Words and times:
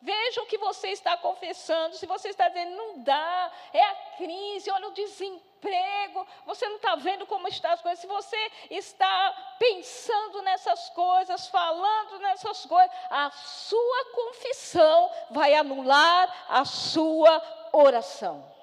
Veja 0.00 0.42
o 0.42 0.46
que 0.46 0.58
você 0.58 0.88
está 0.88 1.16
confessando. 1.16 1.96
Se 1.96 2.06
você 2.06 2.28
está 2.28 2.48
dizendo, 2.48 2.76
não 2.76 2.98
dá, 3.02 3.52
é 3.72 3.82
a 3.82 3.94
crise, 4.16 4.70
olha 4.70 4.88
o 4.88 4.92
desemprego, 4.92 6.26
você 6.46 6.68
não 6.68 6.76
está 6.76 6.94
vendo 6.94 7.26
como 7.26 7.48
estão 7.48 7.72
as 7.72 7.82
coisas. 7.82 7.98
Se 7.98 8.06
você 8.06 8.52
está 8.70 9.56
pensando 9.58 10.42
nessas 10.42 10.88
coisas, 10.90 11.48
falando 11.48 12.18
nessas 12.20 12.64
coisas, 12.64 12.96
a 13.10 13.30
sua 13.30 14.04
confissão 14.14 15.10
vai 15.30 15.54
anular 15.54 16.46
a 16.48 16.64
sua 16.64 17.42
oração. 17.72 18.57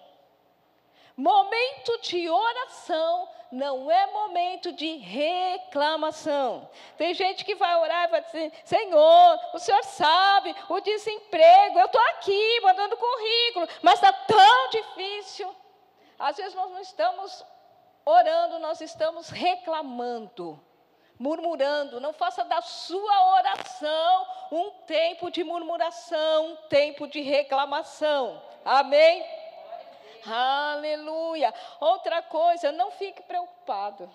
Momento 1.17 1.97
de 2.01 2.29
oração 2.29 3.29
não 3.51 3.89
é 3.89 4.05
momento 4.07 4.73
de 4.73 4.97
reclamação. 4.97 6.69
Tem 6.97 7.13
gente 7.13 7.45
que 7.45 7.55
vai 7.55 7.73
orar 7.77 8.05
e 8.05 8.11
vai 8.11 8.21
dizer: 8.21 8.51
Senhor, 8.65 9.39
o 9.53 9.59
Senhor 9.59 9.81
sabe 9.83 10.53
o 10.67 10.79
desemprego, 10.81 11.79
eu 11.79 11.85
estou 11.85 12.01
aqui 12.01 12.59
mandando 12.61 12.97
currículo, 12.97 13.67
mas 13.81 13.95
está 13.95 14.11
tão 14.11 14.69
difícil. 14.69 15.55
Às 16.19 16.35
vezes 16.35 16.53
nós 16.53 16.69
não 16.71 16.79
estamos 16.79 17.45
orando, 18.05 18.59
nós 18.59 18.81
estamos 18.81 19.29
reclamando, 19.29 20.59
murmurando. 21.17 22.01
Não 22.01 22.11
faça 22.13 22.43
da 22.43 22.61
sua 22.61 23.35
oração 23.35 24.27
um 24.51 24.71
tempo 24.85 25.31
de 25.31 25.45
murmuração, 25.45 26.47
um 26.47 26.55
tempo 26.67 27.07
de 27.07 27.21
reclamação. 27.21 28.41
Amém? 28.65 29.44
Aleluia. 30.27 31.53
Outra 31.79 32.21
coisa, 32.21 32.71
não 32.71 32.91
fique 32.91 33.21
preocupado. 33.23 34.09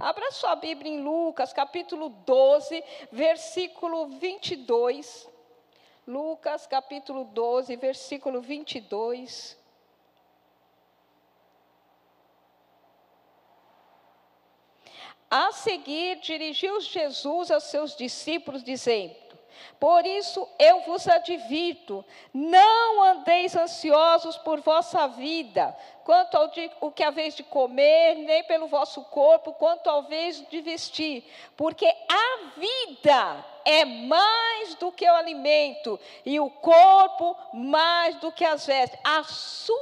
Abra 0.00 0.30
sua 0.30 0.54
Bíblia 0.56 0.92
em 0.92 1.00
Lucas, 1.00 1.52
capítulo 1.52 2.08
12, 2.08 2.84
versículo 3.10 4.06
22. 4.06 5.28
Lucas, 6.06 6.66
capítulo 6.66 7.24
12, 7.24 7.76
versículo 7.76 8.40
22. 8.40 9.56
A 15.30 15.50
seguir, 15.52 16.20
dirigiu 16.20 16.80
Jesus 16.80 17.50
aos 17.50 17.64
seus 17.64 17.96
discípulos, 17.96 18.62
dizendo: 18.62 19.25
por 19.78 20.06
isso 20.06 20.48
eu 20.58 20.80
vos 20.80 21.06
advirto: 21.06 22.04
não 22.32 23.02
andeis 23.02 23.56
ansiosos 23.56 24.36
por 24.38 24.60
vossa 24.60 25.06
vida, 25.08 25.76
quanto 26.04 26.36
ao 26.36 26.48
de, 26.48 26.70
o 26.80 26.90
que 26.90 27.02
haveis 27.02 27.34
de 27.34 27.42
comer, 27.42 28.14
nem 28.16 28.44
pelo 28.44 28.66
vosso 28.66 29.02
corpo, 29.04 29.52
quanto 29.54 29.88
ao 29.88 30.04
vez 30.04 30.46
de 30.48 30.60
vestir, 30.60 31.24
porque 31.56 31.86
a 31.86 32.58
vida 32.58 33.44
é 33.64 33.84
mais 33.84 34.76
do 34.76 34.92
que 34.92 35.04
o 35.04 35.14
alimento, 35.14 35.98
e 36.24 36.38
o 36.38 36.48
corpo 36.48 37.36
mais 37.52 38.14
do 38.16 38.30
que 38.30 38.44
as 38.44 38.64
vestes. 38.64 38.98
A 39.02 39.24
sua 39.24 39.76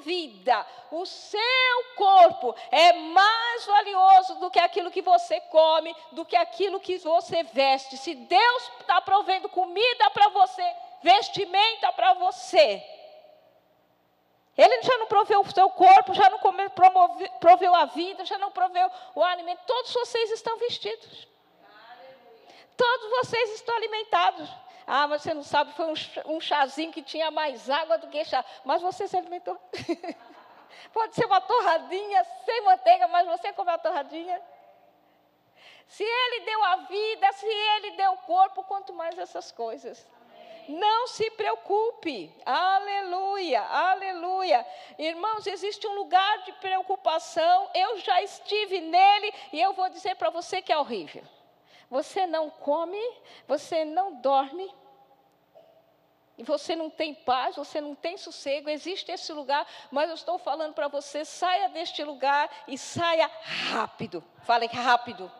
vida, 0.00 0.66
o 0.90 1.04
seu 1.04 1.84
corpo 1.96 2.54
é 2.70 2.92
mais 2.92 3.66
valioso 3.66 4.34
do 4.36 4.50
que 4.50 4.58
aquilo 4.58 4.90
que 4.90 5.02
você 5.02 5.40
come, 5.42 5.94
do 6.12 6.24
que 6.24 6.36
aquilo 6.36 6.80
que 6.80 6.98
você 6.98 7.42
veste. 7.42 7.96
Se 7.96 8.14
Deus 8.14 8.70
está 8.80 9.00
provendo 9.00 9.48
comida 9.48 10.10
para 10.10 10.28
você, 10.28 10.76
vestimenta 11.02 11.92
para 11.92 12.14
você, 12.14 12.82
ele 14.56 14.82
já 14.82 14.98
não 14.98 15.06
proveu 15.06 15.40
o 15.40 15.50
seu 15.52 15.70
corpo, 15.70 16.12
já 16.14 16.28
não 16.28 16.40
proveu 17.38 17.74
a 17.74 17.84
vida, 17.84 18.24
já 18.24 18.36
não 18.38 18.50
proveu 18.50 18.90
o 19.14 19.22
alimento. 19.22 19.60
Todos 19.64 19.92
vocês 19.92 20.32
estão 20.32 20.58
vestidos. 20.58 21.28
Todos 22.76 23.10
vocês 23.10 23.54
estão 23.54 23.76
alimentados. 23.76 24.48
Ah, 24.90 25.06
mas 25.06 25.20
você 25.20 25.34
não 25.34 25.42
sabe, 25.42 25.70
foi 25.74 25.84
um, 26.24 26.40
chazinho 26.40 26.90
que 26.90 27.02
tinha 27.02 27.30
mais 27.30 27.68
água 27.68 27.98
do 27.98 28.08
que 28.08 28.24
chá. 28.24 28.42
Mas 28.64 28.80
você 28.80 29.06
se 29.06 29.18
alimentou. 29.18 29.60
Pode 30.94 31.14
ser 31.14 31.26
uma 31.26 31.42
torradinha 31.42 32.24
sem 32.46 32.62
manteiga, 32.62 33.06
mas 33.06 33.28
você 33.28 33.52
comeu 33.52 33.74
a 33.74 33.78
torradinha. 33.78 34.40
Se 35.86 36.02
Ele 36.02 36.40
deu 36.46 36.64
a 36.64 36.76
vida, 36.76 37.32
se 37.32 37.46
Ele 37.46 37.90
deu 37.90 38.12
o 38.12 38.18
corpo, 38.18 38.64
quanto 38.64 38.94
mais 38.94 39.18
essas 39.18 39.52
coisas. 39.52 40.06
Não 40.66 41.06
se 41.06 41.30
preocupe. 41.32 42.34
Aleluia, 42.46 43.60
aleluia. 43.60 44.66
Irmãos, 44.98 45.46
existe 45.46 45.86
um 45.86 45.96
lugar 45.96 46.44
de 46.44 46.52
preocupação. 46.52 47.70
Eu 47.74 47.98
já 47.98 48.22
estive 48.22 48.80
nele 48.80 49.34
e 49.52 49.60
eu 49.60 49.74
vou 49.74 49.90
dizer 49.90 50.16
para 50.16 50.30
você 50.30 50.62
que 50.62 50.72
é 50.72 50.78
horrível. 50.78 51.24
Você 51.90 52.26
não 52.26 52.50
come, 52.50 53.00
você 53.46 53.84
não 53.84 54.20
dorme, 54.20 54.70
e 56.38 56.44
você 56.44 56.76
não 56.76 56.88
tem 56.88 57.12
paz, 57.12 57.56
você 57.56 57.80
não 57.80 57.96
tem 57.96 58.16
sossego, 58.16 58.70
existe 58.70 59.10
esse 59.10 59.32
lugar, 59.32 59.66
mas 59.90 60.08
eu 60.08 60.14
estou 60.14 60.38
falando 60.38 60.72
para 60.72 60.86
você, 60.86 61.24
saia 61.24 61.68
deste 61.70 62.04
lugar 62.04 62.48
e 62.68 62.78
saia 62.78 63.28
rápido. 63.72 64.22
Fale 64.44 64.66
rápido. 64.66 65.30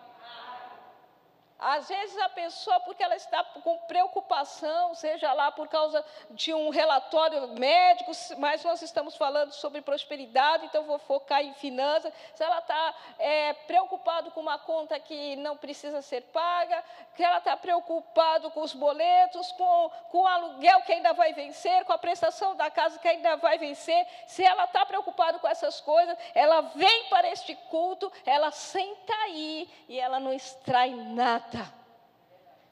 Às 1.59 1.89
vezes 1.89 2.17
a 2.19 2.29
pessoa, 2.29 2.79
porque 2.81 3.03
ela 3.03 3.17
está 3.17 3.43
com 3.43 3.79
preocupação, 3.79 4.95
seja 4.95 5.33
lá 5.33 5.51
por 5.51 5.67
causa 5.67 6.05
de 6.31 6.55
um 6.55 6.71
relatório 6.71 7.49
médico, 7.49 8.13
mas 8.39 8.63
nós 8.63 8.81
estamos 8.81 9.17
falando 9.17 9.51
sobre 9.51 9.81
prosperidade, 9.81 10.67
então 10.67 10.85
vou 10.85 11.01
focar 11.01 11.43
em 11.43 11.53
finanças. 11.55 12.13
Se 12.33 12.45
ela 12.45 12.61
está 12.61 12.95
é, 13.19 13.53
preocupada 13.55 14.31
com 14.31 14.41
uma 14.41 14.57
conta 14.57 15.01
que 15.01 15.35
não 15.35 15.57
precisa 15.57 16.01
ser 16.01 16.21
paga, 16.33 16.85
que 17.17 17.25
ela 17.25 17.39
está 17.39 17.57
preocupada 17.57 18.51
com 18.51 18.61
os 18.61 18.73
boletos, 18.73 19.51
com, 19.51 19.91
com 20.11 20.19
o 20.19 20.29
aluguel 20.29 20.83
que 20.83 20.93
ainda 20.93 21.13
vai 21.13 21.33
vencer, 21.33 21.85
com 21.85 21.93
a 21.93 21.99
prestação 21.99 22.55
da 22.55 22.71
casa 22.71 23.01
que 23.01 23.09
ainda 23.09 23.35
vai 23.37 23.59
vencer, 23.59 24.07
se 24.29 24.45
ela 24.45 24.63
está 24.63 24.87
preocupada 24.87 25.41
com 25.41 25.49
essas 25.49 25.81
coisas, 25.81 26.17
ela 26.37 26.61
vem 26.61 27.05
para 27.07 27.29
este 27.29 27.57
culto, 27.69 28.13
ela 28.25 28.53
senta 28.53 29.13
aí 29.25 29.69
e 29.89 29.99
ela 29.99 30.21
não 30.21 30.33
extrai 30.33 30.91
nada 30.91 31.48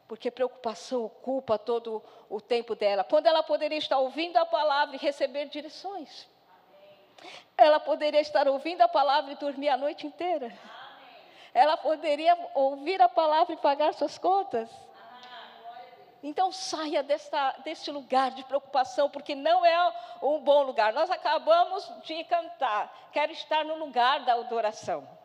porque 0.09 0.31
preocupação 0.31 1.05
ocupa 1.05 1.59
todo 1.59 2.03
o 2.29 2.41
tempo 2.41 2.75
dela. 2.75 3.05
Quando 3.05 3.27
ela 3.27 3.43
poderia 3.43 3.79
estar 3.79 3.99
ouvindo 3.99 4.37
a 4.37 4.47
palavra 4.47 4.97
e 4.97 4.99
receber 4.99 5.47
direções. 5.47 6.29
Ela 7.57 7.81
poderia 7.81 8.21
estar 8.21 8.47
ouvindo 8.47 8.83
a 8.83 8.89
palavra 8.89 9.33
e 9.33 9.37
dormir 9.37 9.69
a 9.69 9.77
noite 9.77 10.07
inteira. 10.07 10.53
Ela 11.53 11.77
poderia 11.77 12.37
ouvir 12.55 13.01
a 13.01 13.09
palavra 13.09 13.55
e 13.55 13.57
pagar 13.57 13.95
suas 13.95 14.19
contas. 14.19 14.71
Então 16.23 16.51
saia 16.53 17.03
desta, 17.03 17.53
deste 17.65 17.91
lugar 17.91 18.33
de 18.33 18.45
preocupação, 18.45 19.09
porque 19.09 19.35
não 19.35 19.65
é 19.65 19.93
um 20.23 20.41
bom 20.41 20.63
lugar. 20.63 20.93
Nós 20.93 21.11
acabamos 21.11 21.91
de 22.05 22.25
cantar. 22.25 23.11
Quero 23.13 23.33
estar 23.33 23.65
no 23.65 23.77
lugar 23.77 24.25
da 24.25 24.35
adoração. 24.35 25.16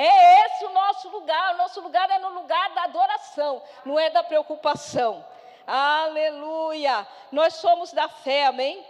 É 0.00 0.46
esse 0.46 0.64
o 0.64 0.70
nosso 0.70 1.08
lugar. 1.08 1.54
O 1.54 1.58
nosso 1.58 1.80
lugar 1.80 2.08
é 2.08 2.20
no 2.20 2.28
lugar 2.28 2.70
da 2.72 2.84
adoração, 2.84 3.60
não 3.84 3.98
é 3.98 4.08
da 4.10 4.22
preocupação. 4.22 5.26
Aleluia. 5.66 7.04
Nós 7.32 7.54
somos 7.54 7.92
da 7.92 8.08
fé, 8.08 8.46
amém? 8.46 8.86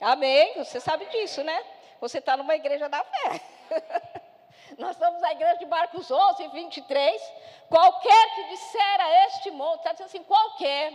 Amém. 0.00 0.54
Você 0.56 0.80
sabe 0.80 1.06
disso, 1.06 1.44
né? 1.44 1.64
Você 2.00 2.18
está 2.18 2.36
numa 2.36 2.56
igreja 2.56 2.88
da 2.88 3.04
fé. 3.04 3.40
Nós 4.78 4.96
somos 4.96 5.22
a 5.22 5.30
igreja 5.30 5.58
de 5.58 5.66
Marcos 5.66 6.10
11, 6.10 6.48
23. 6.48 7.32
Qualquer 7.68 8.34
que 8.34 8.44
disser 8.48 9.00
a 9.00 9.26
este 9.26 9.48
monte, 9.52 9.78
está 9.78 9.92
dizendo 9.92 10.06
assim, 10.06 10.24
qualquer 10.24 10.92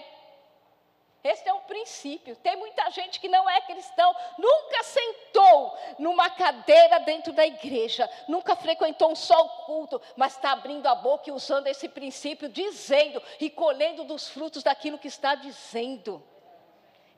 esse 1.27 1.47
é 1.47 1.53
um 1.53 1.59
princípio. 1.61 2.35
Tem 2.37 2.55
muita 2.55 2.89
gente 2.89 3.19
que 3.19 3.27
não 3.27 3.49
é 3.49 3.61
cristão, 3.61 4.15
nunca 4.37 4.83
sentou 4.83 5.77
numa 5.99 6.29
cadeira 6.29 6.99
dentro 6.99 7.33
da 7.33 7.45
igreja, 7.45 8.09
nunca 8.27 8.55
frequentou 8.55 9.11
um 9.11 9.15
só 9.15 9.47
culto, 9.65 10.01
mas 10.15 10.33
está 10.33 10.51
abrindo 10.51 10.87
a 10.87 10.95
boca 10.95 11.29
e 11.29 11.33
usando 11.33 11.67
esse 11.67 11.89
princípio, 11.89 12.49
dizendo 12.49 13.21
e 13.39 13.49
colhendo 13.49 14.03
dos 14.03 14.29
frutos 14.29 14.63
daquilo 14.63 14.97
que 14.97 15.07
está 15.07 15.35
dizendo. 15.35 16.23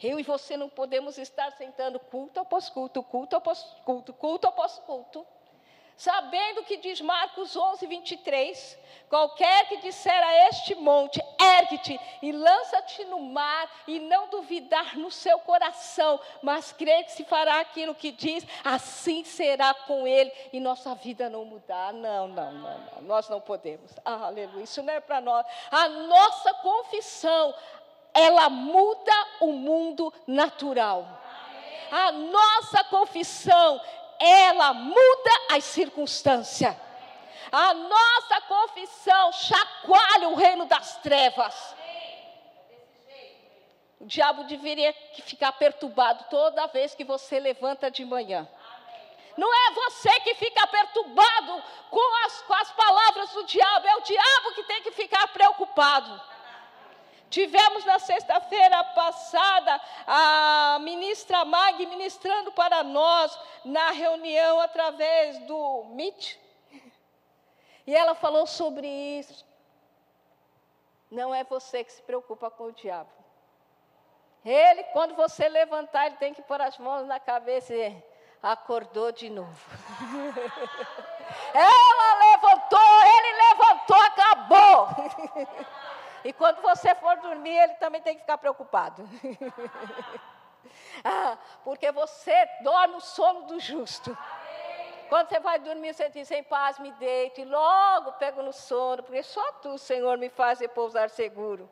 Eu 0.01 0.19
e 0.19 0.23
você 0.23 0.55
não 0.55 0.69
podemos 0.69 1.17
estar 1.17 1.51
sentando 1.51 1.99
culto 1.99 2.39
após 2.39 2.69
culto, 2.69 3.03
culto 3.03 3.35
após 3.35 3.63
culto, 3.83 4.13
culto 4.13 4.47
após 4.47 4.79
culto 4.79 5.27
Sabendo 5.99 6.63
que 6.63 6.77
diz 6.77 7.01
Marcos 7.01 7.57
11, 7.57 7.85
23: 7.85 8.79
Qualquer 9.09 9.67
que 9.67 9.81
disser 9.81 10.23
a 10.23 10.47
este 10.47 10.73
monte, 10.73 11.21
ergue-te 11.37 11.99
e 12.21 12.31
lança-te 12.31 13.03
no 13.03 13.19
mar, 13.19 13.69
e 13.85 13.99
não 13.99 14.29
duvidar 14.29 14.97
no 14.97 15.11
seu 15.11 15.37
coração, 15.39 16.17
mas 16.41 16.71
crer 16.71 17.03
que 17.03 17.11
se 17.11 17.25
fará 17.25 17.59
aquilo 17.59 17.93
que 17.93 18.13
diz, 18.13 18.47
assim 18.63 19.25
será 19.25 19.73
com 19.73 20.07
ele, 20.07 20.31
e 20.53 20.59
nossa 20.61 20.95
vida 20.95 21.29
não 21.29 21.43
mudar. 21.43 21.91
Não, 21.91 22.29
não, 22.29 22.49
não, 22.53 22.79
não. 22.79 23.01
nós 23.01 23.27
não 23.27 23.41
podemos. 23.41 23.91
Ah, 24.05 24.27
aleluia, 24.27 24.63
isso 24.63 24.81
não 24.81 24.93
é 24.93 25.01
para 25.01 25.19
nós. 25.19 25.45
A 25.69 25.89
nossa 25.89 26.53
confissão, 26.53 27.53
ela 28.13 28.49
muda 28.49 29.27
o 29.41 29.51
mundo 29.51 30.13
natural. 30.25 31.05
A 31.91 32.11
nossa 32.11 32.83
confissão, 32.85 33.81
ela 34.19 34.73
muda 34.73 35.31
as 35.51 35.63
circunstâncias. 35.63 36.75
A 37.51 37.73
nossa 37.73 38.41
confissão 38.41 39.31
chacoalha 39.31 40.29
o 40.29 40.35
reino 40.35 40.65
das 40.65 40.97
trevas. 40.97 41.75
O 43.99 44.05
diabo 44.05 44.43
deveria 44.43 44.93
ficar 45.25 45.51
perturbado 45.53 46.25
toda 46.29 46.67
vez 46.67 46.93
que 46.93 47.03
você 47.03 47.39
levanta 47.39 47.89
de 47.89 48.05
manhã. 48.05 48.47
Não 49.35 49.53
é 49.53 49.71
você 49.71 50.19
que 50.19 50.35
fica 50.35 50.67
perturbado 50.67 51.63
com 51.89 52.25
as, 52.25 52.41
com 52.41 52.53
as 52.53 52.71
palavras 52.71 53.29
do 53.31 53.45
diabo, 53.45 53.87
é 53.87 53.95
o 53.95 54.01
diabo 54.01 54.53
que 54.53 54.63
tem 54.63 54.81
que 54.81 54.91
ficar 54.91 55.27
preocupado. 55.29 56.21
Tivemos 57.29 57.85
na 57.85 57.99
sexta-feira 57.99 58.83
passada 58.85 59.79
a 60.07 60.79
ministra 60.81 61.45
Mag 61.45 61.85
ministrando 61.85 62.51
para 62.51 62.83
nós 62.83 63.39
na 63.63 63.91
reunião 63.91 64.59
através 64.59 65.37
do 65.39 65.83
Meet. 65.91 66.37
E 67.85 67.95
ela 67.95 68.15
falou 68.15 68.47
sobre 68.47 68.87
isso. 68.87 69.45
Não 71.09 71.33
é 71.33 71.43
você 71.43 71.83
que 71.83 71.91
se 71.91 72.01
preocupa 72.01 72.49
com 72.49 72.65
o 72.65 72.71
diabo. 72.71 73.09
Ele, 74.43 74.83
quando 74.85 75.15
você 75.15 75.47
levantar, 75.49 76.07
ele 76.07 76.17
tem 76.17 76.33
que 76.33 76.41
pôr 76.41 76.61
as 76.61 76.77
mãos 76.77 77.05
na 77.05 77.19
cabeça 77.19 77.73
e 77.73 78.03
acordou 78.41 79.11
de 79.11 79.29
novo. 79.29 79.59
Ela 81.53 82.15
levantou, 82.31 82.79
ele 83.03 83.33
levantou, 83.49 84.01
acabou. 84.01 84.87
E 86.23 86.33
quando 86.33 86.61
você 86.61 86.93
for 86.95 87.17
dormir, 87.17 87.57
ele 87.57 87.73
também 87.75 88.01
tem 88.01 88.15
que 88.15 88.21
ficar 88.21 88.37
preocupado. 88.37 89.03
ah, 91.03 91.37
porque 91.63 91.91
você 91.91 92.45
dorme 92.61 92.95
o 92.95 93.01
sono 93.01 93.43
do 93.43 93.59
justo. 93.59 94.17
Quando 95.07 95.29
você 95.29 95.39
vai 95.39 95.57
dormir, 95.59 95.93
você 95.93 96.09
diz, 96.09 96.29
em 96.29 96.43
paz 96.43 96.77
me 96.77 96.91
deito, 96.93 97.41
e 97.41 97.45
logo 97.45 98.13
pego 98.13 98.43
no 98.43 98.53
sono, 98.53 99.01
porque 99.01 99.23
só 99.23 99.51
tu, 99.53 99.77
Senhor, 99.77 100.17
me 100.17 100.29
faz 100.29 100.59
repousar 100.59 101.09
seguro. 101.09 101.69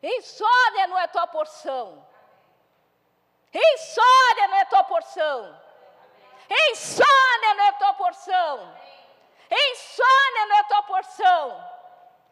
Insônia 0.00 0.86
não 0.86 0.98
é 0.98 1.06
tua 1.08 1.26
porção. 1.26 2.06
Insônia 3.52 4.48
não 4.48 4.56
é 4.56 4.64
tua 4.66 4.84
porção. 4.84 5.60
Insônia 6.70 7.54
não 7.56 7.64
é 7.64 7.72
tua 7.72 7.94
porção. 7.94 8.76
Insônia 9.50 10.46
não 10.46 10.56
é 10.56 10.64
tua 10.64 10.82
porção. 10.82 11.73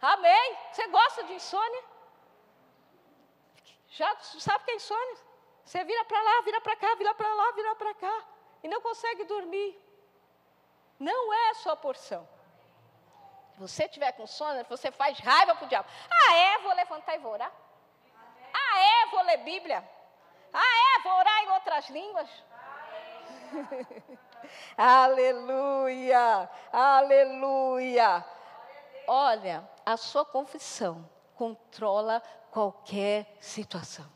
Amém? 0.02 0.58
Você 0.72 0.88
gosta 0.88 1.22
de 1.22 1.34
insônia? 1.34 1.84
Já 3.90 4.16
sabe 4.20 4.62
o 4.62 4.64
que 4.64 4.70
é 4.72 4.74
insônia? 4.74 5.16
Você 5.64 5.84
vira 5.84 6.04
para 6.04 6.20
lá, 6.20 6.40
vira 6.42 6.60
para 6.60 6.74
cá, 6.74 6.94
vira 6.96 7.14
para 7.14 7.32
lá, 7.32 7.52
vira 7.52 7.74
para 7.76 7.94
cá. 7.94 8.24
E 8.64 8.68
não 8.68 8.80
consegue 8.80 9.24
dormir. 9.24 9.80
Não 10.98 11.32
é 11.32 11.50
a 11.50 11.54
sua 11.54 11.76
porção. 11.76 12.28
Se 13.52 13.60
você 13.60 13.88
tiver 13.88 14.10
com 14.12 14.26
sono, 14.26 14.64
você 14.64 14.90
faz 14.90 15.18
raiva 15.20 15.54
para 15.54 15.66
o 15.66 15.68
diabo. 15.68 15.88
Ah, 16.10 16.34
é? 16.34 16.58
Vou 16.58 16.74
levantar 16.74 17.14
e 17.14 17.18
vou 17.18 17.32
orar. 17.32 17.52
Ah, 18.52 18.78
é? 18.80 19.06
Vou 19.06 19.22
ler 19.22 19.38
Bíblia. 19.38 19.88
Ah, 20.52 20.98
é? 20.98 21.02
Vou 21.02 21.12
orar 21.12 21.44
em 21.44 21.50
outras 21.50 21.88
línguas. 21.90 22.28
aleluia, 24.76 26.50
aleluia. 26.72 28.24
Olha, 29.06 29.68
a 29.84 29.96
sua 29.96 30.24
confissão 30.24 31.08
controla 31.34 32.22
qualquer 32.50 33.36
situação. 33.40 34.06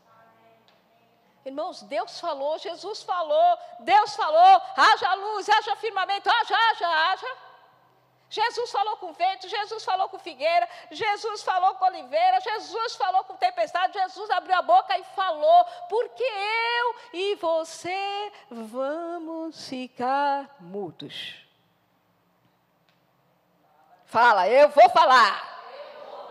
Irmãos, 1.45 1.81
Deus 1.83 2.19
falou, 2.19 2.57
Jesus 2.57 3.03
falou, 3.03 3.57
Deus 3.79 4.15
falou, 4.15 4.61
haja 4.75 5.13
luz, 5.13 5.47
haja 5.47 5.75
firmamento, 5.77 6.29
haja, 6.29 6.55
haja, 6.55 6.87
haja. 6.87 7.37
Jesus 8.29 8.69
falou 8.69 8.97
com 8.97 9.13
vento, 9.13 9.47
Jesus 9.47 9.85
falou 9.85 10.09
com 10.09 10.19
figueira, 10.19 10.67
Jesus 10.91 11.43
falou 11.43 11.75
com 11.75 11.85
oliveira, 11.85 12.41
Jesus 12.41 12.95
falou 12.97 13.23
com 13.23 13.37
tempestade, 13.37 13.97
Jesus 13.97 14.29
abriu 14.31 14.57
a 14.57 14.61
boca 14.61 14.97
e 14.99 15.03
falou, 15.05 15.65
porque 15.87 16.23
eu 16.23 16.95
e 17.13 17.35
você 17.35 18.31
vamos 18.51 19.69
ficar 19.69 20.53
mudos. 20.59 21.35
Fala, 24.05 24.49
eu 24.49 24.67
vou 24.69 24.89
falar. 24.89 25.56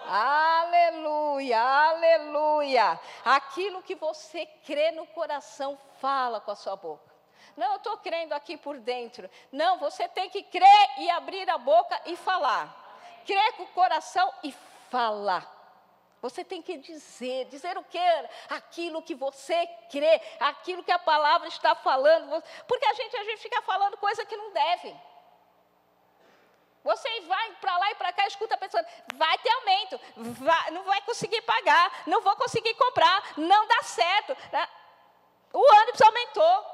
Aleluia, 0.08 1.60
aleluia. 1.60 3.00
Aquilo 3.24 3.82
que 3.82 3.94
você 3.94 4.46
crê 4.64 4.92
no 4.92 5.06
coração, 5.08 5.78
fala 6.00 6.40
com 6.40 6.52
a 6.52 6.56
sua 6.56 6.76
boca. 6.76 7.14
Não, 7.56 7.72
eu 7.72 7.76
estou 7.76 7.96
crendo 7.98 8.34
aqui 8.34 8.56
por 8.56 8.78
dentro. 8.78 9.28
Não, 9.50 9.78
você 9.78 10.06
tem 10.08 10.28
que 10.30 10.42
crer 10.42 10.98
e 10.98 11.10
abrir 11.10 11.48
a 11.50 11.58
boca 11.58 12.00
e 12.06 12.16
falar. 12.16 12.84
Crer 13.26 13.52
com 13.54 13.64
o 13.64 13.68
coração 13.68 14.32
e 14.44 14.54
falar. 14.90 15.54
Você 16.22 16.44
tem 16.44 16.62
que 16.62 16.78
dizer, 16.78 17.46
dizer 17.46 17.76
o 17.76 17.84
quê? 17.84 17.98
Aquilo 18.50 19.02
que 19.02 19.14
você 19.14 19.66
crê, 19.90 20.20
aquilo 20.40 20.82
que 20.82 20.92
a 20.92 20.98
palavra 20.98 21.48
está 21.48 21.74
falando. 21.74 22.42
Porque 22.66 22.86
a 22.86 22.94
gente, 22.94 23.16
a 23.16 23.24
gente 23.24 23.42
fica 23.42 23.62
falando 23.62 23.96
coisa 23.96 24.24
que 24.24 24.36
não 24.36 24.52
deve. 24.52 24.94
Você 26.86 27.20
vai 27.22 27.50
para 27.60 27.76
lá 27.78 27.90
e 27.90 27.96
para 27.96 28.12
cá, 28.12 28.28
escuta 28.28 28.54
a 28.54 28.58
pessoa, 28.58 28.86
vai 29.16 29.36
ter 29.38 29.50
aumento, 29.50 30.00
vai, 30.16 30.70
não 30.70 30.84
vai 30.84 31.00
conseguir 31.02 31.42
pagar, 31.42 31.90
não 32.06 32.20
vou 32.20 32.36
conseguir 32.36 32.74
comprar, 32.74 33.24
não 33.36 33.66
dá 33.66 33.82
certo. 33.82 34.36
Né? 34.52 34.68
O 35.52 35.58
ônibus 35.58 36.00
aumentou. 36.00 36.64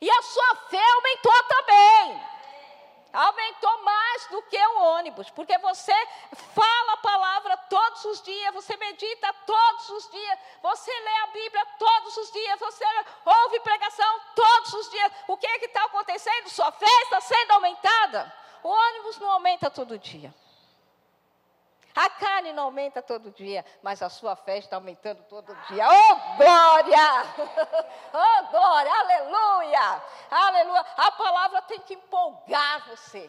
E 0.00 0.08
a 0.08 0.22
sua 0.22 0.54
fé 0.70 0.84
aumentou 0.94 1.42
também. 1.48 2.28
Aumentou 3.12 3.82
mais 3.82 4.26
do 4.28 4.40
que 4.42 4.56
o 4.56 4.82
ônibus, 4.82 5.30
porque 5.30 5.58
você 5.58 5.96
fala 6.54 6.92
a 6.92 6.98
palavra 6.98 7.56
todos 7.56 8.04
os 8.04 8.22
dias, 8.22 8.54
você 8.54 8.76
medita 8.76 9.32
todos 9.44 9.88
os 9.88 10.10
dias, 10.12 10.38
você 10.62 10.92
lê 10.92 11.16
a 11.16 11.26
Bíblia 11.28 11.66
todos 11.76 12.16
os 12.18 12.30
dias, 12.30 12.60
você 12.60 12.84
ouve 13.24 13.58
pregação 13.60 14.20
todos 14.36 14.74
os 14.74 14.90
dias. 14.90 15.12
O 15.26 15.36
que 15.36 15.46
é 15.46 15.58
que 15.58 15.64
está 15.64 15.86
acontecendo? 15.86 16.50
Sua 16.50 16.70
fé 16.70 17.02
está 17.02 17.20
sendo 17.20 17.50
aumentada. 17.52 18.32
O 18.62 18.68
ônibus 18.68 19.18
não 19.18 19.30
aumenta 19.30 19.70
todo 19.70 19.98
dia. 19.98 20.34
A 21.94 22.08
carne 22.10 22.52
não 22.52 22.64
aumenta 22.64 23.02
todo 23.02 23.32
dia, 23.32 23.64
mas 23.82 24.02
a 24.02 24.08
sua 24.08 24.36
fé 24.36 24.58
está 24.58 24.76
aumentando 24.76 25.20
todo 25.24 25.52
dia. 25.66 25.84
Oh, 25.88 26.36
glória! 26.36 26.98
Oh, 28.10 28.46
glória! 28.50 28.90
Aleluia! 28.90 30.02
Aleluia! 30.30 30.86
A 30.96 31.12
palavra 31.12 31.62
tem 31.62 31.80
que 31.80 31.94
empolgar 31.94 32.88
você. 32.88 33.28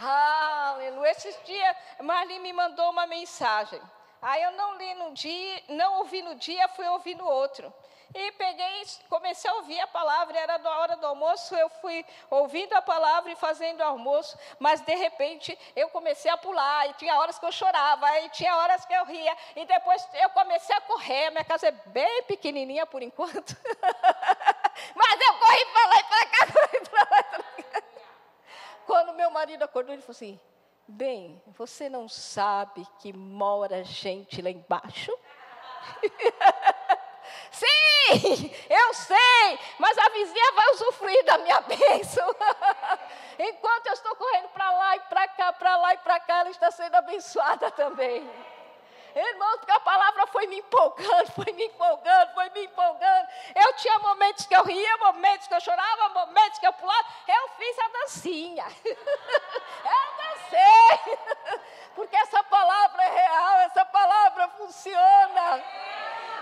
Aleluia! 0.00 1.10
Esses 1.10 1.38
dias, 1.44 1.76
Marli 2.00 2.38
me 2.38 2.52
mandou 2.52 2.90
uma 2.90 3.06
mensagem. 3.06 3.80
Aí 4.22 4.42
eu 4.42 4.52
não 4.52 4.76
li 4.78 4.94
no 4.94 5.12
dia, 5.12 5.62
não 5.68 5.98
ouvi 5.98 6.22
no 6.22 6.36
dia, 6.36 6.68
fui 6.68 6.86
ouvir 6.88 7.16
no 7.16 7.26
outro. 7.26 7.74
E 8.12 8.32
peguei, 8.32 8.82
comecei 9.08 9.50
a 9.50 9.54
ouvir 9.54 9.80
a 9.80 9.86
palavra, 9.86 10.38
era 10.38 10.56
da 10.58 10.78
hora 10.78 10.96
do 10.96 11.06
almoço, 11.06 11.54
eu 11.54 11.68
fui 11.68 12.04
ouvindo 12.30 12.72
a 12.74 12.82
palavra 12.82 13.30
e 13.32 13.36
fazendo 13.36 13.80
almoço, 13.82 14.36
mas 14.58 14.80
de 14.80 14.94
repente 14.94 15.56
eu 15.74 15.88
comecei 15.90 16.30
a 16.30 16.36
pular, 16.36 16.88
e 16.90 16.94
tinha 16.94 17.16
horas 17.18 17.38
que 17.38 17.46
eu 17.46 17.52
chorava, 17.52 18.20
e 18.20 18.28
tinha 18.30 18.56
horas 18.56 18.84
que 18.84 18.92
eu 18.92 19.04
ria, 19.04 19.36
e 19.56 19.64
depois 19.66 20.08
eu 20.14 20.28
comecei 20.30 20.74
a 20.76 20.80
correr, 20.80 21.30
minha 21.30 21.44
casa 21.44 21.68
é 21.68 21.72
bem 21.86 22.22
pequenininha 22.24 22.86
por 22.86 23.02
enquanto, 23.02 23.56
mas 24.94 25.20
eu 25.20 25.34
corri 25.34 25.64
para 25.66 25.86
lá 25.86 25.96
e 25.96 26.04
para 26.04 26.26
cá, 26.26 26.52
corri 26.60 26.88
para 26.88 27.08
lá 27.10 27.20
e 27.20 27.24
para 27.24 27.80
cá. 27.80 27.86
Quando 28.86 29.14
meu 29.14 29.30
marido 29.30 29.62
acordou, 29.62 29.94
ele 29.94 30.02
falou 30.02 30.14
assim, 30.14 30.38
bem, 30.86 31.42
você 31.46 31.88
não 31.88 32.08
sabe 32.08 32.86
que 33.00 33.12
mora 33.12 33.82
gente 33.82 34.42
lá 34.42 34.50
embaixo? 34.50 35.12
Sim, 37.54 38.50
eu 38.68 38.94
sei, 38.94 39.58
mas 39.78 39.96
a 39.96 40.08
vizinha 40.08 40.52
vai 40.52 40.70
usufruir 40.72 41.24
da 41.24 41.38
minha 41.38 41.60
bênção. 41.62 42.28
Enquanto 43.38 43.86
eu 43.86 43.92
estou 43.92 44.14
correndo 44.16 44.48
para 44.48 44.70
lá 44.72 44.96
e 44.96 45.00
para 45.00 45.28
cá, 45.28 45.52
para 45.52 45.76
lá 45.76 45.94
e 45.94 45.98
para 45.98 46.20
cá, 46.20 46.40
ela 46.40 46.50
está 46.50 46.70
sendo 46.70 46.94
abençoada 46.96 47.70
também. 47.70 48.28
Irmãos, 49.14 49.58
porque 49.58 49.70
a 49.70 49.78
palavra 49.78 50.26
foi 50.26 50.48
me 50.48 50.58
empolgando, 50.58 51.30
foi 51.32 51.52
me 51.52 51.66
empolgando, 51.66 52.34
foi 52.34 52.50
me 52.50 52.64
empolgando. 52.64 53.28
Eu 53.54 53.72
tinha 53.74 53.96
momentos 54.00 54.44
que 54.44 54.56
eu 54.56 54.64
ria, 54.64 54.96
momentos 54.96 55.46
que 55.46 55.54
eu 55.54 55.60
chorava, 55.60 56.08
momentos 56.08 56.58
que 56.58 56.66
eu 56.66 56.72
pulava. 56.72 57.06
Eu 57.28 57.48
fiz 57.50 57.78
a 57.78 57.88
dancinha. 57.88 58.66
Eu 59.84 60.14
dancei. 60.16 61.18
Porque 61.94 62.16
essa 62.16 62.42
palavra 62.44 63.04
é 63.04 63.10
real, 63.10 63.56
essa 63.58 63.84
palavra 63.84 64.48
funciona. 64.48 65.62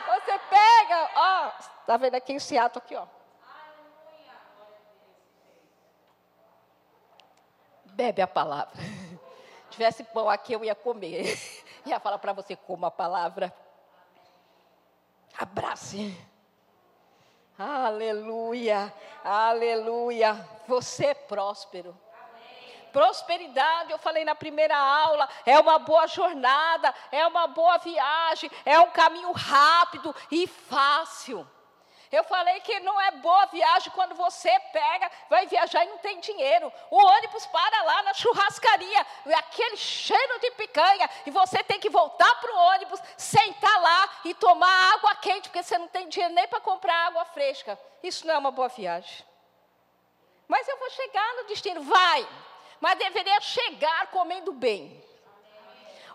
Você 0.07 0.39
pega, 0.39 1.11
ó, 1.15 1.51
tá 1.87 1.97
vendo 1.97 2.15
aqui 2.15 2.35
esse 2.35 2.57
ato 2.59 2.79
aqui, 2.79 2.95
ó. 2.95 3.07
Bebe 7.85 8.23
a 8.23 8.27
palavra. 8.27 8.75
Se 8.75 9.71
tivesse 9.71 10.05
pão 10.05 10.29
aqui, 10.29 10.53
eu 10.53 10.65
ia 10.65 10.75
comer. 10.75 11.39
Ia 11.85 11.99
falar 11.99 12.19
para 12.19 12.33
você, 12.33 12.55
coma 12.55 12.87
a 12.87 12.91
palavra. 12.91 13.53
Abrace. 15.37 16.17
Aleluia, 17.59 18.93
aleluia. 19.25 20.49
Você 20.69 21.07
é 21.07 21.15
próspero. 21.15 21.99
Prosperidade, 22.93 23.91
eu 23.91 23.99
falei 23.99 24.25
na 24.25 24.35
primeira 24.35 24.77
aula, 24.77 25.29
é 25.47 25.59
uma 25.59 25.79
boa 25.79 26.07
jornada, 26.07 26.95
é 27.11 27.27
uma 27.27 27.47
boa 27.47 27.79
viagem, 27.79 28.51
é 28.65 28.79
um 28.79 28.91
caminho 28.91 29.33
rápido 29.33 30.15
e 30.31 30.47
fácil. 30.47 31.49
Eu 32.13 32.23
falei 32.25 32.61
que 32.61 32.79
não 32.81 33.01
é 33.01 33.11
boa 33.13 33.47
viagem 33.47 33.91
quando 33.95 34.15
você 34.15 34.51
pega, 34.71 35.11
vai 35.31 35.47
viajar 35.47 35.83
e 35.83 35.89
não 35.89 35.97
tem 35.97 36.21
dinheiro. 36.21 36.71
O 36.91 36.97
ônibus 37.03 37.47
para 37.47 37.83
lá 37.85 38.03
na 38.03 38.13
churrascaria, 38.13 39.07
aquele 39.35 39.79
cheiro 39.79 40.39
de 40.39 40.51
picanha, 40.51 41.09
e 41.25 41.31
você 41.31 41.65
tem 41.65 41.81
que 41.81 41.89
voltar 41.89 42.35
para 42.39 42.53
o 42.53 42.59
ônibus, 42.75 43.01
sentar 43.17 43.81
lá 43.81 44.11
e 44.27 44.35
tomar 44.35 44.93
água 44.93 45.15
quente, 45.15 45.49
porque 45.49 45.63
você 45.63 45.79
não 45.79 45.89
tem 45.89 46.07
dinheiro 46.11 46.35
nem 46.35 46.47
para 46.47 46.61
comprar 46.61 47.07
água 47.07 47.25
fresca. 47.25 47.81
Isso 48.03 48.27
não 48.27 48.35
é 48.35 48.39
uma 48.39 48.51
boa 48.51 48.69
viagem. 48.69 49.25
Mas 50.47 50.69
eu 50.69 50.79
vou 50.79 50.91
chegar 50.91 51.35
no 51.37 51.47
destino, 51.47 51.81
vai, 51.81 52.29
mas 52.83 52.99
deveria 52.99 53.41
chegar 53.41 54.09
comendo 54.09 54.53
bem. 54.53 55.01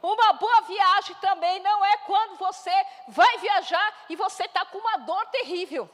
Uma 0.03 0.33
boa 0.33 0.61
viagem 0.63 1.15
também 1.21 1.61
não 1.61 1.83
é 1.85 1.95
quando 1.99 2.37
você 2.37 2.73
vai 3.07 3.37
viajar 3.37 4.05
e 4.09 4.17
você 4.17 4.43
está 4.43 4.65
com 4.65 4.77
uma 4.77 4.97
dor 4.97 5.25
terrível. 5.27 5.89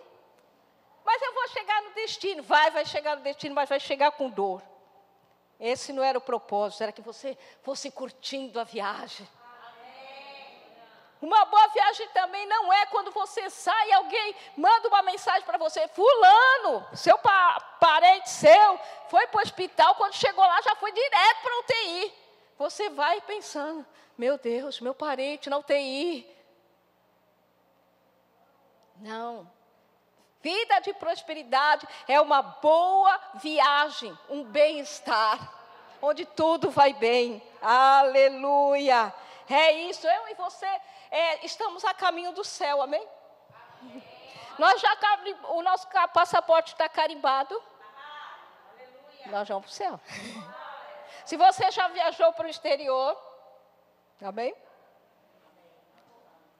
Mas 1.05 1.21
eu 1.21 1.31
vou 1.31 1.47
chegar 1.49 1.79
no 1.83 1.91
destino. 1.91 2.41
Vai, 2.41 2.71
vai 2.71 2.85
chegar 2.85 3.15
no 3.15 3.21
destino, 3.21 3.53
mas 3.53 3.69
vai 3.69 3.79
chegar 3.79 4.13
com 4.13 4.31
dor. 4.31 4.63
Esse 5.59 5.93
não 5.93 6.03
era 6.03 6.17
o 6.17 6.21
propósito, 6.21 6.81
era 6.81 6.91
que 6.91 7.03
você 7.03 7.37
fosse 7.61 7.91
curtindo 7.91 8.59
a 8.59 8.63
viagem. 8.63 9.29
Uma 11.23 11.45
boa 11.45 11.67
viagem 11.69 12.05
também 12.09 12.45
não 12.47 12.73
é 12.73 12.85
quando 12.87 13.09
você 13.09 13.49
sai 13.49 13.87
e 13.87 13.93
alguém 13.93 14.35
manda 14.57 14.89
uma 14.89 15.01
mensagem 15.03 15.43
para 15.43 15.57
você. 15.57 15.87
Fulano, 15.87 16.85
seu 16.93 17.17
pa 17.17 17.61
parente 17.79 18.29
seu, 18.29 18.77
foi 19.07 19.25
para 19.27 19.39
o 19.39 19.41
hospital, 19.41 19.95
quando 19.95 20.15
chegou 20.15 20.45
lá 20.45 20.61
já 20.61 20.75
foi 20.75 20.91
direto 20.91 21.41
para 21.41 21.53
a 21.53 21.59
UTI. 21.59 22.13
Você 22.57 22.89
vai 22.89 23.21
pensando, 23.21 23.85
meu 24.17 24.37
Deus, 24.37 24.81
meu 24.81 24.93
parente 24.93 25.49
na 25.49 25.59
UTI. 25.59 26.29
Não. 28.97 29.49
Vida 30.41 30.81
de 30.81 30.93
prosperidade 30.93 31.87
é 32.05 32.19
uma 32.19 32.41
boa 32.41 33.17
viagem, 33.35 34.17
um 34.29 34.43
bem-estar, 34.43 35.39
onde 36.01 36.25
tudo 36.25 36.69
vai 36.69 36.91
bem. 36.91 37.41
Aleluia. 37.61 39.13
É 39.49 39.71
isso, 39.71 40.05
eu 40.05 40.27
e 40.27 40.33
você 40.33 40.67
é, 41.13 41.45
estamos 41.45 41.85
a 41.85 41.93
caminho 41.93 42.31
do 42.31 42.43
céu, 42.43 42.81
amém? 42.81 43.07
amém. 43.81 44.03
Nós 44.57 44.81
já, 44.81 44.97
o 45.49 45.61
nosso 45.61 45.87
passaporte 46.11 46.73
está 46.73 46.89
carimbado. 46.89 47.61
Nós 49.27 49.47
vamos 49.47 49.65
para 49.65 49.71
o 49.71 49.73
céu. 49.73 49.99
Se 51.23 51.37
você 51.37 51.69
já 51.69 51.87
viajou 51.89 52.33
para 52.33 52.47
o 52.47 52.49
exterior, 52.49 53.15
amém? 54.21 54.55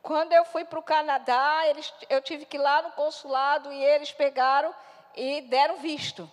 Quando 0.04 0.34
eu 0.34 0.46
fui 0.46 0.64
para 0.64 0.80
o 0.80 0.84
Canadá, 0.84 1.68
eles, 1.68 1.92
eu 2.08 2.22
tive 2.22 2.46
que 2.46 2.58
ir 2.58 2.60
lá 2.60 2.84
no 2.84 2.92
consulado 2.92 3.74
e 3.74 3.84
eles 3.84 4.12
pegaram 4.12 4.74
e 5.16 5.42
deram 5.42 5.78
visto. 5.78 6.32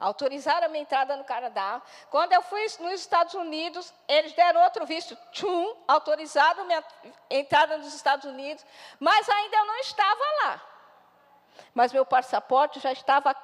Autorizaram 0.00 0.66
a 0.66 0.68
minha 0.70 0.82
entrada 0.82 1.14
no 1.14 1.24
Canadá. 1.24 1.82
Quando 2.08 2.32
eu 2.32 2.40
fui 2.42 2.64
nos 2.80 3.00
Estados 3.00 3.34
Unidos, 3.34 3.92
eles 4.08 4.32
deram 4.32 4.62
outro 4.62 4.86
visto. 4.86 5.16
Tchum, 5.30 5.76
autorizaram 5.86 6.62
a 6.62 6.64
minha 6.64 6.84
entrada 7.28 7.76
nos 7.76 7.94
Estados 7.94 8.24
Unidos. 8.24 8.64
Mas 8.98 9.28
ainda 9.28 9.56
eu 9.58 9.66
não 9.66 9.76
estava 9.76 10.24
lá. 10.42 10.62
Mas 11.74 11.92
meu 11.92 12.06
passaporte 12.06 12.80
já 12.80 12.92
estava 12.92 13.34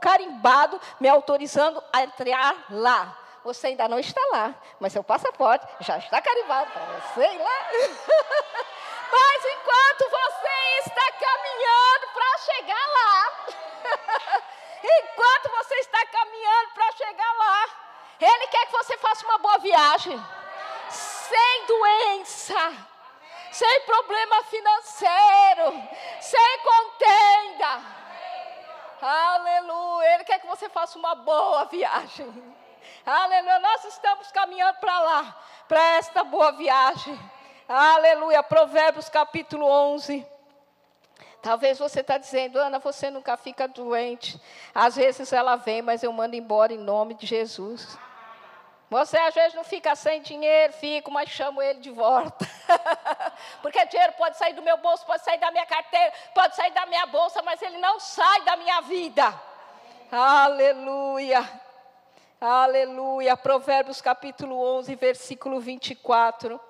carimbado, 0.00 0.80
me 0.98 1.08
autorizando 1.08 1.82
a 1.92 2.02
entrar 2.02 2.64
lá. 2.70 3.16
Você 3.44 3.68
ainda 3.68 3.86
não 3.86 3.98
está 3.98 4.20
lá, 4.32 4.54
mas 4.80 4.92
seu 4.92 5.04
passaporte 5.04 5.64
já 5.78 5.98
está 5.98 6.20
carimbado 6.20 6.68
para 6.72 6.82
você 6.82 7.20
ir 7.20 7.38
lá. 7.38 7.58
mas 9.12 9.44
enquanto 9.44 10.10
você 10.10 10.88
está 10.90 11.12
caminhando 11.12 12.06
para 12.12 12.38
chegar 12.38 12.86
lá, 12.96 14.42
enquanto 14.86 15.50
você 15.50 15.74
está 15.76 16.06
caminhando 16.06 16.70
para 16.74 16.92
chegar 16.92 17.32
lá, 17.38 17.64
Ele 18.20 18.46
quer 18.48 18.66
que 18.66 18.72
você 18.72 18.96
faça 18.98 19.24
uma 19.26 19.38
boa 19.38 19.58
viagem, 19.58 20.26
sem 20.88 21.66
doença, 21.66 22.72
sem 23.50 23.80
problema 23.82 24.42
financeiro, 24.44 25.82
sem 26.20 26.58
contenda. 26.60 27.96
Aleluia. 29.00 30.14
Ele 30.14 30.24
quer 30.24 30.40
que 30.40 30.46
você 30.46 30.68
faça 30.68 30.98
uma 30.98 31.14
boa 31.14 31.64
viagem. 31.66 32.56
Aleluia. 33.04 33.58
Nós 33.58 33.84
estamos 33.84 34.30
caminhando 34.32 34.78
para 34.78 34.98
lá, 35.00 35.36
para 35.68 35.82
esta 35.96 36.24
boa 36.24 36.52
viagem. 36.52 37.18
Aleluia. 37.68 38.42
Provérbios 38.42 39.08
capítulo 39.08 39.66
11. 39.66 40.35
Talvez 41.46 41.78
você 41.78 42.00
está 42.00 42.18
dizendo, 42.18 42.58
Ana, 42.58 42.80
você 42.80 43.08
nunca 43.08 43.36
fica 43.36 43.68
doente. 43.68 44.36
Às 44.74 44.96
vezes 44.96 45.32
ela 45.32 45.54
vem, 45.54 45.80
mas 45.80 46.02
eu 46.02 46.12
mando 46.12 46.34
embora 46.34 46.72
em 46.72 46.76
nome 46.76 47.14
de 47.14 47.24
Jesus. 47.24 47.96
Você 48.90 49.16
às 49.16 49.32
vezes 49.32 49.54
não 49.54 49.62
fica 49.62 49.94
sem 49.94 50.20
dinheiro, 50.22 50.72
fico, 50.72 51.08
mas 51.08 51.28
chamo 51.30 51.62
ele 51.62 51.78
de 51.78 51.92
volta. 51.92 52.44
Porque 53.62 53.86
dinheiro 53.86 54.12
pode 54.14 54.36
sair 54.36 54.54
do 54.54 54.62
meu 54.62 54.76
bolso, 54.78 55.06
pode 55.06 55.22
sair 55.22 55.38
da 55.38 55.52
minha 55.52 55.64
carteira, 55.66 56.12
pode 56.34 56.56
sair 56.56 56.72
da 56.72 56.84
minha 56.86 57.06
bolsa, 57.06 57.40
mas 57.42 57.62
ele 57.62 57.78
não 57.78 58.00
sai 58.00 58.42
da 58.42 58.56
minha 58.56 58.80
vida. 58.80 59.32
Aleluia. 60.10 61.48
Aleluia. 62.40 63.36
Provérbios 63.36 64.00
capítulo 64.00 64.60
11, 64.78 64.96
versículo 64.96 65.60
24. 65.60 66.60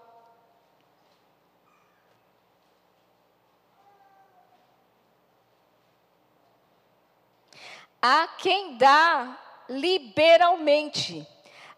A 8.01 8.29
quem 8.39 8.77
dá 8.77 9.39
liberalmente, 9.69 11.27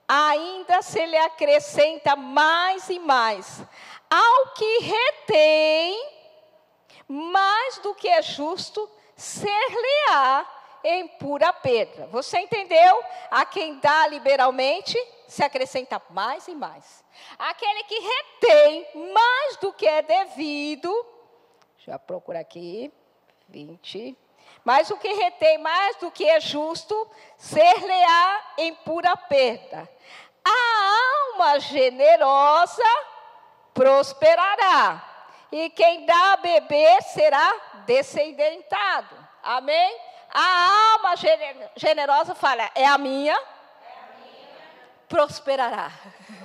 ainda 0.07 0.83
se 0.83 1.05
lhe 1.07 1.17
acrescenta 1.17 2.17
mais 2.17 2.89
e 2.89 2.99
mais. 2.99 3.63
Ao 4.11 4.49
que 4.55 4.79
retém, 4.81 6.13
mais 7.07 7.79
do 7.79 7.95
que 7.95 8.09
é 8.09 8.23
justo, 8.23 8.89
ser-lhe-á 9.17 10.47
em 10.85 11.09
pura 11.09 11.53
pedra. 11.53 12.07
Você 12.07 12.39
entendeu? 12.39 13.03
A 13.31 13.45
quem 13.45 13.79
dá 13.79 14.07
liberalmente, 14.07 14.97
se 15.27 15.43
acrescenta 15.43 16.01
mais 16.11 16.47
e 16.49 16.55
mais. 16.55 17.05
Aquele 17.39 17.85
que 17.85 17.99
retém 17.99 19.13
mais 19.13 19.57
do 19.57 19.73
que 19.73 19.87
é 19.87 20.03
devido, 20.03 21.07
já 21.79 21.99
procura 21.99 22.41
aqui, 22.41 22.93
20. 23.49 24.17
Mas 24.69 24.91
o 24.91 24.99
que 24.99 25.09
retém 25.15 25.57
mais 25.57 25.97
do 25.97 26.11
que 26.11 26.29
é 26.29 26.39
justo, 26.39 27.11
ser-lhe-á 27.39 28.53
em 28.59 28.75
pura 28.75 29.17
perda. 29.17 29.89
A 30.45 31.33
alma 31.33 31.59
generosa 31.59 32.83
prosperará, 33.73 35.03
e 35.51 35.71
quem 35.71 36.05
dá 36.05 36.35
a 36.35 36.37
beber 36.37 37.03
será 37.05 37.51
descendentado. 37.87 39.17
Amém? 39.43 40.01
A 40.31 40.93
alma 40.93 41.15
generosa 41.75 42.35
fala: 42.35 42.71
é 42.75 42.85
a 42.85 42.99
minha, 42.99 43.33
é 43.33 43.37
a 43.37 44.19
minha. 44.21 44.61
prosperará. 45.09 45.91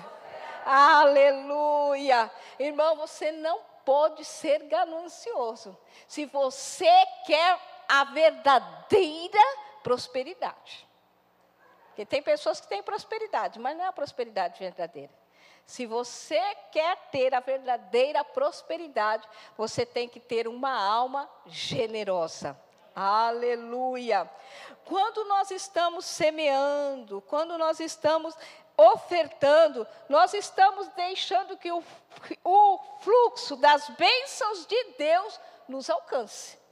Aleluia. 0.66 2.32
Irmão, 2.58 2.96
você 2.96 3.34
não 3.34 3.60
pode 3.84 4.24
ser 4.24 4.60
ganancioso 4.70 5.78
se 6.08 6.26
você 6.26 6.90
quer 7.26 7.73
a 7.94 8.06
verdadeira 8.06 9.40
prosperidade. 9.84 10.90
Porque 11.90 12.04
tem 12.04 12.24
pessoas 12.24 12.60
que 12.60 12.68
têm 12.68 12.82
prosperidade, 12.82 13.60
mas 13.60 13.78
não 13.78 13.86
é 13.86 13.88
a 13.88 13.94
prosperidade 13.94 14.58
verdadeira. 14.58 15.14
Se 15.64 15.86
você 15.86 16.42
quer 16.72 16.98
ter 17.12 17.36
a 17.36 17.40
verdadeira 17.40 18.24
prosperidade, 18.24 19.30
você 19.56 19.86
tem 19.86 20.10
que 20.10 20.20
ter 20.20 20.48
uma 20.48 20.72
alma 20.72 21.30
generosa. 21.46 22.60
Aleluia. 22.96 24.28
Quando 24.86 25.24
nós 25.26 25.52
estamos 25.52 26.04
semeando, 26.04 27.22
quando 27.22 27.60
nós 27.60 27.80
estamos 27.80 28.36
ofertando, 28.76 29.86
nós 30.10 30.34
estamos 30.34 30.88
deixando 30.90 31.56
que 31.56 31.72
o, 31.72 31.84
o 32.44 32.80
fluxo 33.02 33.56
das 33.56 33.88
bênçãos 33.90 34.66
de 34.66 34.84
Deus 34.98 35.40
nos 35.68 35.92
alcance. 35.92 36.63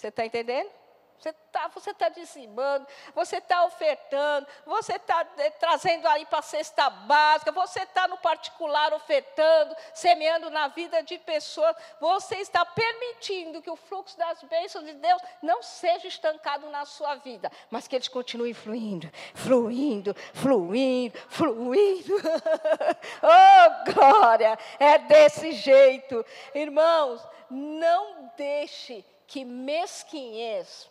Você 0.00 0.08
está 0.08 0.24
entendendo? 0.24 0.70
Você 1.18 1.28
está 1.28 1.68
você 1.68 1.92
tá 1.92 2.08
dizimando, 2.08 2.86
você 3.14 3.36
está 3.36 3.66
ofertando, 3.66 4.46
você 4.64 4.94
está 4.94 5.28
eh, 5.36 5.50
trazendo 5.50 6.08
aí 6.08 6.24
para 6.24 6.38
a 6.38 6.42
cesta 6.42 6.88
básica, 6.88 7.52
você 7.52 7.80
está 7.80 8.08
no 8.08 8.16
particular 8.16 8.94
ofertando, 8.94 9.76
semeando 9.92 10.48
na 10.48 10.68
vida 10.68 11.02
de 11.02 11.18
pessoas. 11.18 11.76
Você 12.00 12.36
está 12.36 12.64
permitindo 12.64 13.60
que 13.60 13.70
o 13.70 13.76
fluxo 13.76 14.16
das 14.16 14.42
bênçãos 14.44 14.86
de 14.86 14.94
Deus 14.94 15.20
não 15.42 15.62
seja 15.62 16.08
estancado 16.08 16.70
na 16.70 16.86
sua 16.86 17.16
vida, 17.16 17.52
mas 17.68 17.86
que 17.86 17.96
eles 17.96 18.08
continuem 18.08 18.54
fluindo, 18.54 19.12
fluindo, 19.34 20.16
fluindo, 20.32 21.18
fluindo. 21.28 22.14
oh, 23.22 23.92
glória! 23.92 24.58
É 24.78 24.96
desse 24.96 25.52
jeito. 25.52 26.24
Irmãos, 26.54 27.22
não 27.50 28.32
deixe 28.38 29.04
que 29.30 29.44
mesquinhez 29.44 30.90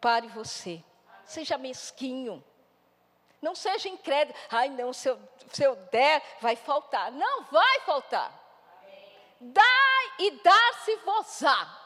Pare 0.00 0.28
você. 0.28 0.82
Seja 1.24 1.58
mesquinho. 1.58 2.42
Não 3.42 3.52
seja 3.54 3.88
incrédulo. 3.88 4.38
Ai, 4.48 4.68
não, 4.68 4.92
se 4.92 5.08
eu, 5.08 5.18
se 5.52 5.64
eu 5.64 5.74
der, 5.90 6.22
vai 6.40 6.54
faltar. 6.54 7.10
Não 7.10 7.42
vai 7.44 7.80
faltar. 7.80 8.32
Dá 9.40 9.62
e 10.20 10.30
dar-se-vos-á. 10.40 11.78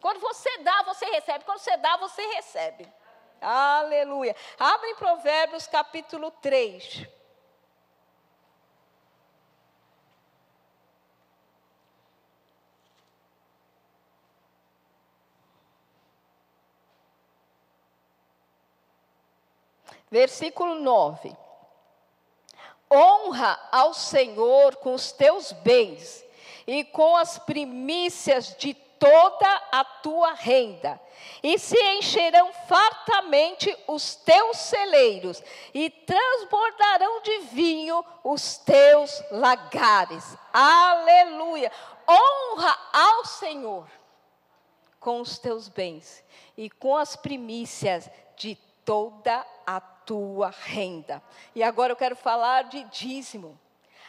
Quando 0.00 0.18
você 0.18 0.58
dá, 0.58 0.82
você 0.82 1.06
recebe. 1.06 1.44
Quando 1.44 1.60
você 1.60 1.76
dá, 1.76 1.96
você 1.98 2.22
recebe. 2.34 2.92
Aleluia. 3.40 4.34
Abre 4.58 4.90
em 4.90 4.96
Provérbios 4.96 5.68
capítulo 5.68 6.32
3. 6.32 7.06
Versículo 20.10 20.74
9. 20.76 21.36
Honra 22.92 23.58
ao 23.70 23.94
Senhor 23.94 24.76
com 24.76 24.94
os 24.94 25.12
teus 25.12 25.52
bens 25.52 26.24
e 26.66 26.84
com 26.84 27.16
as 27.16 27.38
primícias 27.38 28.56
de 28.56 28.74
toda 28.74 29.62
a 29.72 29.82
tua 29.82 30.34
renda, 30.34 31.00
e 31.42 31.58
se 31.58 31.80
encherão 31.94 32.52
fartamente 32.68 33.74
os 33.88 34.14
teus 34.14 34.58
celeiros, 34.58 35.42
e 35.72 35.88
transbordarão 35.88 37.22
de 37.22 37.38
vinho 37.38 38.04
os 38.22 38.58
teus 38.58 39.22
lagares. 39.30 40.36
Aleluia! 40.52 41.72
Honra 42.06 42.78
ao 42.92 43.24
Senhor 43.24 43.88
com 44.98 45.22
os 45.22 45.38
teus 45.38 45.68
bens 45.68 46.22
e 46.56 46.68
com 46.68 46.94
as 46.94 47.16
primícias 47.16 48.10
de 48.36 48.54
toda 48.84 49.46
a 49.66 49.80
tua 50.10 50.50
renda. 50.50 51.22
E 51.54 51.62
agora 51.62 51.92
eu 51.92 51.96
quero 51.96 52.16
falar 52.16 52.64
de 52.64 52.82
dízimo. 52.82 53.56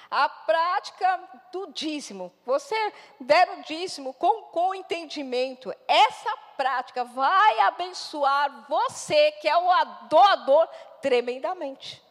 A 0.10 0.27
prática 0.27 1.20
do 1.51 1.67
dízimo. 1.67 2.34
Você 2.43 2.75
der 3.20 3.48
o 3.51 3.62
dízimo 3.62 4.12
com, 4.15 4.46
com 4.46 4.74
entendimento. 4.74 5.72
Essa 5.88 6.36
prática 6.58 7.03
vai 7.03 7.60
abençoar 7.60 8.65
você, 8.67 9.31
que 9.34 9.48
é 9.48 9.55
o 9.55 9.86
doador, 10.10 10.67
tremendamente. 11.03 12.03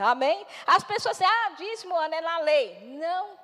Amém? 0.00 0.44
As 0.66 0.82
pessoas 0.82 1.16
dizem, 1.16 1.32
ah, 1.32 1.50
dízimo 1.56 1.94
é 2.02 2.20
na 2.20 2.38
lei. 2.40 2.80
Não. 2.98 3.38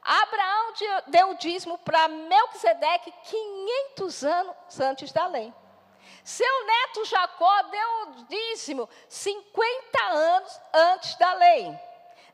Abraão 0.00 0.72
deu 1.08 1.34
dízimo 1.34 1.76
para 1.78 2.06
Melquisedeque 2.06 3.12
500 3.24 4.24
anos 4.24 4.80
antes 4.80 5.10
da 5.10 5.26
lei. 5.26 5.52
Seu 6.28 6.66
neto 6.66 7.06
Jacó 7.06 7.62
deu 7.62 8.02
o 8.02 8.24
dízimo 8.24 8.86
50 9.08 9.98
anos 10.02 10.60
antes 10.74 11.14
da 11.16 11.32
lei. 11.32 11.74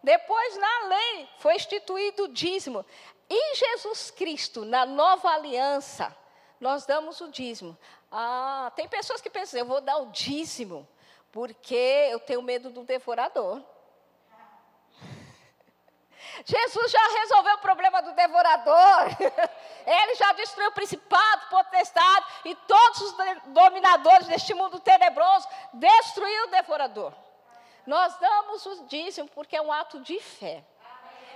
Depois, 0.03 0.57
na 0.57 0.81
lei, 0.89 1.29
foi 1.39 1.55
instituído 1.55 2.25
o 2.25 2.29
dízimo. 2.29 2.85
Em 3.31 3.55
Jesus 3.55 4.11
Cristo, 4.11 4.65
na 4.65 4.85
nova 4.85 5.29
aliança, 5.31 6.13
nós 6.59 6.85
damos 6.85 7.21
o 7.21 7.29
dízimo. 7.29 7.79
Ah, 8.11 8.73
tem 8.75 8.89
pessoas 8.89 9.21
que 9.21 9.31
pensam, 9.31 9.61
eu 9.61 9.65
vou 9.65 9.81
dar 9.81 9.99
o 9.99 10.11
dízimo, 10.11 10.89
porque 11.31 12.09
eu 12.11 12.19
tenho 12.19 12.43
medo 12.43 12.71
do 12.71 12.83
devorador. 12.83 13.63
Jesus 16.45 16.91
já 16.91 17.07
resolveu 17.21 17.55
o 17.55 17.59
problema 17.59 18.03
do 18.03 18.13
devorador. 18.13 19.09
Ele 19.87 20.15
já 20.15 20.33
destruiu 20.33 20.71
o 20.71 20.73
principado, 20.73 21.49
potestade 21.51 22.27
e 22.47 22.55
todos 22.55 23.01
os 23.03 23.15
dominadores 23.47 24.27
deste 24.27 24.55
mundo 24.55 24.81
tenebroso. 24.81 25.47
Destruiu 25.75 26.45
o 26.45 26.51
devorador. 26.51 27.13
Nós 27.87 28.17
damos 28.19 28.67
o 28.67 28.85
dízimo 28.87 29.29
porque 29.29 29.57
é 29.57 29.63
um 29.63 29.73
ato 29.73 30.01
de 30.01 30.19
fé. 30.21 30.65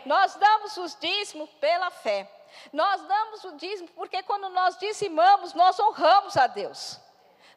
Nós 0.05 0.35
damos 0.37 0.77
os 0.79 0.97
dízimos 0.99 1.51
pela 1.61 1.91
fé. 1.91 2.31
Nós 2.73 3.03
damos 3.03 3.45
o 3.45 3.53
dízimo 3.53 3.89
porque 3.89 4.23
quando 4.23 4.49
nós 4.49 4.79
dizimamos, 4.79 5.53
nós 5.53 5.79
honramos 5.79 6.37
a 6.37 6.47
Deus. 6.47 6.99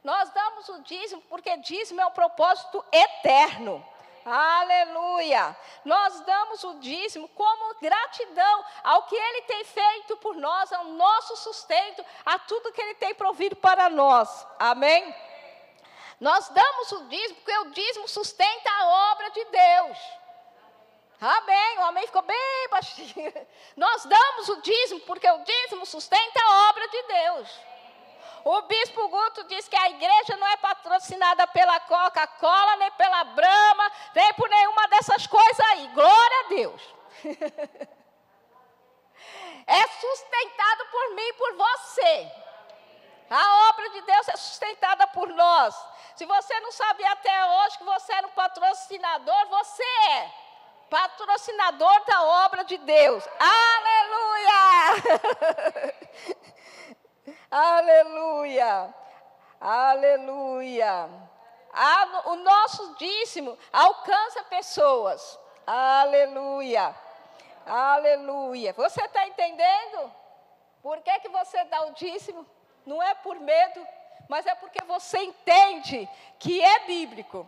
Nós 0.03 0.29
damos 0.31 0.67
o 0.69 0.79
dízimo 0.81 1.21
porque 1.23 1.55
dízimo 1.57 2.01
é 2.01 2.05
um 2.05 2.11
propósito 2.11 2.83
eterno. 2.91 3.85
Aleluia! 4.25 5.55
Nós 5.83 6.21
damos 6.21 6.63
o 6.63 6.75
dízimo 6.75 7.27
como 7.29 7.75
gratidão 7.79 8.65
ao 8.83 9.03
que 9.03 9.15
Ele 9.15 9.41
tem 9.43 9.63
feito 9.63 10.17
por 10.17 10.35
nós, 10.35 10.71
ao 10.71 10.85
nosso 10.85 11.35
sustento, 11.37 12.05
a 12.25 12.37
tudo 12.39 12.71
que 12.71 12.81
Ele 12.81 12.95
tem 12.95 13.13
provido 13.15 13.55
para 13.55 13.89
nós. 13.89 14.45
Amém? 14.59 15.13
Nós 16.19 16.49
damos 16.49 16.91
o 16.91 17.05
dízimo 17.05 17.35
porque 17.35 17.57
o 17.57 17.71
dízimo 17.71 18.07
sustenta 18.07 18.69
a 18.69 19.11
obra 19.11 19.31
de 19.31 19.45
Deus. 19.45 19.97
Amém. 21.19 21.77
O 21.77 21.83
amém 21.83 22.05
ficou 22.07 22.23
bem 22.23 22.67
baixinho. 22.69 23.47
Nós 23.75 24.05
damos 24.05 24.49
o 24.49 24.61
dízimo 24.61 24.99
porque 25.01 25.29
o 25.29 25.43
dízimo 25.43 25.85
sustenta 25.85 26.43
a 26.43 26.69
obra 26.69 26.87
de 26.87 27.03
Deus. 27.03 27.70
O 28.43 28.61
bispo 28.63 29.07
Guto 29.07 29.43
diz 29.45 29.67
que 29.67 29.75
a 29.75 29.89
igreja 29.89 30.35
não 30.37 30.47
é 30.47 30.57
patrocinada 30.57 31.45
pela 31.47 31.79
Coca-Cola, 31.81 32.75
nem 32.77 32.91
pela 32.91 33.23
Brahma, 33.23 33.91
nem 34.15 34.33
por 34.33 34.49
nenhuma 34.49 34.87
dessas 34.87 35.27
coisas 35.27 35.59
aí. 35.71 35.87
Glória 35.89 36.39
a 36.39 36.49
Deus. 36.49 36.81
é 39.67 39.87
sustentado 39.87 40.85
por 40.91 41.15
mim 41.15 41.27
e 41.27 41.33
por 41.33 41.55
você. 41.55 42.31
A 43.29 43.69
obra 43.69 43.89
de 43.91 44.01
Deus 44.01 44.27
é 44.29 44.35
sustentada 44.37 45.07
por 45.07 45.27
nós. 45.29 45.75
Se 46.15 46.25
você 46.25 46.59
não 46.59 46.71
sabia 46.71 47.11
até 47.11 47.45
hoje 47.45 47.77
que 47.77 47.83
você 47.83 48.11
era 48.13 48.27
um 48.27 48.31
patrocinador, 48.31 49.47
você 49.47 49.83
é 50.09 50.31
patrocinador 50.89 52.05
da 52.05 52.23
obra 52.45 52.63
de 52.65 52.77
Deus. 52.79 53.23
Aleluia! 53.39 54.51
Aleluia! 57.51 58.95
Aleluia! 59.59 61.09
o 62.25 62.35
nosso 62.37 62.95
dízimo 62.95 63.57
alcança 63.73 64.41
pessoas. 64.43 65.37
Aleluia! 65.67 66.95
Aleluia! 67.65 68.71
Você 68.71 69.01
está 69.03 69.27
entendendo? 69.27 70.11
Por 70.81 71.01
que, 71.01 71.19
que 71.19 71.27
você 71.27 71.61
dá 71.65 71.85
o 71.87 71.93
dízimo? 71.93 72.45
Não 72.85 73.03
é 73.03 73.13
por 73.15 73.37
medo, 73.37 73.85
mas 74.29 74.45
é 74.45 74.55
porque 74.55 74.83
você 74.85 75.19
entende 75.19 76.09
que 76.39 76.61
é 76.61 76.79
bíblico 76.85 77.45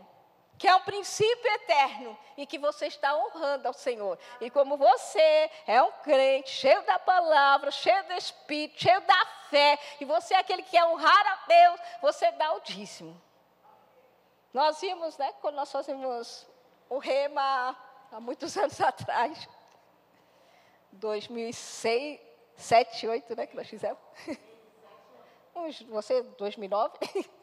que 0.57 0.67
é 0.67 0.75
um 0.75 0.81
princípio 0.81 1.51
eterno 1.53 2.17
e 2.37 2.45
que 2.45 2.57
você 2.57 2.87
está 2.87 3.15
honrando 3.15 3.67
ao 3.67 3.73
Senhor. 3.73 4.17
E 4.39 4.49
como 4.49 4.77
você 4.77 5.49
é 5.67 5.81
um 5.81 5.91
crente, 6.03 6.49
cheio 6.49 6.81
da 6.85 6.99
palavra, 6.99 7.71
cheio 7.71 8.03
do 8.05 8.13
Espírito, 8.13 8.81
cheio 8.81 9.01
da 9.01 9.25
fé, 9.49 9.77
e 9.99 10.05
você 10.05 10.33
é 10.33 10.37
aquele 10.37 10.63
que 10.63 10.71
quer 10.71 10.85
honrar 10.85 11.27
a 11.27 11.47
Deus, 11.47 11.79
você 12.01 12.31
dá 12.31 12.53
o 12.53 12.61
dízimo. 12.61 13.19
Nós 14.53 14.79
vimos, 14.79 15.17
né, 15.17 15.33
quando 15.41 15.55
nós 15.55 15.71
fazíamos 15.71 16.47
o 16.89 16.99
rema 16.99 17.75
há 18.11 18.19
muitos 18.19 18.55
anos 18.57 18.79
atrás, 18.79 19.47
2006, 20.91 22.19
7, 22.55 23.07
2008, 23.07 23.35
né, 23.35 23.47
que 23.47 23.55
nós 23.55 23.67
fizemos. 23.67 23.99
Você, 25.89 26.23
2009? 26.23 26.97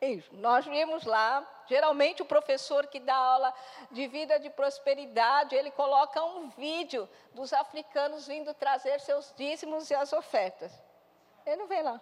Isso. 0.00 0.32
Nós 0.36 0.64
vimos 0.64 1.04
lá, 1.04 1.44
geralmente 1.66 2.22
o 2.22 2.26
professor 2.26 2.86
que 2.86 3.00
dá 3.00 3.16
aula 3.16 3.52
de 3.90 4.06
vida 4.06 4.38
de 4.38 4.48
prosperidade, 4.48 5.56
ele 5.56 5.72
coloca 5.72 6.22
um 6.22 6.48
vídeo 6.50 7.08
dos 7.34 7.52
africanos 7.52 8.24
vindo 8.26 8.54
trazer 8.54 9.00
seus 9.00 9.34
dízimos 9.36 9.90
e 9.90 9.94
as 9.94 10.12
ofertas. 10.12 10.72
Ele 11.44 11.56
não 11.56 11.66
vem 11.66 11.82
lá. 11.82 12.00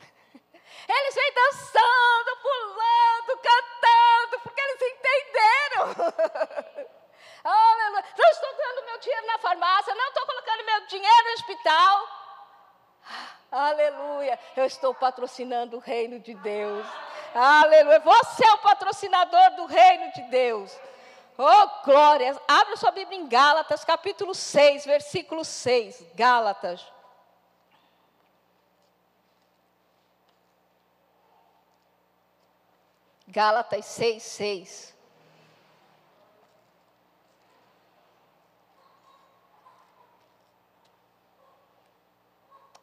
Eles 0.88 1.14
vêm 1.14 1.34
dançando, 1.34 2.36
pulando, 2.42 3.38
cantando, 3.42 4.40
porque 4.42 4.60
eles 4.60 4.82
entenderam. 4.82 6.88
Aleluia. 7.44 8.04
Não 8.16 8.30
estou 8.30 8.56
dando 8.56 8.86
meu 8.86 8.98
dinheiro 8.98 9.26
na 9.26 9.38
farmácia, 9.38 9.94
não 9.94 10.08
estou 10.08 10.26
colocando 10.26 10.64
meu 10.64 10.86
dinheiro 10.86 11.24
no 11.24 11.32
hospital. 11.32 12.08
Aleluia. 13.50 14.38
Eu 14.56 14.64
estou 14.64 14.94
patrocinando 14.94 15.76
o 15.76 15.80
reino 15.80 16.20
de 16.20 16.34
Deus. 16.34 16.86
Aleluia. 17.34 18.00
Você 18.00 18.46
é 18.46 18.52
o 18.52 18.58
patrocinador 18.58 19.56
do 19.56 19.66
reino 19.66 20.12
de 20.12 20.22
Deus. 20.30 20.76
Oh, 21.36 21.84
glória. 21.84 22.38
Abra 22.46 22.76
sua 22.76 22.90
Bíblia 22.90 23.18
em 23.18 23.26
Gálatas, 23.26 23.84
capítulo 23.84 24.34
6, 24.34 24.84
versículo 24.84 25.44
6. 25.44 26.04
Gálatas. 26.14 26.86
Gálatas 33.26 33.86
6, 33.86 34.22
6. 34.22 34.99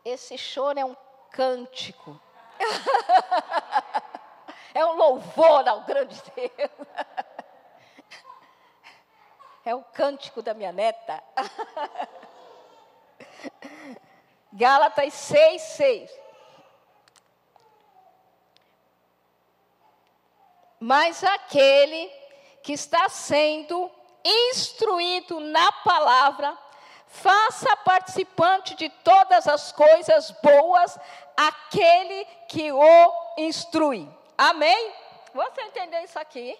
Esse 0.09 0.37
choro 0.37 0.79
é 0.79 0.85
um 0.85 0.95
cântico. 1.31 2.17
é 4.73 4.85
um 4.85 4.93
louvor 4.93 5.67
ao 5.67 5.81
grande 5.81 6.15
Deus. 6.33 6.51
É 9.65 9.75
o 9.75 9.83
cântico 9.83 10.41
da 10.41 10.53
minha 10.53 10.71
neta. 10.71 11.21
Gálatas 14.53 15.13
6, 15.13 15.61
6. 15.61 16.19
Mas 20.79 21.21
aquele 21.21 22.07
que 22.63 22.71
está 22.71 23.09
sendo 23.09 23.91
instruído 24.23 25.41
na 25.41 25.69
palavra, 25.69 26.57
faça 27.07 27.75
participante 27.77 28.75
de 28.75 28.89
todas 28.89 29.47
as 29.47 29.71
coisas 29.71 30.31
boas 30.43 30.97
aquele 31.35 32.25
que 32.47 32.71
o 32.71 33.13
instrui. 33.37 34.09
Amém? 34.37 34.93
Você 35.33 35.61
entendeu 35.61 36.03
isso 36.03 36.19
aqui? 36.19 36.57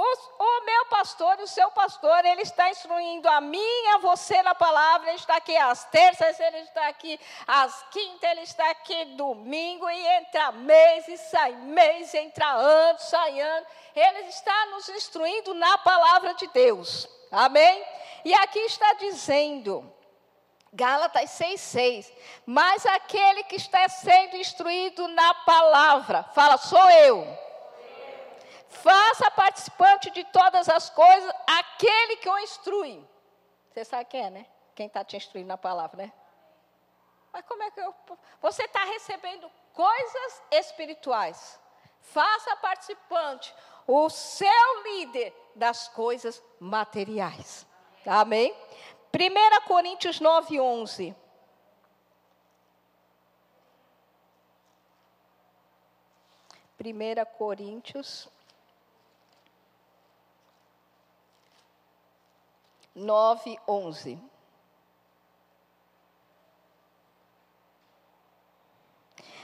O, 0.00 0.02
o, 0.38 0.64
meu 0.64 0.86
pastor, 0.86 1.40
o 1.40 1.46
seu 1.48 1.72
pastor, 1.72 2.24
ele 2.24 2.42
está 2.42 2.70
instruindo 2.70 3.28
a 3.28 3.40
mim 3.40 3.58
e 3.58 3.88
a 3.96 3.98
você 3.98 4.40
na 4.44 4.54
palavra. 4.54 5.08
Ele 5.08 5.16
está 5.16 5.34
aqui 5.38 5.56
às 5.56 5.86
terças, 5.86 6.38
ele 6.38 6.58
está 6.58 6.86
aqui 6.86 7.18
às 7.44 7.82
quintas, 7.90 8.30
ele 8.30 8.42
está 8.42 8.70
aqui 8.70 9.06
domingo, 9.16 9.90
e 9.90 10.06
entra 10.18 10.52
mês 10.52 11.08
e 11.08 11.16
sai 11.16 11.50
mês, 11.50 12.14
entra 12.14 12.48
ano, 12.48 12.98
sai 13.00 13.40
ano. 13.40 13.66
Ele 13.92 14.20
está 14.28 14.66
nos 14.66 14.88
instruindo 14.88 15.52
na 15.54 15.76
palavra 15.78 16.32
de 16.34 16.46
Deus. 16.46 17.08
Amém? 17.32 17.84
E 18.24 18.32
aqui 18.34 18.60
está 18.60 18.92
dizendo, 18.92 19.92
Gálatas 20.72 21.28
6,6. 21.30 22.12
Mas 22.46 22.86
aquele 22.86 23.42
que 23.42 23.56
está 23.56 23.88
sendo 23.88 24.36
instruído 24.36 25.08
na 25.08 25.34
palavra, 25.34 26.22
fala, 26.22 26.56
sou 26.56 26.88
eu. 26.88 27.47
Faça 28.68 29.30
participante 29.30 30.10
de 30.10 30.24
todas 30.24 30.68
as 30.68 30.90
coisas 30.90 31.32
aquele 31.46 32.16
que 32.16 32.28
o 32.28 32.38
instrui. 32.38 33.06
Você 33.70 33.84
sabe 33.84 34.04
quem 34.06 34.24
é, 34.24 34.30
né? 34.30 34.46
Quem 34.74 34.86
está 34.86 35.04
te 35.04 35.16
instruindo 35.16 35.48
na 35.48 35.58
palavra, 35.58 36.04
né? 36.04 36.12
Mas 37.32 37.44
como 37.46 37.62
é 37.62 37.70
que 37.70 37.80
eu. 37.80 37.94
Você 38.40 38.64
está 38.64 38.84
recebendo 38.84 39.50
coisas 39.72 40.42
espirituais. 40.50 41.58
Faça 42.00 42.56
participante, 42.56 43.54
o 43.86 44.08
seu 44.08 44.82
líder, 44.84 45.34
das 45.54 45.88
coisas 45.88 46.42
materiais. 46.60 47.66
Amém? 48.06 48.54
1 49.12 49.66
Coríntios 49.66 50.20
9, 50.20 50.60
11. 50.60 51.16
Primeira 56.76 57.26
Coríntios 57.26 58.28
9, 62.98 63.58
11. 63.66 64.18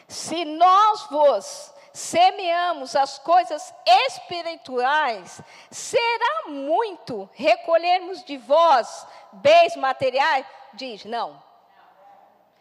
Se 0.09 0.45
nós 0.45 1.07
vos 1.07 1.73
semeamos 1.93 2.97
as 2.97 3.19
coisas 3.21 3.73
espirituais, 4.07 5.41
será 5.71 6.49
muito 6.49 7.29
recolhermos 7.33 8.25
de 8.25 8.37
vós 8.37 9.07
bens 9.33 9.77
materiais? 9.77 10.45
Diz, 10.75 11.05
não. 11.05 11.43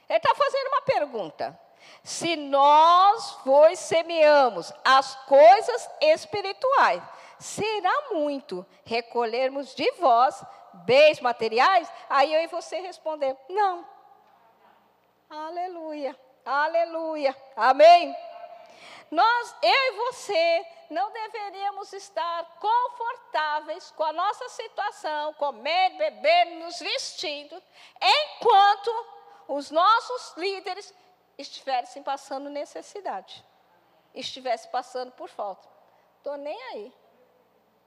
Ele 0.07 0.17
está 0.17 0.33
fazendo 0.35 0.67
uma 0.67 0.81
pergunta. 0.83 1.59
Se 2.03 2.35
nós 2.35 3.39
vos 3.43 3.79
semeamos 3.79 4.71
as 4.85 5.15
coisas 5.25 5.89
espirituais, 6.01 7.01
será 7.39 8.09
muito 8.11 8.65
recolhermos 8.85 9.73
de 9.75 9.89
vós 9.93 10.43
bens 10.85 11.19
materiais? 11.19 11.91
Aí 12.09 12.33
eu 12.33 12.41
e 12.41 12.47
você 12.47 12.79
responder, 12.79 13.37
não. 13.49 13.87
Aleluia, 15.29 16.17
aleluia, 16.45 17.35
amém. 17.55 18.15
Nós, 19.09 19.55
eu 19.61 19.69
e 19.69 19.91
você, 19.97 20.67
não 20.89 21.11
deveríamos 21.11 21.93
estar 21.93 22.45
confortáveis 22.59 23.91
com 23.91 24.03
a 24.03 24.13
nossa 24.13 24.49
situação, 24.49 25.33
comendo, 25.35 25.97
bebendo, 25.97 26.65
nos 26.65 26.79
vestindo, 26.79 27.61
enquanto 28.01 29.05
os 29.47 29.69
nossos 29.69 30.35
líderes 30.37 30.93
estivessem 31.37 32.01
passando 32.03 32.49
necessidade, 32.49 33.43
estivessem 34.13 34.71
passando 34.71 35.11
por 35.11 35.29
falta. 35.29 35.67
Estou 36.17 36.37
nem 36.37 36.61
aí. 36.69 36.93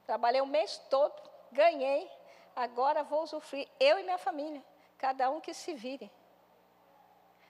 Trabalhei 0.04 0.40
o 0.40 0.46
mês 0.46 0.78
todo, 0.90 1.14
ganhei, 1.50 2.10
agora 2.56 3.04
vou 3.04 3.22
usufruir, 3.22 3.68
eu 3.78 3.98
e 3.98 4.02
minha 4.02 4.16
família, 4.16 4.64
cada 4.96 5.30
um 5.30 5.40
que 5.40 5.52
se 5.52 5.74
vire. 5.74 6.10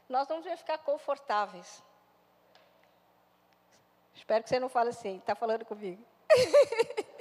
Nós 0.08 0.26
não 0.28 0.38
devemos 0.38 0.60
ficar 0.60 0.78
confortáveis. 0.78 1.82
Espero 4.14 4.42
que 4.42 4.48
você 4.48 4.58
não 4.58 4.68
fale 4.68 4.90
assim, 4.90 5.18
está 5.18 5.36
falando 5.36 5.64
comigo. 5.64 6.04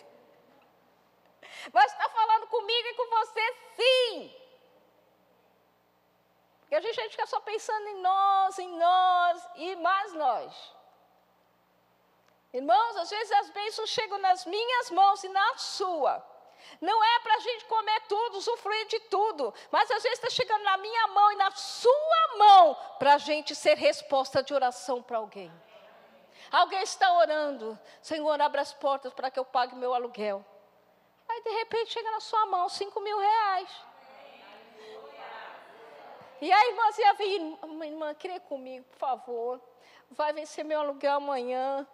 Mas 1.71 1.91
está 1.91 2.09
falando 2.09 2.47
comigo 2.47 2.87
e 2.87 2.93
com 2.95 3.09
você 3.09 3.53
sim. 3.75 4.35
Porque 6.61 6.75
a 6.75 6.81
gente, 6.81 6.99
a 6.99 7.03
gente 7.03 7.11
fica 7.11 7.27
só 7.27 7.39
pensando 7.39 7.87
em 7.87 8.01
nós, 8.01 8.59
em 8.59 8.77
nós 8.77 9.49
e 9.55 9.75
mais 9.75 10.13
nós. 10.13 10.75
Irmãos, 12.53 12.95
às 12.97 13.09
vezes 13.09 13.31
as 13.33 13.49
bênçãos 13.49 13.89
chegam 13.89 14.17
nas 14.17 14.45
minhas 14.45 14.89
mãos 14.89 15.23
e 15.23 15.29
na 15.29 15.57
sua. 15.57 16.34
Não 16.81 17.03
é 17.03 17.19
para 17.19 17.35
a 17.35 17.39
gente 17.39 17.65
comer 17.65 18.01
tudo, 18.07 18.37
usufruir 18.37 18.87
de 18.87 18.99
tudo, 19.01 19.53
mas 19.71 19.89
às 19.91 20.03
vezes 20.03 20.19
está 20.19 20.29
chegando 20.29 20.63
na 20.63 20.77
minha 20.77 21.07
mão 21.07 21.31
e 21.31 21.35
na 21.35 21.51
sua 21.51 22.37
mão 22.37 22.77
para 22.99 23.15
a 23.15 23.17
gente 23.17 23.55
ser 23.55 23.77
resposta 23.77 24.43
de 24.43 24.53
oração 24.53 25.01
para 25.01 25.17
alguém. 25.17 25.51
Alguém 26.51 26.81
está 26.81 27.11
orando, 27.13 27.77
Senhor, 28.01 28.39
abra 28.41 28.61
as 28.61 28.73
portas 28.73 29.13
para 29.13 29.31
que 29.31 29.39
eu 29.39 29.45
pague 29.45 29.75
meu 29.75 29.93
aluguel. 29.93 30.45
Aí 31.27 31.41
de 31.41 31.49
repente 31.49 31.91
chega 31.91 32.11
na 32.11 32.19
sua 32.19 32.45
mão 32.45 32.69
cinco 32.69 32.99
mil 32.99 33.17
reais. 33.17 33.69
E 36.41 36.51
a 36.51 36.67
irmãzinha 36.67 37.13
vem, 37.13 37.57
irmã, 37.83 38.13
crê 38.13 38.39
comigo, 38.39 38.85
por 38.91 38.97
favor. 38.97 39.61
Vai 40.11 40.33
vencer 40.33 40.63
meu 40.63 40.79
aluguel 40.81 41.15
amanhã. 41.15 41.87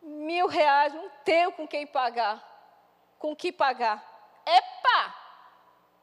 Mil 0.00 0.46
reais, 0.46 0.92
não 0.92 1.08
tenho 1.24 1.52
com 1.52 1.66
quem 1.66 1.86
pagar. 1.86 2.51
Com 3.22 3.36
que 3.36 3.52
pagar? 3.52 4.02
Epa! 4.44 5.14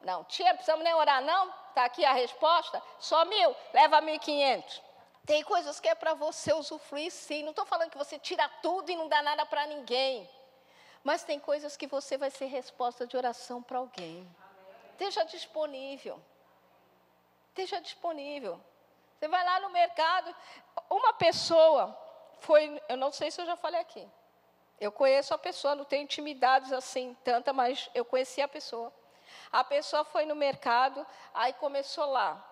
Não, 0.00 0.24
tia, 0.24 0.54
precisamos 0.54 0.82
nem 0.82 0.94
orar, 0.94 1.20
não? 1.22 1.50
Está 1.68 1.84
aqui 1.84 2.02
a 2.02 2.14
resposta. 2.14 2.82
Só 2.98 3.26
mil, 3.26 3.54
leva 3.74 4.00
mil 4.00 4.14
e 4.14 4.18
quinhentos. 4.18 4.82
Tem 5.26 5.42
coisas 5.44 5.78
que 5.78 5.86
é 5.86 5.94
para 5.94 6.14
você 6.14 6.50
usufruir 6.54 7.12
sim. 7.12 7.42
Não 7.42 7.50
estou 7.50 7.66
falando 7.66 7.90
que 7.90 7.98
você 7.98 8.18
tira 8.18 8.48
tudo 8.62 8.90
e 8.90 8.96
não 8.96 9.06
dá 9.06 9.20
nada 9.20 9.44
para 9.44 9.66
ninguém. 9.66 10.26
Mas 11.04 11.22
tem 11.22 11.38
coisas 11.38 11.76
que 11.76 11.86
você 11.86 12.16
vai 12.16 12.30
ser 12.30 12.46
resposta 12.46 13.06
de 13.06 13.18
oração 13.18 13.62
para 13.62 13.76
alguém. 13.76 14.26
Esteja 14.92 15.22
disponível. 15.24 16.18
Esteja 17.50 17.82
disponível. 17.82 18.58
Você 19.18 19.28
vai 19.28 19.44
lá 19.44 19.60
no 19.60 19.68
mercado, 19.68 20.34
uma 20.88 21.12
pessoa 21.12 21.94
foi, 22.38 22.80
eu 22.88 22.96
não 22.96 23.12
sei 23.12 23.30
se 23.30 23.42
eu 23.42 23.44
já 23.44 23.56
falei 23.56 23.78
aqui. 23.78 24.08
Eu 24.80 24.90
conheço 24.90 25.34
a 25.34 25.38
pessoa, 25.38 25.74
não 25.74 25.84
tenho 25.84 26.04
intimidades 26.04 26.72
assim 26.72 27.14
tanta, 27.22 27.52
mas 27.52 27.90
eu 27.94 28.04
conheci 28.04 28.40
a 28.40 28.48
pessoa. 28.48 28.90
A 29.52 29.62
pessoa 29.62 30.04
foi 30.04 30.24
no 30.24 30.34
mercado, 30.34 31.06
aí 31.34 31.52
começou 31.52 32.06
lá, 32.06 32.42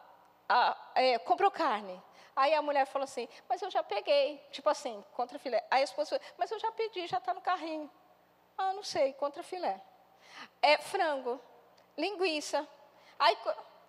a, 0.49 0.77
é, 0.95 1.19
comprou 1.19 1.51
carne. 1.51 2.03
Aí 2.37 2.55
a 2.55 2.62
mulher 2.62 2.87
falou 2.87 3.05
assim, 3.05 3.29
mas 3.49 3.62
eu 3.62 3.71
já 3.71 3.83
peguei, 3.83 4.38
tipo 4.53 4.69
assim, 4.69 5.03
contra 5.14 5.38
filé. 5.38 5.64
Aí 5.71 5.81
a 5.81 5.85
esposa 5.85 6.21
mas 6.37 6.51
eu 6.51 6.59
já 6.59 6.71
pedi, 6.71 7.07
já 7.07 7.19
está 7.19 7.33
no 7.33 7.41
carrinho. 7.41 7.91
Ah, 8.57 8.73
não 8.73 8.85
sei, 8.85 9.12
contra 9.14 9.43
filé. 9.43 9.81
É 10.61 10.79
frango, 10.79 11.41
linguiça. 11.97 12.67
Aí 13.19 13.37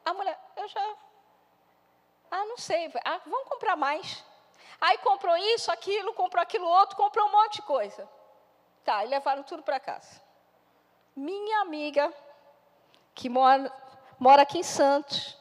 a 0.05 0.13
mulher, 0.13 0.39
eu 0.55 0.67
já. 0.67 0.95
Ah, 2.31 2.45
não 2.45 2.57
sei. 2.57 2.91
Ah, 3.03 3.19
vamos 3.25 3.49
comprar 3.49 3.75
mais. 3.75 4.23
Aí 4.81 4.97
comprou 4.99 5.35
isso, 5.37 5.71
aquilo, 5.71 6.13
comprou 6.13 6.41
aquilo 6.41 6.67
outro, 6.67 6.95
comprou 6.95 7.27
um 7.27 7.31
monte 7.31 7.55
de 7.55 7.61
coisa. 7.63 8.09
Tá, 8.89 9.05
e 9.05 9.07
levaram 9.07 9.43
tudo 9.43 9.61
para 9.61 9.79
casa. 9.79 10.19
Minha 11.15 11.61
amiga, 11.61 12.11
que 13.13 13.29
mora, 13.29 13.71
mora 14.17 14.41
aqui 14.41 14.57
em 14.57 14.63
Santos, 14.63 15.37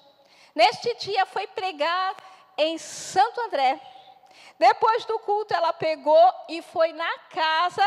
neste 0.54 0.94
dia 0.96 1.24
foi 1.24 1.46
pregar 1.46 2.14
em 2.58 2.76
Santo 2.76 3.40
André. 3.40 3.80
Depois 4.58 5.06
do 5.06 5.18
culto, 5.20 5.54
ela 5.54 5.72
pegou 5.72 6.30
e 6.50 6.60
foi 6.60 6.92
na 6.92 7.18
casa 7.30 7.82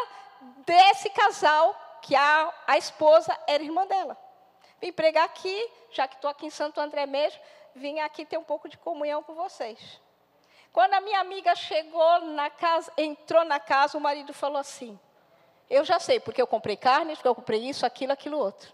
desse 0.66 1.12
casal, 1.12 1.76
que 2.02 2.16
a, 2.16 2.52
a 2.66 2.80
esposa 2.80 3.40
era 3.46 3.62
irmã 3.62 3.86
dela. 3.86 4.18
Vim 4.82 4.92
pregar 4.92 5.26
aqui, 5.26 5.72
já 5.92 6.08
que 6.08 6.16
estou 6.16 6.32
aqui 6.32 6.48
em 6.48 6.50
Santo 6.50 6.82
André 6.82 7.06
mesmo, 7.06 7.40
vim 7.76 8.00
aqui 8.00 8.26
ter 8.26 8.40
um 8.40 8.44
pouco 8.44 8.68
de 8.68 8.80
comunhão 8.80 9.22
com 9.22 9.36
vocês. 9.36 10.02
Quando 10.74 10.96
a 10.96 11.02
minha 11.02 11.20
amiga 11.20 11.54
chegou 11.54 12.22
na 12.22 12.50
casa, 12.50 12.92
entrou 12.98 13.46
na 13.46 13.60
casa, 13.60 13.96
o 13.96 14.02
marido 14.02 14.34
falou 14.34 14.58
assim: 14.58 15.00
Eu 15.72 15.86
já 15.86 16.02
sei, 16.02 16.20
porque 16.20 16.42
eu 16.42 16.46
comprei 16.46 16.76
carne, 16.76 17.16
porque 17.16 17.30
eu 17.30 17.34
comprei 17.34 17.62
isso, 17.62 17.86
aquilo, 17.86 18.12
aquilo 18.12 18.38
outro. 18.38 18.74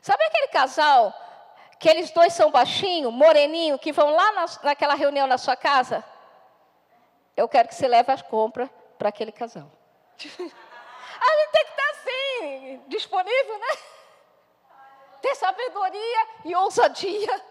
Sabe 0.00 0.24
aquele 0.24 0.48
casal, 0.48 1.14
que 1.78 1.88
eles 1.88 2.10
dois 2.10 2.32
são 2.32 2.50
baixinhos, 2.50 3.12
moreninho, 3.12 3.78
que 3.78 3.92
vão 3.92 4.10
lá 4.10 4.32
na, 4.32 4.46
naquela 4.64 4.94
reunião 4.94 5.28
na 5.28 5.38
sua 5.38 5.54
casa? 5.54 6.04
Eu 7.36 7.48
quero 7.48 7.68
que 7.68 7.76
você 7.76 7.86
leve 7.86 8.10
as 8.10 8.22
compras 8.22 8.68
para 8.98 9.08
aquele 9.08 9.30
casal. 9.30 9.70
a 10.18 10.24
gente 10.24 11.52
tem 11.52 11.64
que 11.64 11.70
estar 11.70 11.90
assim, 11.90 12.82
disponível, 12.88 13.58
né? 13.60 13.78
Ter 15.20 15.36
sabedoria 15.36 16.26
e 16.44 16.56
ousadia. 16.56 17.46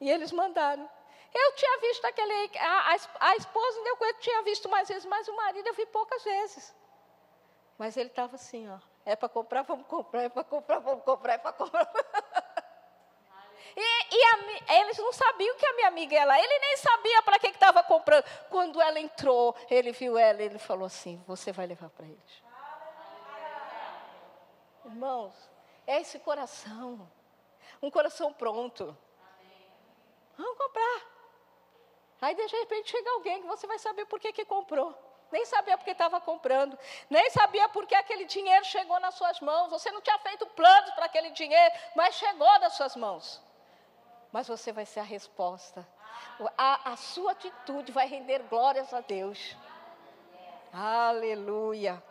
E 0.00 0.10
eles 0.10 0.32
mandaram. 0.32 0.88
Eu 1.34 1.52
tinha 1.56 1.80
visto 1.80 2.04
aquele. 2.04 2.58
A, 2.58 2.92
a, 2.92 3.28
a 3.28 3.36
esposa 3.36 3.80
eu 3.80 4.14
tinha 4.20 4.42
visto 4.42 4.68
mais 4.68 4.88
vezes, 4.88 5.04
mas 5.04 5.26
o 5.26 5.34
marido 5.34 5.66
eu 5.66 5.74
vi 5.74 5.84
poucas 5.86 6.22
vezes. 6.22 6.74
Mas 7.76 7.96
ele 7.96 8.08
estava 8.08 8.36
assim, 8.36 8.70
ó. 8.70 8.78
É 9.04 9.16
para 9.16 9.28
comprar, 9.28 9.62
vamos 9.62 9.86
comprar, 9.88 10.22
é 10.22 10.28
para 10.28 10.44
comprar, 10.44 10.78
vamos 10.78 11.04
comprar, 11.04 11.34
é 11.34 11.38
para 11.38 11.52
comprar. 11.52 11.90
E, 13.76 13.80
e 13.80 14.24
a, 14.24 14.80
eles 14.82 14.98
não 14.98 15.12
sabiam 15.12 15.56
que 15.56 15.66
a 15.66 15.72
minha 15.72 15.88
amiga 15.88 16.16
era. 16.16 16.38
Ele 16.38 16.58
nem 16.60 16.76
sabia 16.76 17.20
para 17.24 17.40
que 17.40 17.48
estava 17.48 17.82
comprando. 17.82 18.24
Quando 18.48 18.80
ela 18.80 19.00
entrou, 19.00 19.52
ele 19.68 19.90
viu 19.90 20.16
ela 20.16 20.40
e 20.42 20.46
ele 20.46 20.60
falou 20.60 20.86
assim: 20.86 21.20
Você 21.26 21.50
vai 21.50 21.66
levar 21.66 21.90
para 21.90 22.06
eles. 22.06 22.42
Irmãos, 24.84 25.34
é 25.88 26.00
esse 26.00 26.20
coração. 26.20 27.10
Um 27.82 27.90
coração 27.90 28.32
pronto. 28.32 28.96
Vamos 30.36 30.56
comprar. 30.56 31.13
Aí 32.24 32.34
de 32.34 32.46
repente 32.46 32.90
chega 32.90 33.10
alguém 33.10 33.42
que 33.42 33.46
você 33.46 33.66
vai 33.66 33.78
saber 33.78 34.06
por 34.06 34.18
que, 34.18 34.32
que 34.32 34.46
comprou. 34.46 34.94
Nem 35.30 35.44
sabia 35.44 35.76
porque 35.76 35.90
estava 35.90 36.18
comprando. 36.22 36.78
Nem 37.10 37.28
sabia 37.28 37.68
por 37.68 37.86
que 37.86 37.94
aquele 37.94 38.24
dinheiro 38.24 38.64
chegou 38.64 38.98
nas 38.98 39.14
suas 39.14 39.40
mãos. 39.40 39.68
Você 39.68 39.90
não 39.90 40.00
tinha 40.00 40.18
feito 40.20 40.46
planos 40.46 40.90
para 40.92 41.04
aquele 41.04 41.32
dinheiro, 41.32 41.74
mas 41.94 42.14
chegou 42.14 42.58
nas 42.60 42.72
suas 42.72 42.96
mãos. 42.96 43.42
Mas 44.32 44.48
você 44.48 44.72
vai 44.72 44.86
ser 44.86 45.00
a 45.00 45.02
resposta. 45.02 45.86
A, 46.56 46.92
a 46.92 46.96
sua 46.96 47.32
atitude 47.32 47.92
vai 47.92 48.06
render 48.06 48.38
glórias 48.44 48.94
a 48.94 49.02
Deus. 49.02 49.54
Aleluia. 50.72 52.02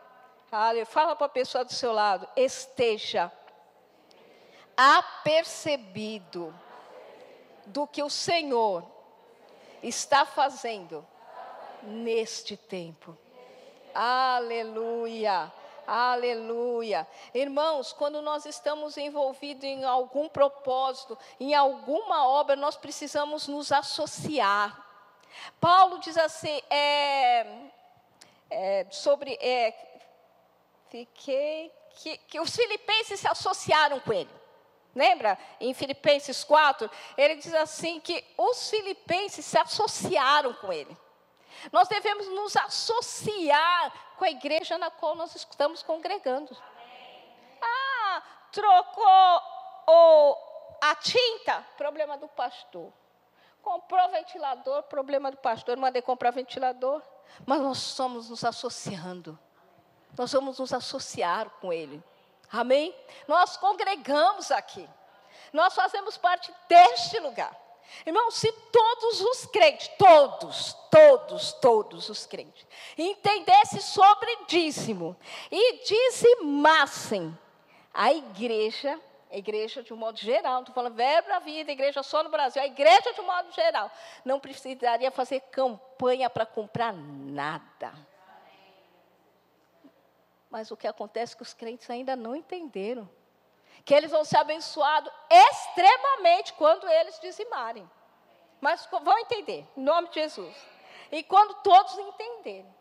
Aleluia. 0.52 0.86
Fala 0.86 1.16
para 1.16 1.26
a 1.26 1.30
pessoa 1.30 1.66
do 1.66 1.74
seu 1.74 1.92
lado. 1.92 2.30
Esteja 2.36 3.32
apercebido 4.78 6.54
do 7.66 7.88
que 7.88 8.04
o 8.04 8.12
Senhor 8.12 8.93
está 9.84 10.26
fazendo 10.26 11.06
neste 11.84 12.56
tempo. 12.56 13.18
Aleluia. 13.94 15.52
Aleluia. 15.86 17.06
Irmãos, 17.34 17.92
quando 17.92 18.22
nós 18.22 18.46
estamos 18.46 18.98
envolvidos 18.98 19.66
em 19.66 19.84
algum 19.84 20.30
propósito, 20.30 21.18
em 21.40 21.54
alguma 21.54 22.26
obra, 22.26 22.56
nós 22.56 22.78
precisamos 22.78 23.48
nos 23.48 23.72
associar. 23.72 24.82
Paulo 25.60 26.00
diz 26.00 26.18
assim, 26.18 26.62
é, 26.70 27.46
é, 28.50 28.88
sobre. 28.90 29.38
É, 29.42 29.74
fiquei. 30.90 31.72
Que, 31.96 32.18
que 32.18 32.40
os 32.40 32.56
filipenses 32.56 33.20
se 33.20 33.28
associaram 33.28 34.00
com 34.00 34.12
ele. 34.12 34.30
Lembra? 34.96 35.38
Em 35.60 35.74
Filipenses 35.74 36.44
4, 36.44 36.90
ele 37.18 37.36
diz 37.36 37.54
assim 37.54 38.00
que 38.00 38.24
os 38.38 38.70
filipenses 38.70 39.46
se 39.46 39.58
associaram 39.58 40.54
com 40.54 40.72
ele. 40.72 40.96
Nós 41.72 41.88
devemos 41.88 42.28
nos 42.28 42.56
associar 42.56 43.94
com 44.18 44.26
a 44.26 44.30
igreja 44.30 44.78
na 44.78 44.92
qual 44.92 45.16
nós 45.16 45.36
estamos 45.36 45.82
congregando. 45.82 46.56
Ah, 47.62 48.22
trocou 48.52 49.42
o, 49.88 50.38
a 50.82 50.96
tinta, 50.96 51.66
problema 51.78 52.18
do 52.18 52.28
pastor. 52.28 52.92
Comprou 53.62 54.10
ventilador, 54.10 54.84
problema 54.84 55.32
do 55.32 55.38
pastor. 55.38 55.78
Mandei 55.78 56.02
comprar 56.02 56.32
ventilador. 56.32 57.02
Mas 57.46 57.62
nós 57.62 57.78
estamos 57.78 58.30
nos 58.30 58.44
associando. 58.44 59.40
Nós 60.18 60.32
vamos 60.34 60.60
nos 60.60 60.74
associar 60.74 61.50
com 61.62 61.72
ele. 61.72 62.04
Amém? 62.54 62.96
Nós 63.28 63.58
congregamos 63.58 64.52
aqui. 64.52 64.88
Nós 65.52 65.74
fazemos 65.74 66.18
parte 66.18 66.54
deste 66.70 67.20
lugar. 67.20 67.60
Irmão, 68.06 68.30
se 68.30 68.52
todos 68.52 69.22
os 69.22 69.46
crentes, 69.48 69.88
todos, 69.98 70.74
todos, 70.92 71.54
todos 71.54 72.10
os 72.10 72.26
crentes, 72.28 72.66
entendessem 72.96 73.80
sobre 73.80 74.36
dízimo 74.48 75.18
e 75.52 75.84
dizimassem 75.84 77.38
a 77.92 78.14
igreja, 78.14 79.00
a 79.32 79.38
igreja 79.38 79.82
de 79.82 79.92
um 79.92 79.98
modo 79.98 80.20
geral, 80.20 80.54
não 80.54 80.60
estou 80.62 80.76
falando 80.76 80.96
verbo 80.96 81.30
na 81.30 81.40
vida, 81.40 81.72
igreja 81.72 82.04
só 82.04 82.24
no 82.24 82.30
Brasil, 82.30 82.62
a 82.62 82.68
igreja 82.68 83.14
de 83.14 83.22
um 83.22 83.26
modo 83.26 83.52
geral, 83.52 83.92
não 84.24 84.40
precisaria 84.40 85.10
fazer 85.12 85.40
campanha 85.52 86.30
para 86.30 86.46
comprar 86.46 86.94
nada. 86.94 87.94
Mas 90.54 90.70
o 90.70 90.78
que 90.78 90.88
acontece 90.88 91.34
é 91.34 91.38
que 91.38 91.42
os 91.42 91.52
crentes 91.52 91.90
ainda 91.90 92.16
não 92.16 92.36
entenderam. 92.36 93.10
Que 93.84 93.92
eles 93.92 94.12
vão 94.12 94.24
ser 94.24 94.38
abençoados 94.38 95.12
extremamente 95.28 96.54
quando 96.54 96.88
eles 96.88 97.20
dizimarem. 97.20 97.90
Mas 98.62 98.86
vão 98.86 99.18
entender, 99.18 99.68
em 99.76 99.82
nome 99.82 100.10
de 100.10 100.14
Jesus. 100.14 100.56
E 101.12 101.24
quando 101.24 101.56
todos 101.64 101.98
entenderem, 101.98 102.72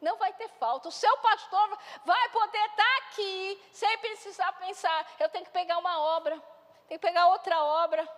não 0.00 0.16
vai 0.16 0.32
ter 0.34 0.48
falta. 0.60 0.88
O 0.88 0.92
seu 0.92 1.18
pastor 1.18 1.76
vai 2.04 2.28
poder 2.28 2.64
estar 2.66 2.96
aqui, 2.98 3.68
sem 3.72 3.98
precisar 3.98 4.52
pensar, 4.52 5.12
eu 5.18 5.28
tenho 5.28 5.44
que 5.44 5.50
pegar 5.50 5.78
uma 5.78 5.98
obra, 5.98 6.40
tenho 6.86 7.00
que 7.00 7.06
pegar 7.08 7.26
outra 7.26 7.64
obra. 7.64 8.08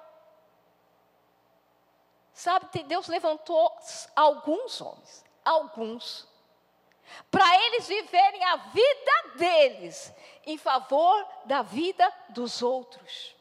Sabe, 2.34 2.82
Deus 2.82 3.08
levantou 3.08 3.74
alguns 4.14 4.78
homens, 4.82 5.24
alguns, 5.42 6.27
para 7.30 7.66
eles 7.66 7.86
viverem 7.86 8.44
a 8.44 8.56
vida 8.56 9.12
deles 9.36 10.12
em 10.46 10.56
favor 10.56 11.26
da 11.44 11.62
vida 11.62 12.12
dos 12.30 12.62
outros. 12.62 13.36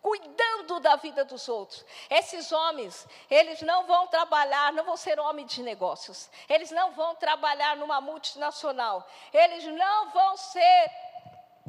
Cuidando 0.00 0.78
da 0.78 0.94
vida 0.94 1.24
dos 1.24 1.48
outros. 1.48 1.84
Esses 2.08 2.52
homens, 2.52 3.08
eles 3.28 3.60
não 3.62 3.86
vão 3.86 4.06
trabalhar, 4.06 4.72
não 4.72 4.84
vão 4.84 4.96
ser 4.96 5.18
homens 5.18 5.52
de 5.52 5.62
negócios. 5.64 6.30
Eles 6.48 6.70
não 6.70 6.92
vão 6.92 7.16
trabalhar 7.16 7.76
numa 7.76 8.00
multinacional. 8.00 9.04
Eles 9.32 9.64
não 9.64 10.10
vão 10.10 10.36
ser 10.36 10.90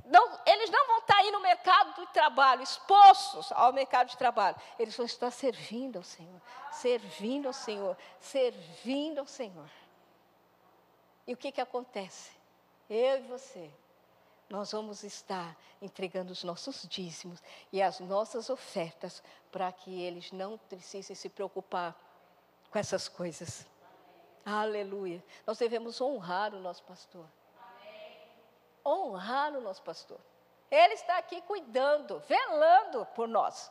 não, 0.08 0.40
eles 0.46 0.70
não 0.70 0.88
vão 0.88 1.00
estar 1.00 1.18
aí 1.18 1.32
no 1.32 1.42
mercado 1.42 1.94
do 1.96 2.08
trabalho, 2.08 2.64
expostos 2.64 3.52
ao 3.52 3.74
mercado 3.74 4.08
de 4.08 4.18
trabalho. 4.18 4.56
Eles 4.80 4.96
vão 4.96 5.06
estar 5.06 5.32
servindo 5.32 5.98
ao 5.98 6.04
Senhor, 6.04 6.42
servindo 6.72 7.48
ao 7.48 7.54
Senhor, 7.54 7.98
servindo 8.20 9.20
ao 9.20 9.28
Senhor. 9.28 9.70
E 11.28 11.34
o 11.34 11.38
que, 11.38 11.52
que 11.52 11.60
acontece? 11.60 12.32
Eu 12.90 13.18
e 13.18 13.22
você, 13.24 13.70
nós 14.50 14.72
vamos 14.72 15.04
estar 15.04 15.58
entregando 15.82 16.32
os 16.32 16.42
nossos 16.42 16.88
dízimos 16.88 17.44
e 17.72 17.82
as 17.82 18.00
nossas 18.00 18.50
ofertas 18.50 19.22
para 19.52 19.70
que 19.74 20.02
eles 20.02 20.32
não 20.32 20.58
precisem 20.58 21.14
se 21.16 21.28
preocupar 21.28 21.94
com 22.72 22.80
essas 22.80 23.10
coisas. 23.10 23.68
Aleluia. 24.46 25.22
Nós 25.46 25.58
devemos 25.58 26.00
honrar 26.00 26.56
o 26.56 26.60
nosso 26.60 26.82
pastor. 26.84 27.26
Amém. 27.62 28.20
Honrar 28.86 29.54
o 29.54 29.60
nosso 29.60 29.82
pastor. 29.82 30.20
Ele 30.72 30.94
está 30.94 31.18
aqui 31.18 31.42
cuidando, 31.42 32.20
velando 32.22 33.06
por 33.08 33.28
nós. 33.28 33.70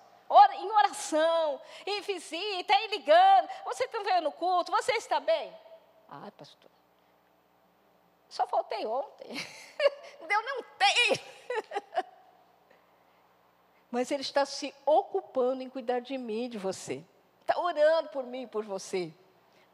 Em 0.58 0.70
oração, 0.70 1.60
em 1.86 2.02
visita, 2.02 2.74
em 2.74 2.88
ligando. 2.88 3.48
Você 3.64 3.84
está 3.84 4.02
vendo 4.02 4.24
no 4.24 4.32
culto? 4.32 4.72
Você 4.72 4.92
está 4.92 5.20
bem? 5.20 5.56
Ah, 6.10 6.30
pastor. 6.36 6.75
Só 8.28 8.46
faltei 8.46 8.84
ontem. 8.86 9.28
Deus 10.26 10.44
não 10.44 10.62
tem. 10.78 12.04
mas 13.90 14.10
Ele 14.10 14.22
está 14.22 14.44
se 14.44 14.74
ocupando 14.84 15.62
em 15.62 15.70
cuidar 15.70 16.00
de 16.00 16.18
mim, 16.18 16.48
de 16.48 16.58
você. 16.58 17.04
Está 17.40 17.58
orando 17.60 18.08
por 18.08 18.24
mim 18.24 18.42
e 18.42 18.46
por 18.46 18.64
você. 18.64 19.14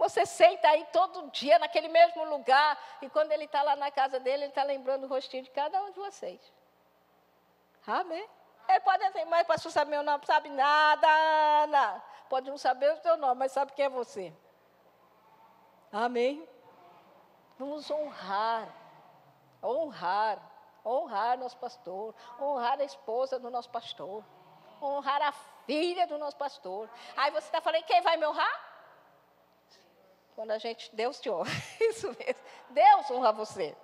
Você 0.03 0.27
senta 0.27 0.69
aí 0.69 0.85
todo 0.93 1.31
dia 1.31 1.59
naquele 1.59 1.89
mesmo 1.89 2.25
lugar 2.25 2.77
e 3.01 3.09
quando 3.09 3.31
ele 3.31 3.45
está 3.45 3.63
lá 3.63 3.77
na 3.77 3.89
casa 3.89 4.19
dele, 4.19 4.43
ele 4.45 4.51
está 4.51 4.65
lembrando 4.65 5.05
o 5.05 5.09
rostinho 5.09 5.45
de 5.45 5.51
cada 5.51 5.81
um 5.81 5.93
de 5.93 5.99
vocês. 5.99 6.41
Amém? 7.87 8.29
Ele 8.69 8.81
pode 8.81 9.07
dizer, 9.07 9.25
mas 9.27 9.47
pastor 9.47 9.71
sabe 9.71 9.93
meu 9.93 10.03
nome, 10.03 10.27
sabe 10.27 10.49
nada, 10.49 11.07
Ana. 11.09 12.03
Pode 12.29 12.51
não 12.51 12.59
saber 12.59 12.93
o 12.93 13.01
seu 13.01 13.17
nome, 13.17 13.39
mas 13.39 13.53
sabe 13.53 13.73
quem 13.73 13.85
é 13.85 13.89
você. 13.89 14.33
Amém? 15.93 16.49
Vamos 17.59 17.91
honrar, 17.91 18.69
honrar, 19.63 20.39
honrar 20.85 21.39
nosso 21.39 21.57
pastor, 21.57 22.15
honrar 22.41 22.81
a 22.81 22.85
esposa 22.85 23.39
do 23.39 23.51
nosso 23.51 23.71
pastor, 23.71 24.25
honrar 24.81 25.23
a 25.23 25.33
filha 25.67 26.07
do 26.07 26.19
nosso 26.19 26.37
pastor. 26.37 26.89
Aí 27.17 27.31
você 27.31 27.47
está 27.47 27.61
falando, 27.61 27.85
quem 27.85 28.01
vai 28.01 28.17
me 28.17 28.27
honrar? 28.27 28.73
Quando 30.35 30.51
a 30.51 30.59
gente, 30.59 30.95
Deus 30.95 31.21
te 31.21 31.31
honra, 31.31 31.51
isso 31.81 32.09
mesmo. 32.09 32.43
Deus 32.71 33.11
honra 33.11 33.33
você. 33.33 33.77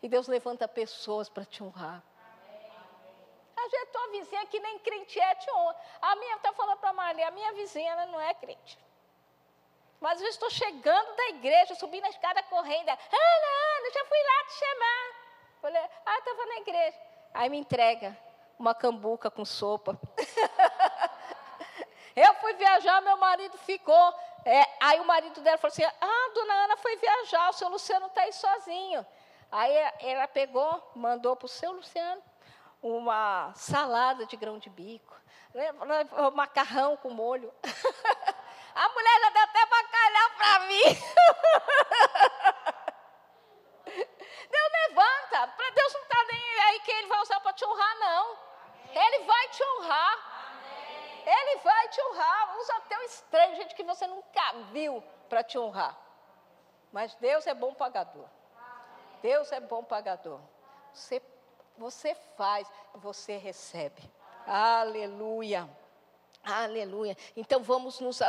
E 0.00 0.08
Deus 0.08 0.28
levanta 0.28 0.68
pessoas 0.68 1.28
para 1.28 1.44
te 1.44 1.62
honrar. 1.62 2.02
Às 3.56 3.70
vezes 3.72 3.90
tua 3.90 4.08
vizinha 4.08 4.46
que 4.46 4.60
nem 4.60 4.78
crente 4.78 5.18
é, 5.18 5.34
te 5.34 5.50
honra. 5.50 5.76
A 6.00 6.16
minha, 6.16 6.36
está 6.36 6.52
falando 6.52 6.78
para 6.78 6.90
a 6.90 6.92
Marli, 6.92 7.22
a 7.22 7.30
minha 7.32 7.52
vizinha 7.52 7.92
ela 7.92 8.06
não 8.06 8.20
é 8.20 8.32
crente. 8.34 8.78
Mas 10.00 10.20
vezes 10.20 10.34
estou 10.34 10.50
chegando 10.50 11.16
da 11.16 11.28
igreja, 11.30 11.74
subindo 11.74 12.04
a 12.04 12.10
escada 12.10 12.42
correndo. 12.44 12.88
Ana, 12.88 12.98
Ana, 12.98 13.90
já 13.92 14.04
fui 14.04 14.18
lá 14.18 14.44
te 14.44 14.52
chamar. 14.52 15.28
Falei, 15.60 15.82
ah, 16.06 16.18
estava 16.18 16.46
na 16.46 16.56
igreja. 16.58 16.96
Aí 17.34 17.48
me 17.48 17.58
entrega 17.58 18.16
uma 18.58 18.74
cambuca 18.74 19.30
com 19.30 19.44
sopa. 19.44 19.98
Eu 22.14 22.34
fui 22.34 22.54
viajar, 22.54 23.00
meu 23.00 23.16
marido 23.16 23.56
ficou. 23.58 24.14
É, 24.44 24.66
aí 24.80 24.98
o 24.98 25.04
marido 25.04 25.40
dela 25.40 25.56
falou 25.58 25.72
assim: 25.72 25.84
Ah, 25.84 26.30
dona 26.34 26.54
Ana 26.64 26.76
foi 26.76 26.96
viajar, 26.96 27.50
o 27.50 27.52
seu 27.52 27.68
Luciano 27.68 28.06
está 28.06 28.22
aí 28.22 28.32
sozinho. 28.32 29.06
Aí 29.50 29.72
ela 30.00 30.26
pegou, 30.26 30.90
mandou 30.96 31.36
para 31.36 31.46
o 31.46 31.48
seu 31.48 31.70
Luciano 31.70 32.20
uma 32.82 33.52
salada 33.54 34.26
de 34.26 34.36
grão 34.36 34.58
de 34.58 34.68
bico, 34.68 35.14
macarrão 36.34 36.96
com 36.96 37.10
molho. 37.10 37.52
A 38.74 38.88
mulher 38.90 39.20
já 39.20 39.30
deu 39.30 39.42
até 39.42 39.66
bacalhau 39.66 39.87
mim. 40.60 40.84
Deus 44.50 44.70
levanta. 44.86 45.48
Para 45.48 45.70
Deus 45.70 45.92
não 45.92 46.02
está 46.02 46.24
nem 46.30 46.60
aí 46.60 46.80
que 46.80 46.90
Ele 46.90 47.08
vai 47.08 47.20
usar 47.22 47.40
para 47.40 47.52
te 47.52 47.64
honrar, 47.64 47.98
não. 47.98 48.38
Ele 48.94 49.24
vai 49.24 49.48
te 49.48 49.62
honrar. 49.62 50.38
Ele 51.26 51.60
vai 51.60 51.88
te 51.88 52.00
honrar. 52.02 52.58
Usa 52.58 52.74
até 52.76 52.98
o 52.98 53.02
estranho, 53.02 53.56
gente 53.56 53.74
que 53.74 53.82
você 53.82 54.06
nunca 54.06 54.52
viu, 54.72 55.02
para 55.28 55.42
te 55.42 55.58
honrar. 55.58 55.96
Mas 56.90 57.14
Deus 57.16 57.46
é 57.46 57.54
bom 57.54 57.74
pagador. 57.74 58.26
Deus 59.20 59.52
é 59.52 59.60
bom 59.60 59.84
pagador. 59.84 60.40
Você, 60.92 61.22
você 61.76 62.14
faz, 62.36 62.70
você 62.94 63.36
recebe. 63.36 64.02
Aleluia. 64.46 65.68
Aleluia. 66.42 67.16
Então 67.36 67.62
vamos 67.62 68.00
nos 68.00 68.20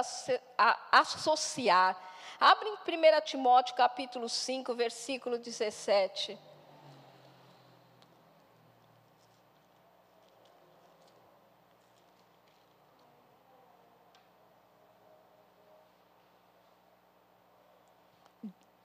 associar. 0.91 1.97
Abre 2.37 2.67
em 2.67 2.73
1 2.73 3.21
Timóteo 3.23 3.75
capítulo 3.75 4.27
5, 4.27 4.75
versículo 4.75 5.37
17. 5.37 6.37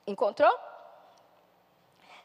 Encontrou? 0.07 0.53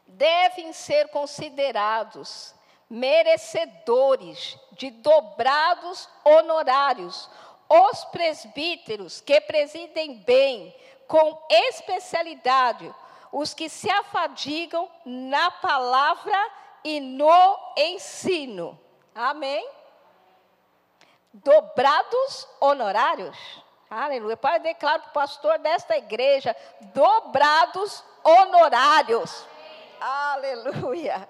Devem 0.06 0.72
ser 0.72 1.08
considerados 1.08 2.54
merecedores 2.88 4.58
de 4.72 4.90
dobrados 4.90 6.08
honorários 6.24 7.30
os 7.68 8.04
presbíteros 8.06 9.20
que 9.20 9.40
presidem 9.40 10.18
bem, 10.18 10.74
com 11.10 11.44
especialidade, 11.50 12.94
os 13.32 13.52
que 13.52 13.68
se 13.68 13.90
afadigam 13.90 14.88
na 15.04 15.50
palavra 15.50 16.38
e 16.84 17.00
no 17.00 17.58
ensino. 17.76 18.78
Amém? 19.12 19.68
Dobrados 21.32 22.48
honorários. 22.60 23.36
Aleluia. 23.90 24.36
Pai, 24.36 24.60
declaro 24.60 25.02
para 25.02 25.10
o 25.10 25.12
pastor 25.14 25.58
desta 25.58 25.96
igreja: 25.96 26.54
dobrados 26.94 28.04
honorários. 28.22 29.44
Aleluia. 30.00 31.28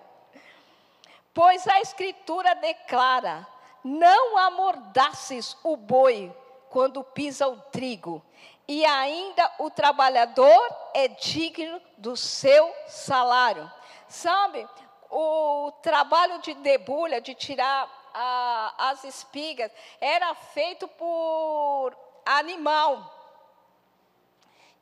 Pois 1.32 1.66
a 1.66 1.80
Escritura 1.80 2.54
declara: 2.56 3.46
não 3.82 4.36
amordaces 4.36 5.56
o 5.64 5.74
boi 5.74 6.30
quando 6.68 7.02
pisa 7.02 7.48
o 7.48 7.56
trigo, 7.56 8.22
e 8.70 8.86
ainda 8.86 9.52
o 9.58 9.68
trabalhador 9.68 10.76
é 10.94 11.08
digno 11.08 11.82
do 11.98 12.16
seu 12.16 12.72
salário. 12.86 13.68
Sabe, 14.06 14.64
o 15.10 15.72
trabalho 15.82 16.38
de 16.38 16.54
debulha, 16.54 17.20
de 17.20 17.34
tirar 17.34 17.90
a, 18.14 18.90
as 18.90 19.02
espigas, 19.02 19.72
era 20.00 20.32
feito 20.36 20.86
por 20.86 21.96
animal. 22.24 23.12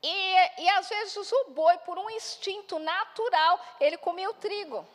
E, 0.03 0.62
e 0.62 0.68
às 0.68 0.87
vezes 0.87 1.33
o 1.33 1.51
boi, 1.53 1.79
por 1.79 1.98
um 1.98 2.11
instinto 2.11 2.79
natural, 2.79 3.59
ele 3.81 3.96
comia 3.96 4.29
o 4.29 4.35
trigo. 4.35 4.87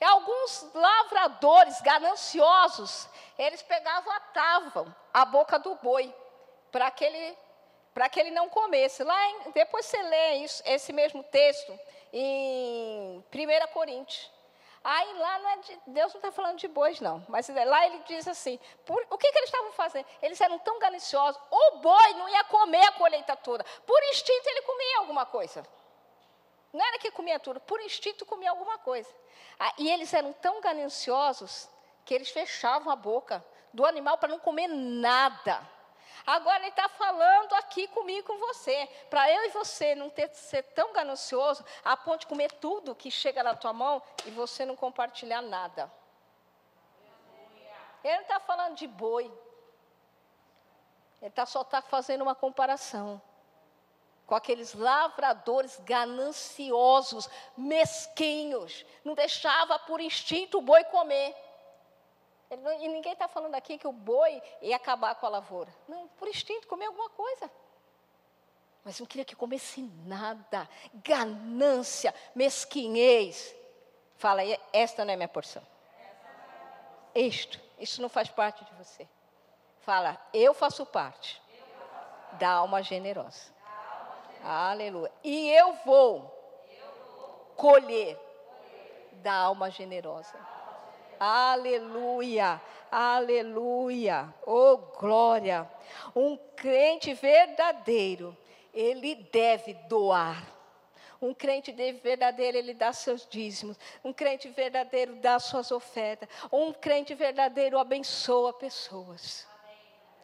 E 0.00 0.04
alguns 0.04 0.64
lavradores 0.74 1.80
gananciosos, 1.80 3.08
eles 3.36 3.62
pegavam, 3.62 4.12
atavam 4.12 4.94
a 5.12 5.24
boca 5.24 5.58
do 5.58 5.74
boi 5.74 6.14
para 6.70 6.88
que 6.92 7.04
ele 7.04 7.47
para 7.98 8.08
que 8.08 8.20
ele 8.20 8.30
não 8.30 8.48
comesse. 8.48 9.02
Lá 9.02 9.26
em, 9.26 9.50
depois 9.50 9.84
você 9.84 10.00
lê 10.00 10.34
isso, 10.36 10.62
esse 10.64 10.92
mesmo 10.92 11.20
texto 11.24 11.76
em 12.12 13.18
1 13.18 13.72
Coríntios. 13.72 14.30
Aí 14.84 15.14
lá 15.14 15.38
não 15.40 15.50
é 15.50 15.56
de, 15.56 15.80
Deus 15.88 16.14
não 16.14 16.20
está 16.20 16.30
falando 16.30 16.58
de 16.58 16.68
bois, 16.68 17.00
não. 17.00 17.26
Mas 17.28 17.48
lá 17.48 17.86
ele 17.86 17.98
diz 18.06 18.28
assim: 18.28 18.56
por, 18.86 19.04
o 19.10 19.18
que, 19.18 19.32
que 19.32 19.38
eles 19.38 19.50
estavam 19.50 19.72
fazendo? 19.72 20.06
Eles 20.22 20.40
eram 20.40 20.60
tão 20.60 20.78
gananciosos. 20.78 21.42
O 21.50 21.78
boi 21.78 22.14
não 22.14 22.28
ia 22.28 22.44
comer 22.44 22.84
a 22.84 22.92
colheita 22.92 23.34
toda. 23.34 23.64
Por 23.84 24.00
instinto 24.10 24.48
ele 24.48 24.62
comia 24.62 24.98
alguma 24.98 25.26
coisa. 25.26 25.66
Não 26.72 26.86
era 26.86 27.00
que 27.00 27.10
comia 27.10 27.40
tudo, 27.40 27.58
por 27.58 27.80
instinto 27.80 28.24
comia 28.24 28.50
alguma 28.50 28.78
coisa. 28.78 29.12
Ah, 29.58 29.72
e 29.76 29.90
eles 29.90 30.14
eram 30.14 30.32
tão 30.34 30.60
gananciosos 30.60 31.68
que 32.04 32.14
eles 32.14 32.30
fechavam 32.30 32.92
a 32.92 32.96
boca 32.96 33.44
do 33.74 33.84
animal 33.84 34.18
para 34.18 34.28
não 34.28 34.38
comer 34.38 34.68
nada. 34.68 35.77
Agora 36.26 36.58
ele 36.60 36.68
está 36.68 36.88
falando 36.88 37.52
aqui 37.54 37.88
comigo 37.88 38.26
com 38.26 38.38
você, 38.38 38.88
para 39.08 39.30
eu 39.30 39.44
e 39.46 39.50
você 39.50 39.94
não 39.94 40.10
ter 40.10 40.28
ser 40.34 40.62
tão 40.62 40.92
ganancioso 40.92 41.64
a 41.84 41.96
ponto 41.96 42.20
de 42.20 42.26
comer 42.26 42.52
tudo 42.52 42.94
que 42.94 43.10
chega 43.10 43.42
na 43.42 43.54
tua 43.54 43.72
mão 43.72 44.02
e 44.26 44.30
você 44.30 44.64
não 44.64 44.76
compartilhar 44.76 45.42
nada. 45.42 45.90
Ele 48.04 48.14
não 48.14 48.22
está 48.22 48.40
falando 48.40 48.76
de 48.76 48.86
boi. 48.86 49.32
Ele 51.20 51.30
tá, 51.30 51.44
só 51.44 51.62
está 51.62 51.82
fazendo 51.82 52.22
uma 52.22 52.34
comparação 52.34 53.20
com 54.28 54.34
aqueles 54.34 54.74
lavradores 54.74 55.80
gananciosos, 55.84 57.30
mesquinhos, 57.56 58.84
não 59.02 59.14
deixava 59.14 59.78
por 59.78 60.02
instinto 60.02 60.58
o 60.58 60.62
boi 60.62 60.84
comer. 60.84 61.34
E 62.50 62.88
ninguém 62.88 63.12
está 63.12 63.28
falando 63.28 63.54
aqui 63.54 63.76
que 63.76 63.86
o 63.86 63.92
boi 63.92 64.42
ia 64.62 64.76
acabar 64.76 65.14
com 65.14 65.26
a 65.26 65.28
lavoura. 65.28 65.72
Não, 65.86 66.08
por 66.08 66.28
instinto, 66.28 66.66
comer 66.66 66.86
alguma 66.86 67.10
coisa. 67.10 67.50
Mas 68.84 68.98
não 68.98 69.06
queria 69.06 69.24
que 69.24 69.36
comesse 69.36 69.82
nada. 70.06 70.68
Ganância, 70.94 72.14
mesquinhez. 72.34 73.54
Fala, 74.16 74.40
esta 74.72 75.04
não 75.04 75.12
é 75.12 75.16
minha 75.16 75.28
porção. 75.28 75.62
Isto, 77.14 77.60
isso 77.78 78.00
não 78.00 78.08
faz 78.08 78.28
parte 78.30 78.64
de 78.64 78.72
você. 78.74 79.06
Fala, 79.80 80.18
eu 80.32 80.54
faço 80.54 80.86
parte 80.86 81.42
da 82.32 82.50
alma 82.50 82.82
generosa. 82.82 83.52
Aleluia. 84.42 85.12
E 85.22 85.50
eu 85.50 85.74
vou 85.84 86.22
colher 87.56 88.18
da 89.14 89.34
alma 89.34 89.70
generosa. 89.70 90.38
Aleluia. 91.18 92.60
Aleluia. 92.90 94.32
Oh, 94.46 94.76
glória. 94.98 95.68
Um 96.14 96.36
crente 96.56 97.14
verdadeiro, 97.14 98.36
ele 98.72 99.14
deve 99.14 99.74
doar. 99.88 100.58
Um 101.20 101.34
crente 101.34 101.72
verdadeiro, 101.72 102.56
ele 102.56 102.72
dá 102.72 102.92
seus 102.92 103.26
dízimos. 103.28 103.76
Um 104.04 104.12
crente 104.12 104.48
verdadeiro 104.50 105.16
dá 105.16 105.38
suas 105.38 105.70
ofertas. 105.72 106.28
Um 106.52 106.72
crente 106.72 107.14
verdadeiro 107.14 107.78
abençoa 107.78 108.52
pessoas. 108.52 109.46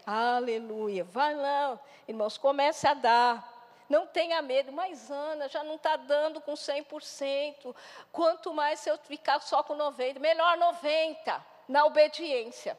Aleluia. 0.06 1.02
Vai 1.04 1.34
lá, 1.34 1.80
irmãos, 2.06 2.38
comece 2.38 2.86
a 2.86 2.94
dar. 2.94 3.53
Não 3.88 4.06
tenha 4.06 4.40
medo, 4.40 4.72
mas 4.72 5.10
Ana 5.10 5.48
já 5.48 5.62
não 5.62 5.76
está 5.76 5.96
dando 5.96 6.40
com 6.40 6.54
100%. 6.54 7.74
Quanto 8.10 8.52
mais 8.52 8.80
se 8.80 8.90
eu 8.90 8.96
ficar 8.98 9.40
só 9.40 9.62
com 9.62 9.76
90%, 9.76 10.18
melhor 10.18 10.56
90% 10.56 11.42
na 11.68 11.84
obediência. 11.84 12.78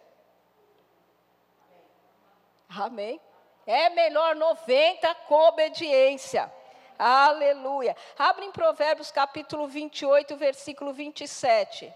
Amém? 2.70 3.22
É 3.66 3.90
melhor 3.90 4.36
90 4.36 5.14
com 5.28 5.36
obediência. 5.48 6.52
Aleluia. 6.98 7.96
Abre 8.18 8.46
em 8.46 8.52
Provérbios 8.52 9.12
capítulo 9.12 9.68
28, 9.68 10.36
versículo 10.38 10.94
27. 10.94 11.94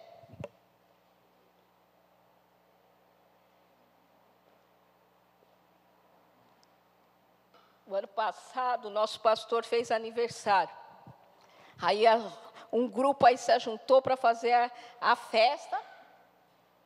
O 7.89 7.95
ano 7.95 8.07
passado, 8.07 8.85
o 8.85 8.91
nosso 8.91 9.19
pastor 9.19 9.65
fez 9.65 9.89
aniversário. 9.89 10.69
Aí 11.81 12.03
um 12.71 12.87
grupo 12.87 13.25
aí 13.25 13.35
se 13.35 13.57
juntou 13.57 13.99
para 13.99 14.15
fazer 14.15 14.53
a, 14.53 14.71
a 15.01 15.15
festa, 15.15 15.81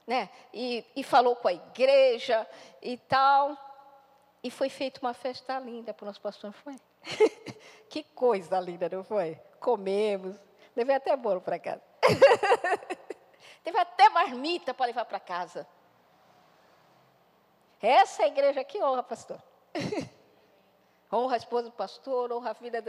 né? 0.07 0.29
E, 0.53 0.85
e 0.95 1.03
falou 1.03 1.35
com 1.35 1.49
a 1.49 1.53
igreja 1.53 2.47
e 2.81 2.97
tal. 2.97 3.57
E 4.41 4.49
foi 4.49 4.69
feita 4.69 5.01
uma 5.01 5.13
festa 5.13 5.59
linda 5.59 5.93
para 5.93 6.05
o 6.05 6.07
nosso 6.07 6.21
pastor, 6.21 6.51
não 6.51 6.53
foi? 6.53 6.79
que 7.89 8.03
coisa 8.03 8.57
linda, 8.61 8.87
não 8.87 9.03
foi? 9.03 9.37
Comemos, 9.59 10.39
levei 10.73 10.95
até 10.95 11.17
bolo 11.17 11.41
para 11.41 11.59
casa. 11.59 11.81
Teve 13.61 13.77
até 13.77 14.07
marmita 14.07 14.73
para 14.73 14.85
levar 14.85 15.03
para 15.03 15.19
casa. 15.19 15.67
Essa 17.81 18.21
é 18.21 18.25
a 18.25 18.29
igreja 18.29 18.63
que 18.63 18.81
honra, 18.81 19.03
pastor. 19.03 19.43
honra 21.13 21.35
a 21.35 21.37
esposa 21.37 21.69
do 21.69 21.75
pastor, 21.75 22.31
honra 22.31 22.49
a 22.49 22.53
vida 22.53 22.81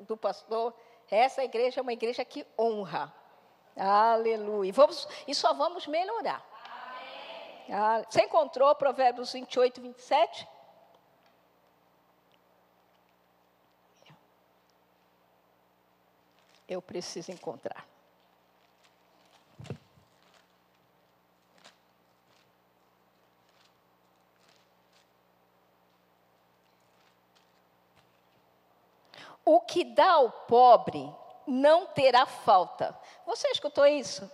do 0.00 0.16
pastor. 0.16 0.74
Essa 1.10 1.42
igreja 1.42 1.80
é 1.80 1.82
uma 1.82 1.92
igreja 1.92 2.24
que 2.24 2.46
honra. 2.58 3.12
Aleluia. 3.76 4.72
Vamos, 4.72 5.08
e 5.26 5.34
só 5.34 5.52
vamos 5.52 5.86
melhorar. 5.86 6.44
Ah, 7.70 8.02
você 8.08 8.22
encontrou 8.22 8.74
Provérbios 8.74 9.32
28, 9.32 9.80
27? 9.80 10.48
Eu 16.68 16.80
preciso 16.80 17.30
encontrar. 17.30 17.91
O 29.44 29.60
que 29.60 29.84
dá 29.84 30.12
ao 30.12 30.30
pobre 30.30 31.12
não 31.46 31.86
terá 31.86 32.26
falta. 32.26 32.96
Você 33.26 33.48
escutou 33.48 33.86
isso? 33.86 34.30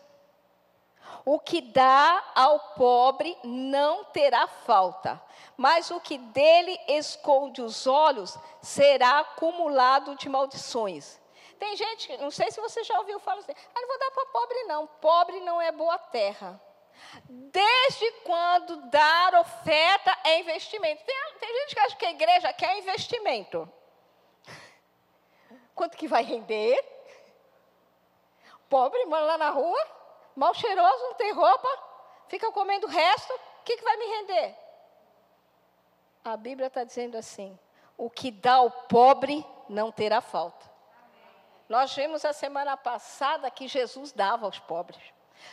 O 1.25 1.39
que 1.39 1.61
dá 1.61 2.25
ao 2.35 2.59
pobre 2.75 3.37
não 3.45 4.05
terá 4.05 4.47
falta, 4.47 5.21
mas 5.57 5.91
o 5.91 6.01
que 6.01 6.19
dele 6.19 6.79
esconde 6.87 7.63
os 7.63 7.87
olhos 7.87 8.37
será 8.63 9.21
acumulado 9.21 10.15
de 10.17 10.29
maldições. 10.29 11.19
Tem 11.59 11.77
gente, 11.77 12.17
não 12.19 12.31
sei 12.31 12.51
se 12.51 12.61
você 12.61 12.85
já 12.85 12.99
ouviu 12.99 13.19
falar 13.19 13.41
assim, 13.41 13.53
ah, 13.53 13.81
não 13.81 13.89
vou 13.89 13.99
dar 13.99 14.11
para 14.11 14.27
pobre 14.27 14.65
não, 14.65 14.87
pobre 14.87 15.41
não 15.41 15.61
é 15.61 15.73
boa 15.73 15.99
terra. 15.99 16.61
Desde 17.29 18.11
quando 18.25 18.89
dar 18.91 19.35
oferta 19.35 20.17
é 20.25 20.41
investimento? 20.41 21.05
Tem, 21.05 21.17
tem 21.41 21.61
gente 21.61 21.75
que 21.75 21.81
acha 21.81 21.97
que 21.97 22.07
a 22.07 22.11
igreja 22.11 22.53
quer 22.53 22.79
investimento. 22.79 23.71
Quanto 25.79 25.97
que 25.97 26.09
vai 26.09 26.25
render? 26.25 26.77
Pobre 28.69 29.07
mora 29.07 29.25
lá 29.25 29.39
na 29.39 29.51
rua, 29.51 29.81
mal 30.35 30.53
cheiroso, 30.53 31.05
não 31.05 31.15
tem 31.15 31.33
roupa, 31.33 31.69
fica 32.27 32.51
comendo 32.51 32.89
o 32.89 32.91
resto, 32.91 33.33
o 33.33 33.65
que, 33.65 33.77
que 33.77 33.85
vai 33.85 33.97
me 33.97 34.05
render? 34.05 34.57
A 36.25 36.37
Bíblia 36.37 36.67
está 36.67 36.83
dizendo 36.83 37.17
assim: 37.17 37.57
o 37.97 38.11
que 38.11 38.33
dá 38.33 38.55
ao 38.55 38.73
pobre 38.73 39.47
não 39.69 39.93
terá 39.93 40.21
falta. 40.21 40.69
Nós 41.69 41.95
vimos 41.95 42.25
a 42.25 42.33
semana 42.33 42.77
passada 42.77 43.49
que 43.49 43.69
Jesus 43.69 44.11
dava 44.11 44.47
aos 44.47 44.59
pobres. 44.59 45.01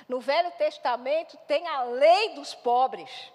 No 0.08 0.20
Velho 0.20 0.52
Testamento 0.54 1.38
tem 1.46 1.68
a 1.68 1.84
lei 1.84 2.34
dos 2.34 2.56
pobres. 2.56 3.32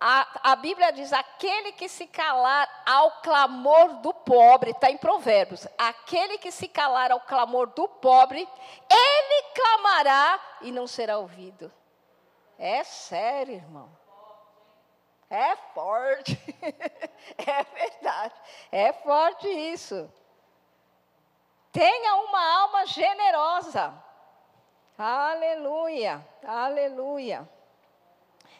A, 0.00 0.52
a, 0.52 0.56
Bíblia 0.56 0.92
diz: 0.92 1.12
aquele 1.12 1.72
que 1.72 1.88
se 1.88 2.06
calar 2.06 2.68
ao 2.84 3.10
clamor 3.22 3.94
do 4.00 4.12
pobre, 4.12 4.70
está 4.70 4.90
em 4.90 4.96
Provérbios. 4.96 5.66
Aquele 5.78 6.38
que 6.38 6.50
se 6.50 6.68
calar 6.68 7.10
ao 7.10 7.20
clamor 7.20 7.68
do 7.68 7.88
pobre, 7.88 8.46
ele 8.90 9.42
clamará 9.54 10.40
e 10.60 10.70
não 10.70 10.86
será 10.86 11.18
ouvido. 11.18 11.72
É 12.58 12.84
sério, 12.84 13.54
irmão. 13.54 13.90
É 15.30 15.56
forte. 15.74 16.38
é 17.38 17.64
verdade. 17.64 18.34
É 18.70 18.92
forte 18.92 19.48
isso. 19.48 20.12
Tenha 21.72 22.16
uma 22.16 22.62
alma 22.62 22.86
generosa. 22.86 23.94
Aleluia, 24.98 26.26
aleluia. 26.42 27.46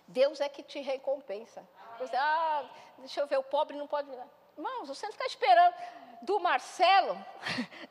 Deus 0.07 0.41
é 0.41 0.49
que 0.49 0.63
te 0.63 0.81
recompensa. 0.81 1.67
Você, 1.99 2.17
ah, 2.17 2.65
deixa 2.99 3.21
eu 3.21 3.27
ver, 3.27 3.39
o 3.39 3.43
pobre 3.43 3.77
não 3.77 3.87
pode. 3.87 4.09
Irmãos, 4.57 4.89
você 4.89 5.07
não 5.07 5.13
fica 5.13 5.27
esperando 5.27 5.75
do 6.23 6.39
Marcelo, 6.41 7.17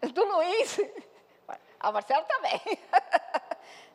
do 0.13 0.23
Luiz. 0.23 0.79
Ah, 1.79 1.91
Marcelo 1.91 2.25
também. 2.25 2.61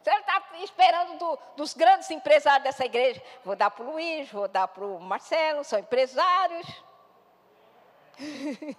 Você 0.02 0.10
está 0.10 0.42
esperando 0.62 1.18
do, 1.18 1.38
dos 1.56 1.74
grandes 1.74 2.10
empresários 2.10 2.62
dessa 2.64 2.86
igreja. 2.86 3.22
Vou 3.44 3.54
dar 3.54 3.70
para 3.70 3.84
o 3.84 3.92
Luiz, 3.92 4.30
vou 4.30 4.48
dar 4.48 4.66
para 4.66 4.82
o 4.82 4.98
Marcelo, 4.98 5.62
são 5.62 5.78
empresários. 5.78 6.66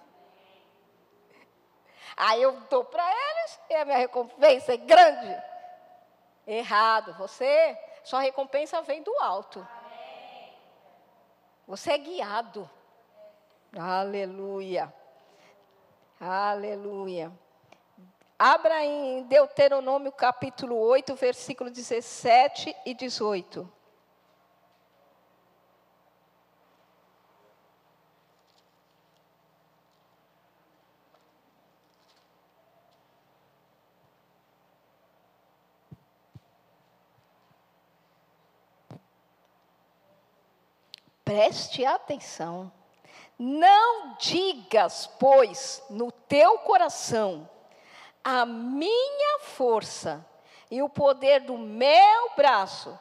Aí 2.16 2.42
eu 2.42 2.52
dou 2.62 2.84
para 2.84 3.04
eles 3.04 3.60
e 3.70 3.74
a 3.74 3.84
minha 3.84 3.98
recompensa 3.98 4.74
é 4.74 4.76
grande. 4.76 5.42
Errado. 6.46 7.14
Você, 7.18 7.78
sua 8.04 8.20
recompensa 8.20 8.82
vem 8.82 9.02
do 9.02 9.14
alto. 9.20 9.66
Você 11.66 11.92
é 11.92 11.98
guiado. 11.98 12.68
Aleluia. 13.78 14.92
Aleluia. 16.20 17.32
Abra 18.38 18.84
em 18.84 19.22
Deuteronômio 19.24 20.10
capítulo 20.10 20.76
8, 20.76 21.14
versículo 21.14 21.70
17 21.70 22.74
e 22.84 22.92
18. 22.92 23.72
Preste 41.32 41.82
atenção. 41.86 42.70
Não 43.38 44.14
digas, 44.18 45.08
pois, 45.18 45.82
no 45.88 46.12
teu 46.12 46.58
coração, 46.58 47.48
a 48.22 48.44
minha 48.44 49.38
força 49.40 50.22
e 50.70 50.82
o 50.82 50.90
poder 50.90 51.40
do 51.40 51.56
meu 51.56 52.30
braço 52.36 52.98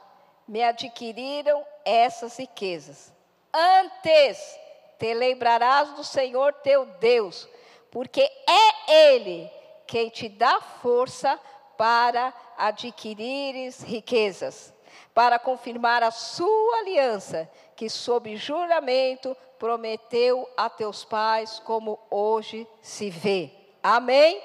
me 0.47 0.63
adquiriram 0.63 1.61
essas 1.83 2.37
riquezas. 2.37 3.11
Antes 3.53 4.57
te 4.97 5.13
lembrarás 5.13 5.91
do 5.95 6.03
Senhor 6.05 6.53
teu 6.53 6.85
Deus, 6.85 7.49
porque 7.91 8.21
é 8.21 9.11
Ele 9.11 9.51
quem 9.85 10.07
te 10.07 10.29
dá 10.29 10.61
força 10.61 11.37
para 11.77 12.33
adquirires 12.57 13.81
riquezas, 13.81 14.73
para 15.13 15.39
confirmar 15.39 16.03
a 16.03 16.11
sua 16.11 16.77
aliança 16.79 17.49
que, 17.75 17.89
sob 17.89 18.35
juramento, 18.35 19.35
prometeu 19.57 20.49
a 20.57 20.69
teus 20.69 21.03
pais, 21.03 21.59
como 21.59 21.99
hoje 22.09 22.67
se 22.81 23.09
vê. 23.09 23.51
Amém? 23.83 24.41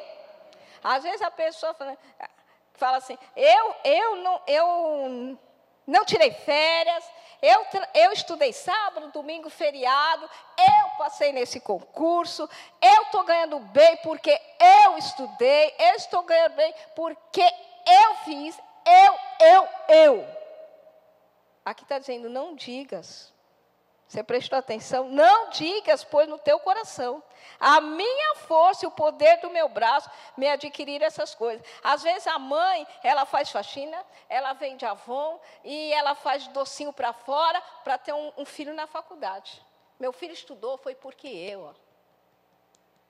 Às 0.83 1.03
vezes 1.03 1.23
a 1.23 1.31
pessoa 1.31 1.75
fala, 1.75 1.99
fala 2.75 2.97
assim: 2.99 3.19
eu, 3.35 3.75
eu, 3.85 4.17
não, 4.17 4.41
eu 4.47 5.39
não 5.87 6.05
tirei 6.05 6.31
férias, 6.33 7.05
Eu, 7.43 7.67
eu 7.95 8.13
estudei 8.13 8.53
sábado, 8.53 9.13
domingo, 9.13 9.51
feriado, 9.51 10.29
eu 10.59 10.89
passei 10.97 11.33
nesse 11.33 11.61
concurso, 11.61 12.49
eu 12.81 13.03
estou 13.03 13.25
ganhando 13.25 13.59
bem 13.59 13.97
porque 13.99 14.41
eu 14.59 14.97
estudei, 14.97 15.75
eu 15.79 15.95
estou 15.97 16.23
ganhando 16.23 16.55
bem 16.55 16.75
porque 16.95 17.45
eu 17.87 18.15
fiz, 18.25 18.59
eu, 18.87 19.47
eu, 19.47 19.69
eu. 19.89 20.46
Aqui 21.67 21.83
está 21.83 21.99
dizendo, 21.99 22.31
não 22.31 22.55
digas. 22.55 23.35
Você 24.07 24.23
prestou 24.23 24.57
atenção? 24.57 25.09
Não 25.09 25.51
digas, 25.51 26.05
pois 26.05 26.29
no 26.29 26.39
teu 26.39 26.61
coração. 26.61 27.21
A 27.59 27.81
minha 27.81 28.37
força 28.37 28.85
e 28.85 28.89
o 28.89 28.93
poder 28.93 29.41
do 29.41 29.51
meu 29.51 29.69
braço 29.69 30.09
me 30.37 30.49
adquiriram 30.49 31.05
essas 31.05 31.35
coisas. 31.35 31.67
Às 31.83 32.05
vezes 32.05 32.25
a 32.29 32.39
mãe, 32.39 32.87
ela 33.03 33.27
faz 33.27 33.51
faxina, 33.51 34.01
ela 34.29 34.53
vende 34.53 34.87
Avon 34.87 35.41
e 35.65 35.93
ela 35.93 36.15
faz 36.15 36.47
docinho 36.49 36.93
para 36.93 37.13
fora 37.13 37.61
para 37.83 37.99
ter 37.99 38.13
um, 38.13 38.33
um, 38.37 38.45
filho 38.45 38.73
na 38.73 38.87
faculdade. 38.87 39.61
Meu 39.99 40.13
filho 40.13 40.35
estudou, 40.35 40.79
foi 40.79 40.95
porque 40.95 41.27
eu. 41.27 41.63
Ó. 41.63 41.86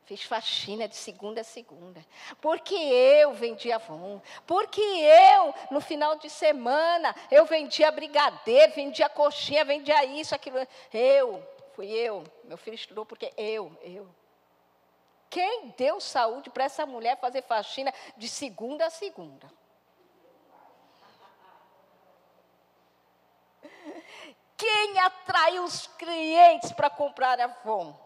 Fiz 0.07 0.23
faxina 0.23 0.87
de 0.87 0.95
segunda 0.95 1.41
a 1.41 1.45
segunda. 1.45 2.01
Porque 2.41 2.77
eu 2.77 3.35
vendia 3.35 3.75
Avon. 3.75 4.23
Porque 4.47 4.81
eu, 4.81 5.53
no 5.69 5.81
final 5.81 6.15
de 6.15 6.31
semana, 6.31 7.13
eu 7.29 7.45
vendia 7.45 7.91
brigadeiro, 7.91 8.73
vendia 8.73 9.09
coxinha, 9.09 9.65
vendia 9.65 10.05
isso, 10.05 10.33
aquilo. 10.33 10.59
Eu, 10.95 11.45
fui 11.75 11.89
eu. 11.89 12.23
Meu 12.45 12.57
filho 12.57 12.77
estudou 12.77 13.05
porque 13.05 13.33
eu, 13.37 13.77
eu. 13.83 14.09
Quem 15.29 15.75
deu 15.77 16.01
saúde 16.01 16.51
para 16.51 16.65
essa 16.65 16.87
mulher 16.87 17.19
fazer 17.19 17.43
faxina 17.43 17.93
de 18.17 18.29
segunda 18.29 18.87
a 18.87 18.91
segunda? 18.91 19.51
Quem 24.57 25.01
atraiu 25.01 25.65
os 25.65 25.89
clientes 25.89 26.71
para 26.71 26.89
comprar 26.89 27.41
Avon? 27.41 28.06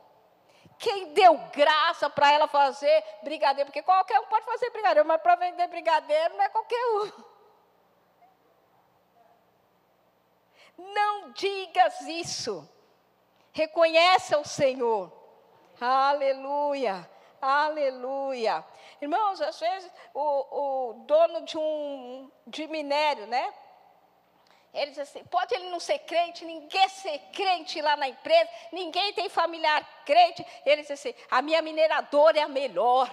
Quem 0.80 1.12
deu 1.12 1.36
graça 1.52 2.08
para 2.08 2.32
ela 2.32 2.48
fazer 2.48 3.04
brigadeiro? 3.22 3.66
Porque 3.66 3.82
qualquer 3.82 4.18
um 4.18 4.24
pode 4.24 4.46
fazer 4.46 4.70
brigadeiro, 4.70 5.06
mas 5.06 5.20
para 5.20 5.36
vender 5.36 5.68
brigadeiro 5.68 6.34
não 6.34 6.42
é 6.42 6.48
qualquer 6.48 6.82
um. 6.86 7.12
Não 10.78 11.32
digas 11.32 12.00
isso. 12.00 12.66
Reconheça 13.52 14.38
o 14.38 14.44
Senhor. 14.44 15.12
Aleluia. 15.78 17.06
Aleluia. 17.42 18.64
Irmãos, 19.02 19.38
às 19.42 19.60
vezes 19.60 19.92
o, 20.14 20.90
o 20.90 20.92
dono 21.04 21.42
de 21.42 21.58
um 21.58 22.30
de 22.46 22.66
minério, 22.68 23.26
né? 23.26 23.52
Ele 24.72 24.90
diz 24.90 25.00
assim: 25.00 25.24
pode 25.24 25.54
ele 25.54 25.68
não 25.68 25.80
ser 25.80 25.98
crente, 26.00 26.44
ninguém 26.44 26.88
ser 26.88 27.18
crente 27.32 27.82
lá 27.82 27.96
na 27.96 28.08
empresa, 28.08 28.48
ninguém 28.72 29.12
tem 29.12 29.28
familiar 29.28 29.86
crente. 30.04 30.46
Ele 30.64 30.82
diz 30.82 30.92
assim: 30.92 31.14
a 31.30 31.42
minha 31.42 31.60
mineradora 31.60 32.38
é 32.38 32.42
a 32.42 32.48
melhor. 32.48 33.10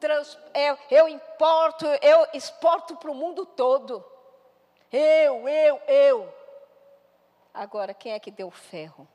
Trans, 0.00 0.38
eu, 0.54 0.78
eu 0.90 1.08
importo, 1.08 1.84
eu 2.00 2.26
exporto 2.32 2.96
para 2.96 3.10
o 3.10 3.14
mundo 3.14 3.44
todo. 3.44 4.04
Eu, 4.90 5.46
eu, 5.48 5.76
eu. 5.86 6.34
Agora, 7.52 7.92
quem 7.92 8.12
é 8.12 8.20
que 8.20 8.30
deu 8.30 8.50
ferro? 8.50 9.06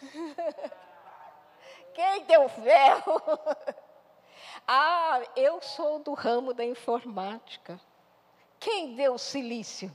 quem 1.94 2.24
deu 2.24 2.48
ferro? 2.48 3.22
ah, 4.66 5.20
eu 5.36 5.60
sou 5.62 6.00
do 6.00 6.14
ramo 6.14 6.52
da 6.52 6.64
informática. 6.64 7.78
Quem 8.58 8.96
deu 8.96 9.18
silício? 9.18 9.94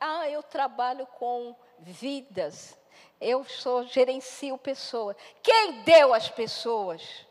Ah, 0.00 0.28
eu 0.28 0.42
trabalho 0.42 1.06
com 1.06 1.54
vidas. 1.78 2.78
Eu 3.20 3.44
sou 3.44 3.84
gerencio 3.84 4.56
pessoas. 4.56 5.14
Quem 5.42 5.82
deu 5.82 6.14
as 6.14 6.28
pessoas? 6.30 7.26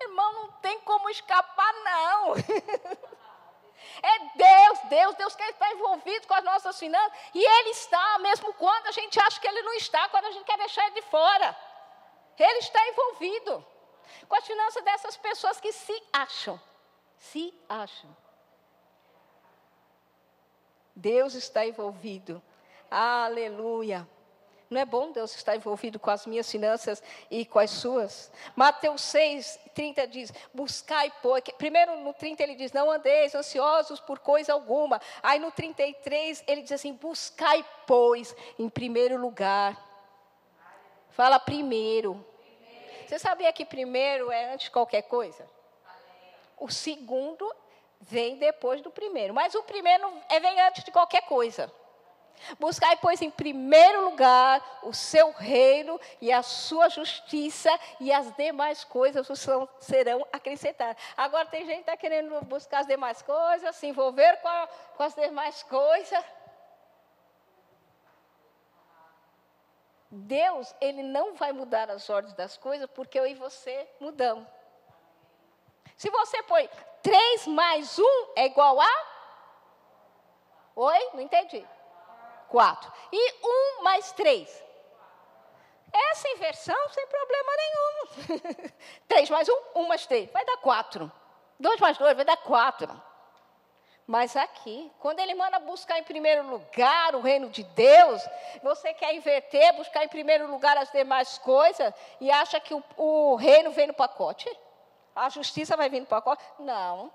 Irmão, 0.00 0.32
não 0.32 0.52
tem 0.60 0.80
como 0.80 1.08
escapar, 1.08 1.72
não. 1.84 2.34
É 4.02 4.18
Deus, 4.36 4.78
Deus, 4.88 5.14
Deus 5.16 5.36
que 5.36 5.42
está 5.42 5.72
envolvido 5.72 6.26
com 6.26 6.34
as 6.34 6.44
nossas 6.44 6.78
finanças. 6.78 7.18
E 7.34 7.44
Ele 7.44 7.70
está, 7.70 8.18
mesmo 8.18 8.52
quando 8.54 8.86
a 8.86 8.92
gente 8.92 9.18
acha 9.18 9.40
que 9.40 9.46
Ele 9.46 9.62
não 9.62 9.72
está, 9.74 10.08
quando 10.08 10.26
a 10.26 10.30
gente 10.30 10.44
quer 10.44 10.58
deixar 10.58 10.84
Ele 10.86 11.00
de 11.00 11.02
fora. 11.02 11.56
Ele 12.38 12.58
está 12.58 12.86
envolvido 12.88 13.66
com 14.28 14.36
as 14.36 14.46
finanças 14.46 14.84
dessas 14.84 15.16
pessoas 15.16 15.60
que 15.60 15.72
se 15.72 16.02
acham. 16.12 16.60
Se 17.16 17.52
acham. 17.68 18.16
Deus 20.98 21.34
está 21.34 21.64
envolvido. 21.64 22.42
Aleluia. 22.90 24.06
Não 24.68 24.80
é 24.80 24.84
bom 24.84 25.12
Deus 25.12 25.34
estar 25.34 25.54
envolvido 25.54 25.98
com 25.98 26.10
as 26.10 26.26
minhas 26.26 26.50
finanças 26.50 27.00
e 27.30 27.46
com 27.46 27.60
as 27.60 27.70
suas? 27.70 28.32
Mateus 28.56 29.00
6, 29.02 29.60
30 29.74 30.06
diz: 30.08 30.32
Buscai, 30.52 31.12
pois. 31.22 31.44
Primeiro 31.56 32.00
no 32.00 32.12
30 32.12 32.42
ele 32.42 32.56
diz: 32.56 32.72
Não 32.72 32.90
andeis 32.90 33.32
ansiosos 33.34 34.00
por 34.00 34.18
coisa 34.18 34.52
alguma. 34.52 35.00
Aí 35.22 35.38
no 35.38 35.52
33 35.52 36.42
ele 36.48 36.62
diz 36.62 36.72
assim: 36.72 36.92
Buscai, 36.92 37.64
pois, 37.86 38.34
em 38.58 38.68
primeiro 38.68 39.16
lugar. 39.18 39.80
Fala 41.10 41.38
primeiro. 41.38 42.26
Você 43.06 43.20
sabia 43.20 43.52
que 43.52 43.64
primeiro 43.64 44.32
é 44.32 44.52
antes 44.52 44.64
de 44.64 44.70
qualquer 44.72 45.02
coisa? 45.02 45.48
O 46.58 46.68
segundo 46.68 47.54
vem 48.00 48.36
depois 48.36 48.80
do 48.80 48.90
primeiro. 48.90 49.34
Mas 49.34 49.54
o 49.54 49.62
primeiro 49.62 50.12
é, 50.28 50.40
vem 50.40 50.60
antes 50.60 50.84
de 50.84 50.90
qualquer 50.90 51.22
coisa. 51.22 51.72
Buscai, 52.58 52.96
pois, 52.96 53.20
em 53.20 53.30
primeiro 53.30 54.04
lugar 54.04 54.80
o 54.82 54.94
seu 54.94 55.32
reino 55.32 56.00
e 56.20 56.32
a 56.32 56.42
sua 56.42 56.88
justiça, 56.88 57.70
e 58.00 58.12
as 58.12 58.32
demais 58.36 58.84
coisas 58.84 59.26
serão 59.80 60.26
acrescentadas. 60.32 60.96
Agora, 61.16 61.46
tem 61.46 61.66
gente 61.66 61.76
que 61.76 61.80
está 61.80 61.96
querendo 61.96 62.40
buscar 62.44 62.80
as 62.80 62.86
demais 62.86 63.22
coisas, 63.22 63.74
se 63.76 63.86
envolver 63.86 64.36
com, 64.40 64.48
a, 64.48 64.68
com 64.96 65.02
as 65.02 65.14
demais 65.14 65.62
coisas. 65.64 66.24
Deus, 70.10 70.74
Ele 70.80 71.02
não 71.02 71.34
vai 71.34 71.52
mudar 71.52 71.90
as 71.90 72.08
ordens 72.08 72.34
das 72.34 72.56
coisas 72.56 72.88
porque 72.94 73.18
eu 73.18 73.26
e 73.26 73.34
você 73.34 73.86
mudamos. 74.00 74.46
Se 75.96 76.08
você 76.10 76.42
põe 76.44 76.70
3 77.08 77.46
mais 77.46 77.98
1 77.98 78.04
é 78.36 78.44
igual 78.44 78.78
a? 78.78 79.06
Oi? 80.76 81.08
Não 81.14 81.22
entendi. 81.22 81.66
4. 82.50 82.92
E 83.10 83.34
1 83.78 83.82
mais 83.82 84.12
3? 84.12 84.64
Essa 85.90 86.28
inversão 86.28 86.76
sem 86.90 87.06
problema 87.06 87.50
nenhum. 87.56 88.70
3 89.08 89.30
mais 89.30 89.48
1, 89.48 89.52
1 89.76 89.88
mais 89.88 90.04
3, 90.04 90.30
vai 90.30 90.44
dar 90.44 90.58
4. 90.58 91.10
2 91.58 91.80
mais 91.80 91.96
2 91.96 92.14
vai 92.14 92.26
dar 92.26 92.36
4. 92.36 93.02
Mas 94.06 94.36
aqui, 94.36 94.92
quando 95.00 95.20
ele 95.20 95.34
manda 95.34 95.58
buscar 95.60 95.98
em 95.98 96.04
primeiro 96.04 96.46
lugar 96.46 97.14
o 97.14 97.22
reino 97.22 97.48
de 97.48 97.62
Deus, 97.62 98.22
você 98.62 98.92
quer 98.92 99.14
inverter, 99.14 99.74
buscar 99.76 100.04
em 100.04 100.08
primeiro 100.08 100.46
lugar 100.46 100.76
as 100.76 100.92
demais 100.92 101.38
coisas 101.38 101.90
e 102.20 102.30
acha 102.30 102.60
que 102.60 102.74
o, 102.74 102.84
o 102.98 103.34
reino 103.36 103.70
vem 103.70 103.86
no 103.86 103.94
pacote? 103.94 104.46
A 105.18 105.28
justiça 105.28 105.76
vai 105.76 105.88
vir 105.88 106.00
no 106.00 106.06
pacote? 106.06 106.44
Não. 106.60 107.12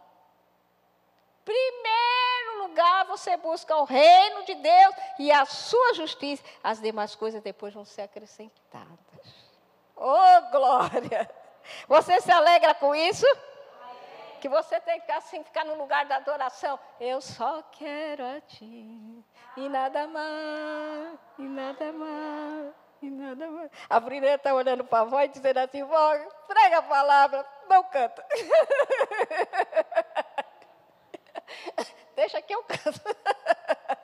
Primeiro 1.46 2.68
lugar, 2.68 3.06
você 3.06 3.38
busca 3.38 3.76
o 3.78 3.86
reino 3.86 4.44
de 4.44 4.56
Deus 4.56 4.96
e 5.20 5.32
a 5.32 5.46
sua 5.46 5.94
justiça. 5.94 6.44
As 6.62 6.82
demais 6.82 7.16
coisas 7.16 7.42
depois 7.42 7.74
vão 7.74 7.86
ser 7.86 8.02
acrescentadas. 8.02 9.44
Oh, 9.96 10.52
glória! 10.52 11.30
Você 11.88 12.20
se 12.20 12.30
alegra 12.30 12.74
com 12.76 12.94
isso? 12.94 13.26
Que 14.42 14.50
você 14.50 14.82
tem 14.82 15.00
que 15.00 15.12
assim 15.14 15.42
ficar 15.42 15.64
no 15.64 15.76
lugar 15.76 16.06
da 16.06 16.18
adoração. 16.18 16.78
Eu 17.00 17.22
só 17.22 17.64
quero 17.72 18.26
a 18.26 18.42
ti. 18.42 19.24
E 19.56 19.70
nada 19.70 20.08
mais, 20.08 21.20
e 21.40 21.44
nada 21.44 21.94
mais, 21.94 22.74
nada 23.10 23.50
mais. 23.50 23.72
A 23.90 24.00
Brilhante 24.00 24.36
está 24.36 24.54
olhando 24.54 24.84
para 24.84 25.00
a 25.00 25.02
avó 25.02 25.20
e 25.22 25.28
dizendo 25.28 25.58
assim: 25.58 25.84
vó, 25.84 26.14
prega 26.48 26.78
a 26.80 26.84
palavra, 26.84 27.46
não 27.70 27.84
canta. 27.84 28.26
Deixa 32.16 32.42
que 32.42 32.54
eu 32.54 32.64
canto. 32.64 33.02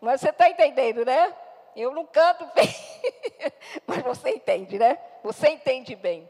Mas 0.00 0.20
você 0.20 0.30
está 0.30 0.48
entendendo, 0.48 1.04
né? 1.04 1.34
Eu 1.74 1.92
não 1.92 2.06
canto 2.06 2.46
bem, 2.54 2.68
mas 3.86 4.02
você 4.02 4.30
entende, 4.30 4.78
né? 4.78 4.98
Você 5.22 5.48
entende 5.48 5.94
bem. 5.94 6.28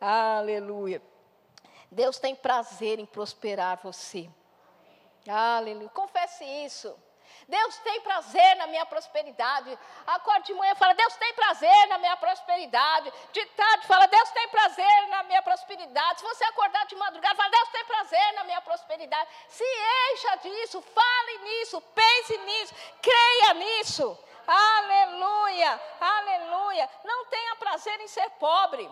Aleluia. 0.00 1.00
Deus 1.90 2.18
tem 2.18 2.34
prazer 2.34 2.98
em 2.98 3.06
prosperar 3.06 3.80
você. 3.82 4.28
Aleluia. 5.28 5.88
Confesse 5.88 6.44
isso. 6.44 6.94
Deus 7.48 7.76
tem 7.78 8.00
prazer 8.00 8.56
na 8.56 8.66
minha 8.66 8.86
prosperidade. 8.86 9.78
Acorde 10.06 10.46
de 10.46 10.54
manhã 10.54 10.72
e 10.72 10.76
fala, 10.76 10.94
Deus 10.94 11.14
tem 11.16 11.34
prazer 11.34 11.86
na 11.88 11.98
minha 11.98 12.16
prosperidade. 12.16 13.12
De 13.32 13.44
tarde 13.46 13.86
fala, 13.86 14.06
Deus 14.06 14.30
tem 14.30 14.48
prazer 14.48 15.08
na 15.08 15.22
minha 15.24 15.42
prosperidade. 15.42 16.20
Se 16.20 16.26
você 16.26 16.44
acordar 16.44 16.86
de 16.86 16.96
madrugada, 16.96 17.34
fala, 17.34 17.50
Deus 17.50 17.68
tem 17.68 17.84
prazer 17.84 18.32
na 18.34 18.44
minha 18.44 18.60
prosperidade. 18.60 19.28
Se 19.48 19.64
encha 20.12 20.36
disso, 20.36 20.82
fale 20.82 21.38
nisso, 21.38 21.80
pense 21.80 22.38
nisso, 22.38 22.74
creia 23.02 23.54
nisso. 23.54 24.18
Aleluia, 24.46 25.80
aleluia. 26.00 26.90
Não 27.02 27.26
tenha 27.26 27.56
prazer 27.56 27.98
em 28.00 28.08
ser 28.08 28.28
pobre. 28.32 28.90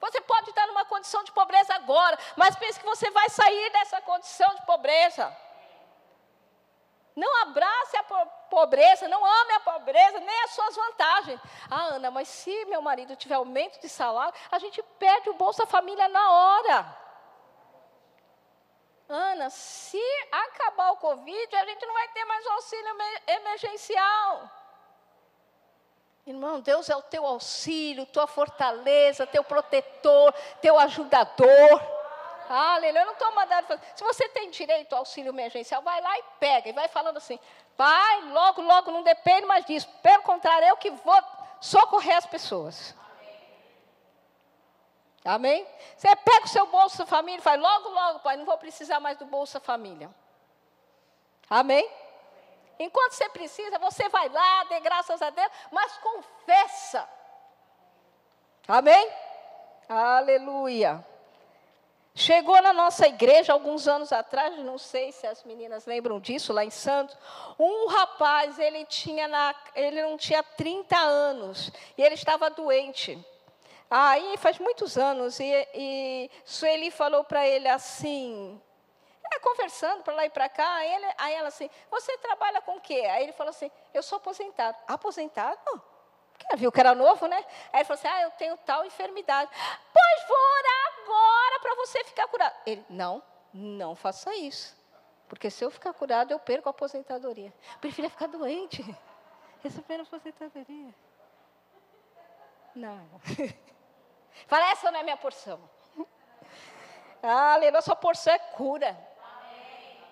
Você 0.00 0.20
pode 0.20 0.50
estar 0.50 0.66
numa 0.66 0.84
condição 0.84 1.24
de 1.24 1.32
pobreza 1.32 1.74
agora, 1.74 2.18
mas 2.36 2.56
pense 2.56 2.78
que 2.78 2.84
você 2.84 3.10
vai 3.10 3.28
sair 3.30 3.70
dessa 3.70 4.00
condição 4.02 4.54
de 4.54 4.62
pobreza. 4.66 5.43
Não 7.14 7.42
abrace 7.42 7.96
a 7.96 8.02
pobreza, 8.50 9.06
não 9.06 9.24
ame 9.24 9.52
a 9.52 9.60
pobreza, 9.60 10.18
nem 10.18 10.42
as 10.42 10.50
suas 10.50 10.74
vantagens. 10.74 11.40
Ah, 11.70 11.94
Ana, 11.94 12.10
mas 12.10 12.28
se 12.28 12.64
meu 12.64 12.82
marido 12.82 13.14
tiver 13.14 13.36
aumento 13.36 13.80
de 13.80 13.88
salário, 13.88 14.34
a 14.50 14.58
gente 14.58 14.82
perde 14.98 15.30
o 15.30 15.34
Bolsa 15.34 15.64
Família 15.64 16.08
na 16.08 16.30
hora. 16.30 17.04
Ana, 19.08 19.50
se 19.50 20.02
acabar 20.32 20.92
o 20.92 20.96
Covid, 20.96 21.56
a 21.56 21.64
gente 21.66 21.86
não 21.86 21.94
vai 21.94 22.08
ter 22.08 22.24
mais 22.24 22.46
auxílio 22.46 22.96
emergencial. 23.28 24.50
Irmão, 26.26 26.60
Deus 26.60 26.88
é 26.88 26.96
o 26.96 27.02
teu 27.02 27.26
auxílio, 27.26 28.06
tua 28.06 28.26
fortaleza, 28.26 29.26
teu 29.26 29.44
protetor, 29.44 30.32
teu 30.60 30.78
ajudador. 30.78 31.93
Aleluia. 32.48 33.00
Eu 33.00 33.06
não 33.06 33.12
estou 33.14 33.34
mandando 33.34 33.66
fazer. 33.66 33.82
Se 33.94 34.04
você 34.04 34.28
tem 34.28 34.50
direito 34.50 34.92
ao 34.92 35.00
auxílio 35.00 35.30
emergencial, 35.30 35.82
vai 35.82 36.00
lá 36.00 36.18
e 36.18 36.24
pega. 36.38 36.68
E 36.68 36.72
vai 36.72 36.88
falando 36.88 37.16
assim, 37.16 37.38
pai, 37.76 38.22
logo, 38.30 38.60
logo, 38.62 38.90
não 38.90 39.02
depende 39.02 39.46
mais 39.46 39.64
disso. 39.64 39.88
Pelo 40.02 40.22
contrário, 40.22 40.68
eu 40.68 40.76
que 40.76 40.90
vou 40.90 41.22
socorrer 41.60 42.16
as 42.16 42.26
pessoas. 42.26 42.94
Amém? 45.24 45.66
Você 45.96 46.14
pega 46.16 46.44
o 46.44 46.48
seu 46.48 46.66
Bolsa 46.66 47.06
Família 47.06 47.38
e 47.38 47.42
faz, 47.42 47.58
logo, 47.58 47.88
logo, 47.88 48.18
pai, 48.20 48.36
não 48.36 48.44
vou 48.44 48.58
precisar 48.58 49.00
mais 49.00 49.16
do 49.16 49.24
Bolsa 49.24 49.58
Família. 49.58 50.10
Amém? 51.48 51.90
Enquanto 52.78 53.12
você 53.12 53.28
precisa, 53.30 53.78
você 53.78 54.08
vai 54.08 54.28
lá, 54.28 54.64
dê 54.64 54.80
graças 54.80 55.22
a 55.22 55.30
Deus, 55.30 55.50
mas 55.70 55.96
confessa. 55.98 57.08
Amém? 58.68 59.10
Aleluia. 59.88 61.13
Chegou 62.16 62.62
na 62.62 62.72
nossa 62.72 63.08
igreja 63.08 63.52
alguns 63.52 63.88
anos 63.88 64.12
atrás, 64.12 64.56
não 64.58 64.78
sei 64.78 65.10
se 65.10 65.26
as 65.26 65.42
meninas 65.42 65.84
lembram 65.84 66.20
disso, 66.20 66.52
lá 66.52 66.64
em 66.64 66.70
Santos, 66.70 67.18
um 67.58 67.88
rapaz, 67.88 68.56
ele 68.56 68.84
tinha 68.84 69.26
na, 69.26 69.52
ele 69.74 70.00
não 70.00 70.16
tinha 70.16 70.40
30 70.40 70.96
anos 70.96 71.72
e 71.98 72.02
ele 72.02 72.14
estava 72.14 72.48
doente. 72.48 73.18
Aí 73.90 74.36
faz 74.36 74.60
muitos 74.60 74.96
anos 74.96 75.40
e, 75.40 75.68
e 75.74 76.30
Sueli 76.44 76.92
falou 76.92 77.24
para 77.24 77.44
ele 77.48 77.68
assim, 77.68 78.62
é, 79.32 79.40
conversando 79.40 80.04
para 80.04 80.14
lá 80.14 80.24
e 80.24 80.30
para 80.30 80.48
cá, 80.48 80.72
aí, 80.76 80.94
ele, 80.94 81.06
aí 81.18 81.34
ela 81.34 81.48
assim, 81.48 81.68
você 81.90 82.16
trabalha 82.18 82.62
com 82.62 82.76
o 82.76 82.80
quê? 82.80 83.08
Aí 83.10 83.24
ele 83.24 83.32
falou 83.32 83.50
assim, 83.50 83.68
eu 83.92 84.04
sou 84.04 84.18
aposentado. 84.18 84.78
Aposentado? 84.86 85.82
Porque 86.34 86.56
viu 86.56 86.70
que 86.70 86.80
era 86.80 86.94
novo, 86.94 87.26
né? 87.26 87.44
Aí 87.72 87.80
ele 87.80 87.84
falou 87.84 87.98
assim: 87.98 88.08
Ah, 88.08 88.22
eu 88.22 88.30
tenho 88.32 88.56
tal 88.58 88.84
enfermidade. 88.84 89.50
Pois 89.92 90.28
vou 90.28 90.36
orar 90.36 90.83
agora 91.04 91.60
para 91.60 91.74
você 91.76 92.02
ficar 92.04 92.26
curado. 92.28 92.54
Ele, 92.66 92.84
não, 92.88 93.22
não 93.52 93.94
faça 93.94 94.34
isso. 94.34 94.76
Porque 95.28 95.50
se 95.50 95.64
eu 95.64 95.70
ficar 95.70 95.92
curado, 95.92 96.32
eu 96.32 96.38
perco 96.38 96.68
a 96.68 96.70
aposentadoria. 96.70 97.52
Prefiro 97.80 98.08
ficar 98.10 98.28
doente. 98.28 98.82
Receber 99.62 100.00
a 100.00 100.02
aposentadoria. 100.02 100.94
Não. 102.74 103.08
Fala, 104.46 104.70
essa 104.70 104.90
não 104.90 105.00
é 105.00 105.02
minha 105.02 105.16
porção. 105.16 105.60
Aleluia, 107.22 107.80
sua 107.80 107.96
porção 107.96 108.34
é 108.34 108.38
cura. 108.38 108.96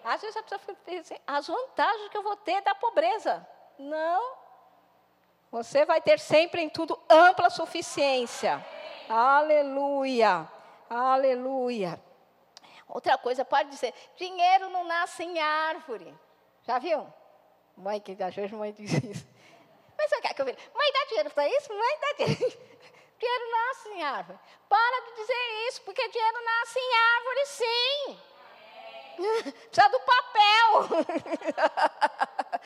Às 0.04 0.20
vezes 0.20 0.36
a 0.36 0.42
pessoa 0.42 0.58
fica 0.58 1.00
assim, 1.00 1.16
as 1.26 1.46
vantagens 1.46 2.08
que 2.08 2.16
eu 2.16 2.22
vou 2.22 2.36
ter 2.36 2.60
da 2.62 2.74
pobreza. 2.74 3.46
Não, 3.78 4.36
você 5.50 5.84
vai 5.84 6.00
ter 6.00 6.18
sempre 6.18 6.62
em 6.62 6.68
tudo 6.68 6.98
ampla 7.08 7.50
suficiência. 7.50 8.64
Aleluia. 9.08 10.48
Aleluia. 10.92 11.98
Outra 12.86 13.16
coisa, 13.16 13.44
pode 13.44 13.70
dizer: 13.70 13.94
dinheiro 14.16 14.68
não 14.68 14.84
nasce 14.84 15.22
em 15.22 15.40
árvore. 15.40 16.14
Já 16.62 16.78
viu? 16.78 17.06
Mãe 17.74 17.98
que 17.98 18.16
às 18.22 18.52
mãe 18.52 18.72
diz 18.72 18.92
isso. 18.92 19.26
Mas 19.96 20.10
você 20.10 20.20
quer 20.20 20.34
que 20.34 20.42
eu 20.42 20.44
veja? 20.44 20.58
Mãe 20.74 20.92
dá 20.92 21.04
dinheiro 21.06 21.30
para 21.30 21.48
isso? 21.48 21.72
Mãe 21.72 21.98
dá 22.00 22.24
dinheiro. 22.24 22.62
Dinheiro 23.22 23.50
nasce 23.52 23.88
em 23.90 24.02
árvore. 24.02 24.38
Para 24.68 25.00
de 25.04 25.14
dizer 25.14 25.68
isso, 25.68 25.80
porque 25.82 26.08
dinheiro 26.08 26.44
nasce 26.44 26.78
em 26.80 26.94
árvore, 26.96 27.46
sim. 27.46 28.20
Precisa 29.70 29.88
do 29.90 30.00
papel. 30.00 31.06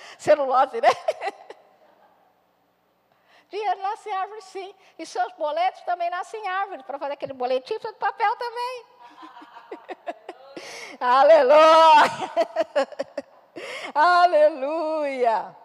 Celulose, 0.18 0.81
né? 0.81 0.89
Dinheiro 3.49 3.80
nasce 3.80 4.09
em 4.09 4.12
árvore, 4.12 4.42
sim. 4.42 4.74
E 4.99 5.07
seus 5.07 5.32
boletos 5.34 5.80
também 5.82 6.11
nascem 6.11 6.42
em 6.42 6.49
árvore. 6.49 6.82
Para 6.82 6.99
fazer 6.99 7.12
aquele 7.14 7.32
boletim, 7.32 7.74
precisa 7.74 7.92
de 7.92 7.99
papel 7.99 8.36
também. 8.36 8.86
Aleluia! 11.01 11.61
Aleluia! 13.94 15.57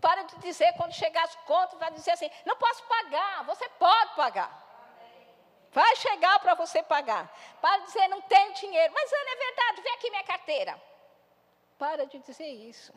Para 0.00 0.22
de 0.22 0.36
dizer, 0.38 0.72
quando 0.74 0.92
chegar 0.92 1.24
as 1.24 1.34
contas, 1.36 1.78
vai 1.78 1.90
dizer 1.92 2.12
assim: 2.12 2.30
não 2.44 2.56
posso 2.56 2.82
pagar. 2.84 3.44
Você 3.44 3.68
pode 3.70 4.14
pagar. 4.14 4.68
Vai 5.72 5.96
chegar 5.96 6.40
para 6.40 6.54
você 6.54 6.82
pagar. 6.82 7.32
Para 7.60 7.78
de 7.78 7.84
dizer, 7.86 8.08
não 8.08 8.20
tenho 8.22 8.52
dinheiro. 8.54 8.92
Mas, 8.92 9.12
Ana, 9.12 9.30
é 9.30 9.36
verdade, 9.36 9.82
vem 9.82 9.94
aqui 9.94 10.10
minha 10.10 10.24
carteira. 10.24 10.82
Para 11.78 12.06
de 12.06 12.18
dizer 12.18 12.48
isso. 12.48 12.92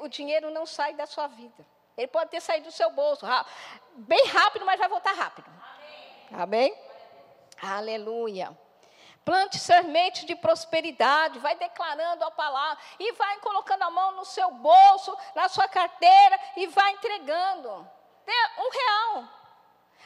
O 0.00 0.08
dinheiro 0.08 0.50
não 0.50 0.66
sai 0.66 0.94
da 0.94 1.06
sua 1.06 1.26
vida. 1.28 1.64
Ele 1.96 2.06
pode 2.06 2.30
ter 2.30 2.40
saído 2.40 2.66
do 2.66 2.72
seu 2.72 2.90
bolso, 2.90 3.26
bem 3.94 4.26
rápido, 4.26 4.64
mas 4.64 4.78
vai 4.78 4.88
voltar 4.88 5.12
rápido. 5.12 5.50
Amém? 6.32 6.72
Amém? 6.72 6.90
Aleluia. 7.62 8.56
Plante 9.24 9.58
semente 9.58 10.24
de 10.24 10.34
prosperidade, 10.34 11.38
vai 11.38 11.54
declarando 11.54 12.24
a 12.24 12.30
palavra 12.30 12.82
e 12.98 13.12
vai 13.12 13.38
colocando 13.40 13.82
a 13.82 13.90
mão 13.90 14.12
no 14.12 14.24
seu 14.24 14.50
bolso, 14.50 15.16
na 15.34 15.48
sua 15.48 15.68
carteira 15.68 16.40
e 16.56 16.66
vai 16.68 16.92
entregando. 16.92 17.88
Dê 18.24 18.32
um 18.58 18.70
real. 18.70 19.28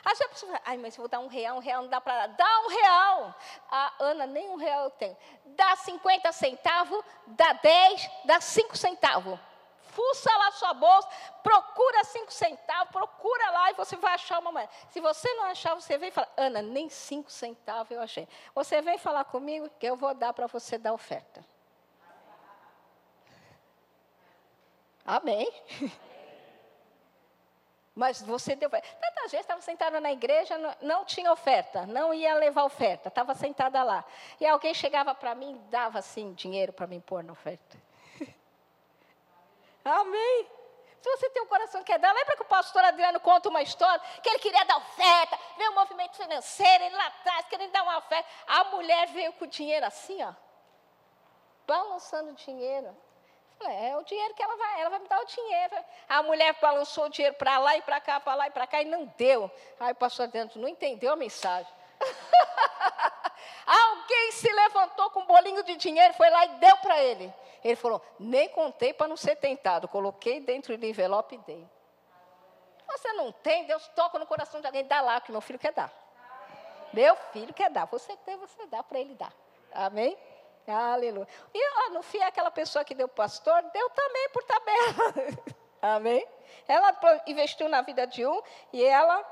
Aí 0.05 0.15
você 0.15 0.29
pensa, 0.29 0.61
ai, 0.65 0.77
mas 0.77 0.97
eu 0.97 1.03
vou 1.03 1.09
dar 1.09 1.21
um 1.21 1.29
real, 1.29 1.57
um 1.57 1.61
real 1.61 1.83
não 1.83 1.89
dá 1.89 2.01
para 2.01 2.27
dar. 2.27 2.37
Dá 2.37 2.61
um 2.61 2.69
real. 2.69 3.35
Ah, 3.71 3.93
Ana, 4.01 4.27
nem 4.27 4.51
um 4.51 4.57
real 4.57 4.85
eu 4.85 4.91
tenho. 4.91 5.17
Dá 5.47 5.77
50 5.77 6.33
centavos, 6.33 7.03
dá 7.29 7.53
10, 7.53 8.11
dá 8.25 8.41
5 8.41 8.77
centavos 8.77 9.39
fuça 9.95 10.31
lá 10.37 10.51
sua 10.53 10.75
bolsa, 10.75 11.09
procura 11.43 12.05
cinco 12.05 12.33
centavos, 12.33 12.91
procura 12.91 13.51
lá 13.51 13.71
e 13.71 13.75
você 13.75 13.97
vai 13.97 14.15
achar 14.15 14.39
uma 14.41 14.53
moeda. 14.53 14.71
Se 14.91 15.01
você 15.01 15.33
não 15.35 15.45
achar, 15.45 15.75
você 15.75 15.97
vem 15.97 16.09
e 16.09 16.13
fala, 16.13 16.29
Ana, 16.37 16.61
nem 16.61 16.89
cinco 16.89 17.31
centavos 17.31 17.91
eu 17.91 18.03
achei. 18.03 18.29
Você 18.55 18.83
vem 18.83 18.99
falar 18.99 19.25
comigo 19.25 19.71
que 19.79 19.87
eu 19.87 19.97
vou 19.97 20.15
dar 20.15 20.33
para 20.33 20.47
você 20.47 20.77
dar 20.77 20.93
oferta. 20.93 21.45
Amém. 25.05 25.53
Mas 27.95 28.21
você 28.21 28.57
deu. 28.57 28.69
Tanta 28.69 29.29
gente 29.29 29.41
estava 29.41 29.61
sentada 29.61 30.01
na 30.01 30.11
igreja, 30.11 30.59
não, 30.81 31.05
tinha 31.05 31.31
oferta, 31.31 31.87
não 31.87 32.13
ia 32.13 32.35
levar 32.35 32.65
oferta, 32.65 33.09
estava 33.09 33.35
sentada 33.37 33.85
lá. 33.85 34.05
E 34.41 34.47
alguém 34.47 34.75
chegava 34.75 35.15
para 35.15 35.33
mim 35.35 35.61
dava 35.71 36.01
assim 36.01 36.33
dinheiro 36.33 36.73
para 36.73 36.89
me 36.89 37.01
pôr 37.01 37.23
na 37.23 37.33
oferta. 37.33 37.84
Amém. 39.85 40.51
Se 41.05 41.11
você 41.11 41.29
tem 41.29 41.43
um 41.43 41.47
coração 41.47 41.85
que 41.85 41.93
é 41.93 41.99
dar, 41.99 42.15
lembra 42.15 42.35
que 42.35 42.43
o 42.43 42.47
pastor 42.47 42.83
Adriano 42.83 43.21
conta 43.21 43.51
uma 43.51 43.61
história 43.61 44.01
que 44.23 44.29
ele 44.29 44.39
queria 44.39 44.65
dar 44.65 44.79
oferta, 44.79 45.39
veio 45.59 45.71
um 45.71 45.75
movimento 45.75 46.17
financeiro, 46.17 46.85
ele 46.85 46.97
lá 46.97 47.07
atrás, 47.09 47.47
querendo 47.47 47.73
dar 47.73 47.83
uma 47.83 47.99
oferta. 47.99 48.27
A 48.47 48.65
mulher 48.65 49.09
veio 49.09 49.35
com 49.35 49.45
o 49.45 49.49
dinheiro 49.49 49.85
assim, 49.85 50.23
ó, 50.25 50.33
balançando 51.67 52.31
o 52.31 52.35
dinheiro. 52.35 52.97
Falei, 53.59 53.91
é 53.91 53.97
o 53.99 54.03
dinheiro 54.03 54.33
que 54.33 54.43
ela 54.43 54.57
vai, 54.57 54.81
ela 54.81 54.91
vai 54.91 54.99
me 54.99 55.09
dar 55.09 55.21
o 55.21 55.27
dinheiro. 55.27 55.77
A 56.09 56.23
mulher 56.23 56.57
balançou 56.61 57.05
o 57.05 57.11
dinheiro 57.11 57.37
para 57.37 57.59
lá 57.59 57.77
e 57.77 57.83
para 57.83 58.01
cá, 58.01 58.19
para 58.19 58.35
lá 58.35 58.47
e 58.47 58.51
para 58.51 58.67
cá, 58.67 58.81
e 58.81 58.87
não 58.87 59.05
deu. 59.19 59.51
Aí 59.79 59.93
o 59.93 59.97
pastor 59.97 60.25
Adriano 60.25 60.51
não 60.57 60.69
entendeu 60.69 61.13
a 61.13 61.17
mensagem. 61.17 61.71
Alguém 63.67 64.33
se 64.33 64.51
levantou 64.51 65.11
com 65.11 65.21
um 65.21 65.27
bolinho 65.27 65.63
de 65.63 65.77
dinheiro, 65.77 66.15
foi 66.15 66.29
lá 66.31 66.45
e 66.45 66.49
deu 66.57 66.77
para 66.79 67.03
ele. 67.03 67.33
Ele 67.63 67.77
falou: 67.77 68.03
nem 68.19 68.49
contei 68.49 68.93
para 68.93 69.09
não 69.09 69.17
ser 69.17 69.37
tentado. 69.37 69.89
Coloquei 69.89 70.41
dentro 70.41 70.77
do 70.77 70.87
envelope 70.87 71.35
e 71.35 71.39
dei. 71.39 71.69
Você 72.87 73.13
não 73.15 73.33
tem, 73.33 73.65
Deus 73.65 73.89
toca 73.89 74.19
no 74.19 74.27
coração 74.27 74.61
de 74.61 74.67
alguém, 74.67 74.85
dá 74.85 75.01
lá, 75.01 75.21
que 75.21 75.33
meu 75.33 75.41
filho 75.41 75.59
quer 75.59 75.73
dar. 75.73 75.91
Meu 76.93 77.17
filho 77.33 77.53
quer 77.53 77.71
dar. 77.71 77.87
Você 77.87 78.17
tem, 78.19 78.37
você 78.37 78.67
dá 78.67 78.83
para 78.83 79.01
ele 79.01 79.15
dar. 79.15 79.33
Amém? 79.73 80.17
Aleluia. 80.67 81.27
E 81.53 81.71
ó, 81.71 81.91
no 81.91 82.03
fim, 82.03 82.23
aquela 82.23 82.51
pessoa 82.51 82.85
que 82.85 82.95
deu 82.95 83.09
pastor, 83.09 83.63
deu 83.73 83.91
também 83.91 84.29
por 84.31 84.43
tabela. 84.45 85.15
Amém? 85.83 86.27
Ela 86.67 86.97
investiu 87.27 87.69
na 87.69 87.83
vida 87.83 88.07
de 88.07 88.27
um 88.27 88.43
e 88.73 88.83
ela, 88.83 89.23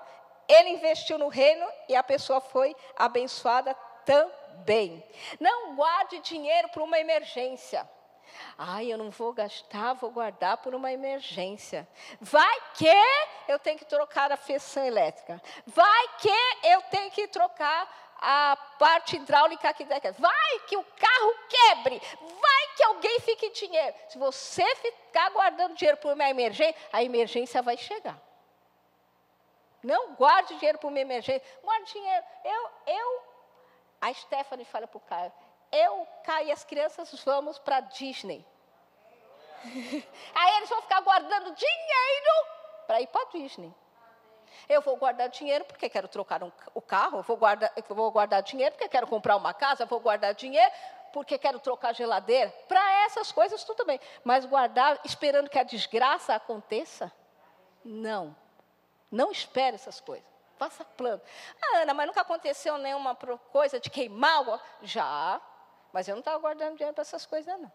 ele 0.49 0.71
investiu 0.71 1.17
no 1.17 1.29
reino 1.29 1.67
e 1.89 1.97
a 1.97 2.03
pessoa 2.03 2.41
foi 2.41 2.77
abençoada 2.97 3.75
também. 4.05 5.03
Não 5.41 5.75
guarde 5.75 6.19
dinheiro 6.21 6.69
para 6.69 6.83
uma 6.83 6.99
emergência. 6.99 7.89
Ai, 8.57 8.93
eu 8.93 8.99
não 8.99 9.11
vou 9.11 9.33
gastar, 9.33 9.95
vou 9.95 10.11
guardar 10.11 10.59
por 10.59 10.75
uma 10.75 10.93
emergência. 10.93 11.89
Vai 12.21 12.61
que 12.75 12.87
eu 13.49 13.59
tenho 13.59 13.79
que 13.79 13.85
trocar 13.85 14.31
a 14.33 14.37
feição 14.37 14.85
elétrica. 14.85 15.41
Vai 15.67 16.09
que 16.19 16.67
eu 16.69 16.83
tenho 16.83 17.11
que 17.11 17.27
trocar 17.29 17.89
a 18.21 18.57
parte 18.79 19.17
hidráulica 19.17 19.69
aqui 19.69 19.85
daqui. 19.85 20.11
Vai 20.13 20.59
que 20.69 20.77
o 20.77 20.85
carro 20.85 21.35
quebre. 21.49 22.01
Vai 22.21 22.67
que 22.77 22.85
alguém 22.85 23.21
fique 23.21 23.51
dinheiro. 23.51 23.95
Se 24.09 24.19
você 24.19 24.65
ficar 24.77 25.31
guardando 25.31 25.75
dinheiro 25.75 25.99
por 25.99 26.13
uma 26.13 26.29
emergência, 26.29 26.81
a 26.93 27.03
emergência 27.03 27.61
vai 27.63 27.77
chegar. 27.77 28.21
Não 29.83 30.15
guarde 30.15 30.55
dinheiro 30.57 30.79
por 30.79 30.89
uma 30.89 31.01
emergência. 31.01 31.43
Guarde 31.63 31.93
dinheiro. 31.93 32.25
Eu, 32.45 32.71
eu, 32.87 33.23
a 34.03 34.13
Stephanie 34.13 34.65
fala 34.65 34.89
para 34.89 34.99
o 34.99 35.01
Caio, 35.01 35.33
eu, 35.71 36.07
Caio 36.25 36.49
e 36.49 36.53
as 36.53 36.65
crianças 36.65 37.09
vamos 37.25 37.57
para 37.61 37.79
Disney. 37.81 38.45
Aí 40.35 40.57
eles 40.57 40.69
vão 40.69 40.83
ficar 40.83 41.01
guardando 41.03 41.55
dinheiro 41.55 42.47
para 42.85 43.01
ir 43.01 43.07
para 43.07 43.31
Disney. 43.31 43.73
Eu 44.69 44.83
vou 44.83 44.97
guardar 44.97 45.29
dinheiro 45.29 45.65
porque 45.65 45.89
quero 45.89 46.09
trocar 46.09 46.43
um, 46.43 46.51
o 46.75 46.83
carro, 46.83 47.23
vou, 47.23 47.37
guardar, 47.37 47.73
eu 47.77 47.95
vou 47.95 48.11
guardar 48.11 48.43
dinheiro 48.43 48.75
porque 48.75 48.89
quero 48.89 49.07
comprar 49.07 49.37
uma 49.37 49.55
casa, 49.55 49.85
eu 49.85 49.87
vou 49.87 50.01
guardar 50.01 50.35
dinheiro 50.35 50.71
porque 51.13 51.39
quero 51.39 51.61
trocar 51.61 51.95
geladeira. 51.95 52.51
Para 52.67 53.05
essas 53.05 53.31
coisas, 53.31 53.63
tudo 53.63 53.85
bem. 53.85 54.01
Mas 54.25 54.45
guardar 54.45 55.01
esperando 55.05 55.49
que 55.49 55.59
a 55.59 55.63
desgraça 55.63 56.35
aconteça? 56.35 57.13
Não. 57.85 58.37
Não 59.11 59.31
espere 59.31 59.77
essas 59.77 60.01
coisas. 60.01 60.32
Faça 60.63 60.85
plano. 60.85 61.21
Ah, 61.61 61.79
Ana, 61.79 61.93
mas 61.93 62.07
nunca 62.07 62.21
aconteceu 62.21 62.79
nenhuma 62.79 63.17
coisa 63.51 63.81
de 63.81 63.91
queimar? 63.91 64.63
Já. 64.81 65.41
Mas 65.93 66.07
eu 66.07 66.15
não 66.15 66.21
estava 66.21 66.39
guardando 66.39 66.77
dinheiro 66.77 66.95
para 66.95 67.03
essas 67.03 67.27
coisas, 67.27 67.59
não. 67.59 67.73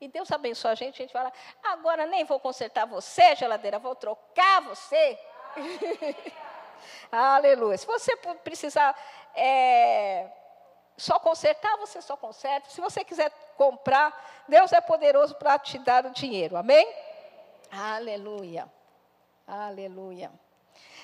E 0.00 0.08
Deus 0.08 0.32
abençoa 0.32 0.70
a 0.70 0.74
gente, 0.74 0.94
a 0.94 1.04
gente 1.04 1.12
fala, 1.12 1.30
agora 1.62 2.06
nem 2.06 2.24
vou 2.24 2.40
consertar 2.40 2.86
você, 2.86 3.36
geladeira, 3.36 3.78
vou 3.78 3.94
trocar 3.94 4.62
você. 4.62 5.18
Aleluia. 7.12 7.76
Se 7.76 7.86
você 7.86 8.16
precisar 8.16 8.96
é, 9.34 10.30
só 10.96 11.18
consertar, 11.18 11.76
você 11.76 12.00
só 12.00 12.16
conserta. 12.16 12.70
Se 12.70 12.80
você 12.80 13.04
quiser 13.04 13.30
comprar, 13.58 14.44
Deus 14.48 14.72
é 14.72 14.80
poderoso 14.80 15.34
para 15.34 15.58
te 15.58 15.78
dar 15.78 16.06
o 16.06 16.10
dinheiro. 16.10 16.56
Amém? 16.56 16.90
Aleluia. 17.70 18.66
Aleluia. 19.46 20.32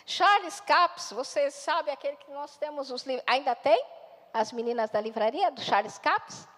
Charles 0.08 0.60
Capps, 0.60 1.12
você 1.12 1.50
sabe 1.50 1.90
aquele 1.90 2.16
que 2.16 2.30
nós 2.30 2.56
temos 2.56 2.90
os 2.90 3.04
livros. 3.04 3.24
Ainda 3.26 3.54
tem? 3.54 3.84
As 4.32 4.52
meninas 4.52 4.90
da 4.90 5.00
livraria 5.00 5.50
do 5.50 5.60
Charles 5.60 5.98
Capps? 5.98 6.48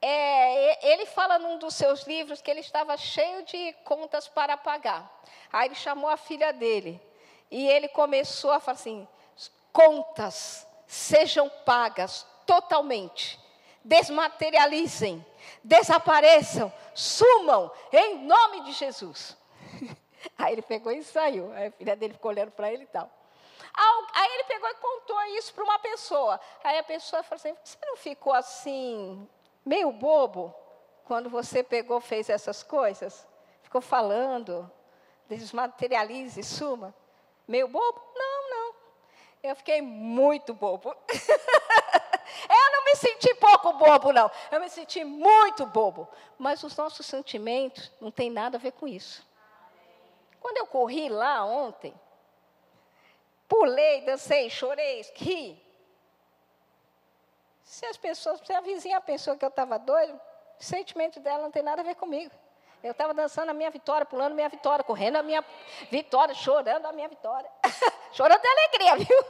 é, 0.00 0.92
ele 0.92 1.06
fala 1.06 1.38
num 1.38 1.58
dos 1.58 1.74
seus 1.74 2.02
livros 2.04 2.40
que 2.40 2.50
ele 2.50 2.60
estava 2.60 2.96
cheio 2.96 3.44
de 3.44 3.72
contas 3.84 4.28
para 4.28 4.56
pagar. 4.56 5.10
Aí 5.52 5.68
ele 5.68 5.74
chamou 5.74 6.08
a 6.08 6.16
filha 6.16 6.52
dele 6.52 7.00
e 7.50 7.66
ele 7.68 7.88
começou 7.88 8.52
a 8.52 8.60
falar 8.60 8.76
assim: 8.76 9.08
contas 9.72 10.66
sejam 10.86 11.48
pagas 11.64 12.26
totalmente, 12.46 13.40
desmaterializem, 13.82 15.24
desapareçam, 15.64 16.72
sumam, 16.94 17.70
em 17.92 18.18
nome 18.18 18.62
de 18.62 18.72
Jesus. 18.72 19.36
Aí 20.38 20.52
ele 20.52 20.62
pegou 20.62 20.92
e 20.92 21.02
saiu. 21.02 21.52
Aí 21.52 21.68
a 21.68 21.72
filha 21.72 21.96
dele 21.96 22.14
ficou 22.14 22.30
olhando 22.30 22.50
para 22.50 22.72
ele 22.72 22.84
e 22.84 22.86
tal. 22.86 23.10
Aí 24.16 24.34
ele 24.34 24.44
pegou 24.44 24.70
e 24.70 24.74
contou 24.74 25.22
isso 25.36 25.52
para 25.52 25.62
uma 25.62 25.78
pessoa. 25.78 26.40
Aí 26.64 26.78
a 26.78 26.82
pessoa 26.82 27.22
falou 27.22 27.36
assim: 27.36 27.54
Você 27.62 27.76
não 27.86 27.96
ficou 27.96 28.32
assim 28.32 29.28
meio 29.64 29.92
bobo 29.92 30.54
quando 31.04 31.28
você 31.28 31.62
pegou, 31.62 32.00
fez 32.00 32.30
essas 32.30 32.62
coisas? 32.62 33.28
Ficou 33.62 33.82
falando, 33.82 34.70
desmaterialize, 35.28 36.42
suma? 36.42 36.94
Meio 37.46 37.68
bobo? 37.68 38.00
Não, 38.14 38.50
não. 38.50 38.74
Eu 39.42 39.54
fiquei 39.54 39.82
muito 39.82 40.54
bobo. 40.54 40.96
eu 42.48 42.72
não 42.72 42.84
me 42.84 42.96
senti 42.96 43.34
pouco 43.34 43.74
bobo, 43.74 44.12
não. 44.12 44.30
Eu 44.50 44.60
me 44.60 44.70
senti 44.70 45.04
muito 45.04 45.66
bobo. 45.66 46.08
Mas 46.38 46.62
os 46.62 46.74
nossos 46.74 47.04
sentimentos 47.04 47.92
não 48.00 48.10
têm 48.10 48.30
nada 48.30 48.56
a 48.56 48.60
ver 48.60 48.72
com 48.72 48.88
isso. 48.88 49.26
Quando 50.46 50.58
eu 50.58 50.66
corri 50.68 51.08
lá 51.08 51.44
ontem, 51.44 51.92
pulei, 53.48 54.02
dancei, 54.02 54.48
chorei, 54.48 55.04
ri, 55.16 55.60
se 57.64 57.84
as 57.84 57.96
pessoas, 57.96 58.40
se 58.44 58.52
a 58.52 58.60
vizinha 58.60 59.00
pensou 59.00 59.36
que 59.36 59.44
eu 59.44 59.48
estava 59.48 59.76
doido, 59.76 60.14
o 60.14 60.62
sentimento 60.62 61.18
dela 61.18 61.42
não 61.42 61.50
tem 61.50 61.64
nada 61.64 61.82
a 61.82 61.84
ver 61.84 61.96
comigo. 61.96 62.32
Eu 62.80 62.92
estava 62.92 63.12
dançando 63.12 63.50
a 63.50 63.52
minha 63.54 63.72
vitória, 63.72 64.06
pulando 64.06 64.30
a 64.30 64.34
minha 64.36 64.48
vitória, 64.48 64.84
correndo 64.84 65.16
a 65.16 65.22
minha 65.24 65.44
vitória, 65.90 66.32
chorando 66.32 66.86
a 66.86 66.92
minha 66.92 67.08
vitória. 67.08 67.50
chorando 68.14 68.40
de 68.40 68.46
alegria, 68.46 68.96
viu? 68.98 69.24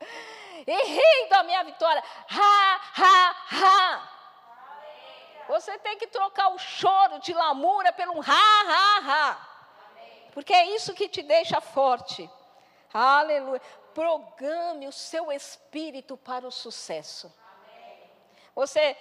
e 0.66 0.82
rindo 0.82 1.34
a 1.34 1.42
minha 1.42 1.62
vitória. 1.62 2.02
Ha, 2.30 2.80
ha, 2.96 3.36
ha. 3.50 4.11
Você 5.54 5.78
tem 5.78 5.98
que 5.98 6.06
trocar 6.06 6.48
o 6.48 6.58
choro 6.58 7.18
de 7.20 7.32
lamúria 7.32 7.92
pelo 7.92 8.20
ha, 8.20 8.62
ha, 8.72 8.98
ha. 9.08 9.48
Porque 10.32 10.52
é 10.52 10.74
isso 10.76 10.94
que 10.94 11.08
te 11.08 11.22
deixa 11.22 11.60
forte. 11.60 12.28
Aleluia 12.92 13.60
programe 13.94 14.88
o 14.88 14.92
seu 14.92 15.30
espírito 15.30 16.16
para 16.16 16.46
o 16.46 16.50
sucesso. 16.50 17.32
Você, 18.54 18.96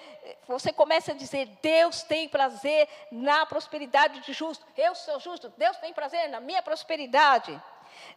você 0.47 0.71
começa 0.71 1.11
a 1.11 1.15
dizer: 1.15 1.45
Deus 1.61 2.03
tem 2.03 2.29
prazer 2.29 2.87
na 3.11 3.45
prosperidade 3.45 4.21
de 4.21 4.33
justo. 4.33 4.65
Eu 4.77 4.95
sou 4.95 5.19
justo. 5.19 5.49
Deus 5.57 5.77
tem 5.77 5.93
prazer 5.93 6.29
na 6.29 6.39
minha 6.39 6.61
prosperidade. 6.61 7.61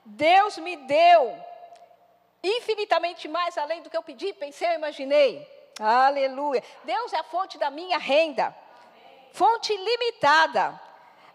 Deus 0.04 0.58
me 0.58 0.76
deu 0.76 1.36
infinitamente 2.42 3.26
mais 3.26 3.58
além 3.58 3.82
do 3.82 3.90
que 3.90 3.96
eu 3.96 4.02
pedi, 4.02 4.32
pensei 4.34 4.68
ou 4.68 4.74
imaginei. 4.74 5.53
Aleluia. 5.80 6.62
Deus 6.84 7.12
é 7.12 7.18
a 7.18 7.24
fonte 7.24 7.58
da 7.58 7.70
minha 7.70 7.98
renda. 7.98 8.54
Fonte 9.32 9.76
limitada. 9.76 10.80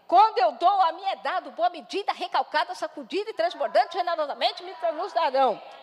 Quando 0.08 0.38
eu 0.38 0.52
dou, 0.52 0.80
a 0.82 0.92
minha 0.92 1.12
é 1.12 1.16
dado, 1.16 1.52
boa 1.52 1.70
medida, 1.70 2.12
recalcada, 2.12 2.74
sacudida 2.74 3.30
e 3.30 3.34
transbordante, 3.34 3.96
generosamente 3.96 4.62
me 4.64 4.74
nos. 4.92 5.14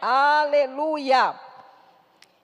Aleluia. 0.01 1.39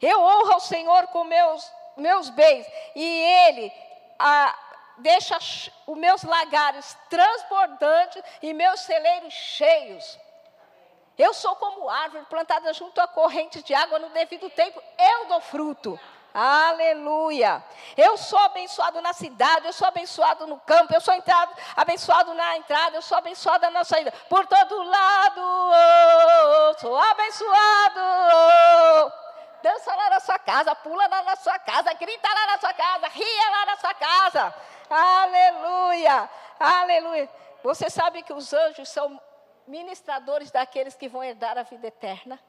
Eu 0.02 0.22
honro 0.22 0.54
ao 0.54 0.60
Senhor 0.60 1.08
com 1.08 1.24
meus, 1.26 1.72
meus 1.98 2.30
bens, 2.30 2.66
e 2.96 3.04
Ele 3.04 3.74
a, 4.18 4.56
deixa 5.00 5.38
os 5.38 5.98
meus 5.98 6.24
lagares 6.24 6.98
transbordantes 7.10 8.24
e 8.42 8.54
meus 8.54 8.80
celeiros 8.82 9.34
cheios. 9.34 10.20
Eu 11.18 11.34
sou 11.34 11.56
como 11.56 11.90
árvore 11.90 12.26
plantada 12.26 12.74
junto 12.74 13.00
à 13.00 13.08
corrente 13.08 13.62
de 13.62 13.74
água 13.74 14.00
no 14.00 14.10
devido 14.10 14.50
tempo, 14.50 14.82
eu 14.98 15.28
dou 15.28 15.42
fruto. 15.42 16.00
Aleluia. 16.34 17.64
Eu 17.96 18.18
sou 18.18 18.40
abençoado 18.40 19.00
na 19.02 19.14
cidade, 19.14 19.68
eu 19.68 19.74
sou 19.74 19.88
abençoado 19.88 20.48
no 20.48 20.60
campo, 20.62 20.92
eu 20.92 21.00
sou 21.00 21.14
entrado, 21.14 21.56
abençoado 21.76 22.34
na 22.34 22.58
entrada, 22.58 22.98
eu 22.98 23.04
sou 23.04 23.16
abençoada 23.16 23.70
na 23.70 23.84
saída. 23.84 24.12
Por 24.28 24.48
todo 24.48 24.84
lado, 24.84 25.42
oh, 25.42 26.80
sou 26.80 26.98
abençoado. 26.98 28.02
Dança 29.62 29.96
lá 29.96 30.10
na 30.10 30.20
sua 30.20 30.40
casa, 30.40 30.76
pula 30.76 31.08
lá 31.08 31.22
na 31.22 31.36
sua 31.36 31.60
casa, 31.60 31.94
grita 31.94 32.28
lá 32.28 32.48
na 32.48 32.58
sua 32.58 32.74
casa, 32.74 33.08
ria 33.10 33.50
lá 33.52 33.66
na 33.68 33.78
sua 33.78 33.94
casa. 33.94 34.56
Aleluia. 34.90 36.30
Aleluia. 36.60 37.30
Você 37.64 37.92
sabe 37.92 38.24
que 38.24 38.34
os 38.34 38.52
anjos 38.54 38.90
são 38.90 39.22
ministradores 39.68 40.52
daqueles 40.52 40.96
que 40.96 41.08
vão 41.08 41.24
herdar 41.24 41.58
a 41.58 41.64
vida 41.64 41.88
eterna? 41.88 42.40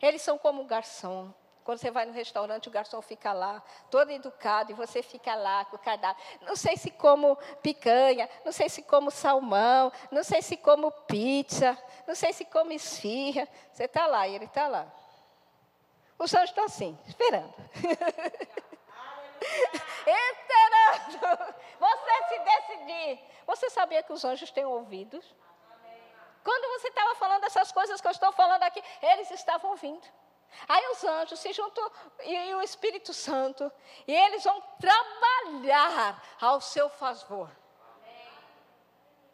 Eles 0.00 0.22
são 0.22 0.38
como 0.38 0.62
um 0.62 0.66
garçom. 0.66 1.32
Quando 1.68 1.80
você 1.80 1.90
vai 1.90 2.06
no 2.06 2.12
restaurante, 2.14 2.66
o 2.66 2.70
garçom 2.70 3.02
fica 3.02 3.30
lá, 3.30 3.62
todo 3.90 4.10
educado, 4.10 4.72
e 4.72 4.74
você 4.74 5.02
fica 5.02 5.34
lá 5.34 5.66
com 5.66 5.76
o 5.76 5.78
cardápio. 5.78 6.24
Não 6.40 6.56
sei 6.56 6.78
se 6.78 6.90
como 6.90 7.36
picanha, 7.62 8.26
não 8.42 8.52
sei 8.52 8.70
se 8.70 8.82
como 8.82 9.10
salmão, 9.10 9.92
não 10.10 10.24
sei 10.24 10.40
se 10.40 10.56
como 10.56 10.90
pizza, 10.90 11.76
não 12.06 12.14
sei 12.14 12.32
se 12.32 12.46
como 12.46 12.72
esfirra. 12.72 13.46
Você 13.70 13.84
está 13.84 14.06
lá 14.06 14.26
e 14.26 14.34
ele 14.34 14.46
está 14.46 14.66
lá. 14.66 14.90
Os 16.18 16.32
anjos 16.32 16.48
estão 16.48 16.64
assim, 16.64 16.98
esperando. 17.06 17.54
esperando. 20.06 21.54
Você 21.78 22.28
se 22.28 22.38
decidir. 22.38 23.20
Você 23.46 23.68
sabia 23.68 24.02
que 24.02 24.12
os 24.12 24.24
anjos 24.24 24.50
têm 24.50 24.64
ouvidos? 24.64 25.34
Quando 26.44 26.80
você 26.80 26.88
estava 26.88 27.14
falando 27.14 27.44
essas 27.44 27.72
coisas 27.72 28.00
que 28.00 28.06
eu 28.06 28.12
estou 28.12 28.32
falando 28.32 28.62
aqui, 28.62 28.82
eles 29.02 29.30
estavam 29.30 29.70
ouvindo. 29.70 30.06
Aí 30.68 30.88
os 30.88 31.04
anjos 31.04 31.38
se 31.40 31.52
juntam 31.52 31.90
e, 32.24 32.54
o 32.54 32.62
Espírito 32.62 33.12
Santo, 33.12 33.70
e 34.06 34.14
eles 34.14 34.44
vão 34.44 34.62
trabalhar 34.80 36.22
ao 36.40 36.60
seu 36.60 36.88
favor. 36.88 37.50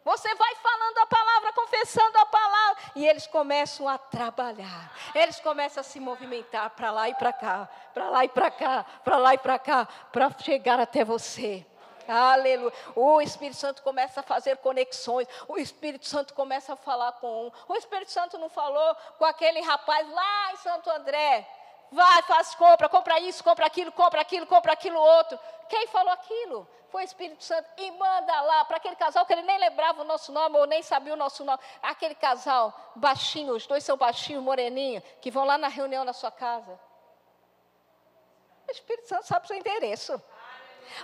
Você 0.03 0.35
vai 0.35 0.55
falando 0.55 0.99
a 0.99 1.07
palavra, 1.07 1.53
confessando 1.53 2.17
a 2.19 2.25
palavra, 2.27 2.83
e 2.95 3.07
eles 3.07 3.25
começam 3.25 3.89
a 3.89 3.97
trabalhar. 3.97 4.95
Eles 5.15 5.39
começam 5.39 5.81
a 5.81 5.83
se 5.83 5.99
movimentar 5.99 6.69
para 6.69 6.91
lá 6.91 7.09
e 7.09 7.15
para 7.15 7.33
cá, 7.33 7.67
para 7.91 8.09
lá 8.09 8.23
e 8.23 8.29
para 8.29 8.51
cá, 8.51 8.85
para 9.03 9.17
lá 9.17 9.33
e 9.33 9.37
para 9.39 9.57
cá, 9.57 9.87
para 10.11 10.29
chegar 10.39 10.79
até 10.79 11.03
você. 11.03 11.65
Aleluia. 12.07 12.73
O 12.95 13.21
Espírito 13.21 13.57
Santo 13.57 13.81
começa 13.81 14.19
a 14.19 14.23
fazer 14.23 14.57
conexões. 14.57 15.27
O 15.47 15.57
Espírito 15.57 16.05
Santo 16.05 16.33
começa 16.33 16.73
a 16.73 16.75
falar 16.75 17.13
com 17.13 17.47
um. 17.47 17.51
O 17.67 17.75
Espírito 17.75 18.11
Santo 18.11 18.37
não 18.37 18.49
falou 18.49 18.95
com 19.17 19.25
aquele 19.25 19.61
rapaz 19.61 20.09
lá 20.09 20.51
em 20.53 20.57
Santo 20.57 20.89
André. 20.89 21.47
Vai, 21.91 22.21
faz 22.23 22.55
compra, 22.55 22.89
compra 22.89 23.19
isso, 23.19 23.43
compra 23.43 23.65
aquilo, 23.65 23.91
compra 23.91 24.21
aquilo, 24.21 24.45
compra 24.47 24.73
aquilo 24.73 24.99
outro. 24.99 25.39
Quem 25.69 25.87
falou 25.87 26.11
aquilo? 26.11 26.67
Foi 26.89 27.03
o 27.03 27.05
Espírito 27.05 27.43
Santo. 27.43 27.69
E 27.77 27.91
manda 27.91 28.41
lá 28.41 28.65
para 28.65 28.77
aquele 28.77 28.95
casal 28.95 29.25
que 29.25 29.33
ele 29.33 29.41
nem 29.43 29.57
lembrava 29.57 30.01
o 30.01 30.05
nosso 30.05 30.31
nome 30.31 30.57
ou 30.57 30.65
nem 30.65 30.81
sabia 30.81 31.13
o 31.13 31.17
nosso 31.17 31.43
nome. 31.43 31.59
Aquele 31.81 32.15
casal 32.15 32.73
baixinho, 32.95 33.53
os 33.53 33.67
dois 33.67 33.83
são 33.83 33.97
baixinhos, 33.97 34.43
moreninho, 34.43 35.01
que 35.21 35.31
vão 35.31 35.45
lá 35.45 35.57
na 35.57 35.67
reunião 35.67 36.03
na 36.03 36.13
sua 36.13 36.31
casa. 36.31 36.79
O 38.67 38.71
Espírito 38.71 39.07
Santo 39.07 39.27
sabe 39.27 39.45
o 39.45 39.47
seu 39.47 39.57
endereço. 39.57 40.21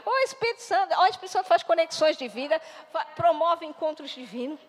O 0.06 0.18
Espírito 0.20 0.62
Santo, 0.62 0.96
o 0.98 1.06
Espírito 1.06 1.32
Santo 1.32 1.48
faz 1.48 1.64
conexões 1.64 2.18
de 2.18 2.28
vida, 2.28 2.60
promove 3.16 3.66
encontros 3.66 4.12
divinos. 4.12 4.60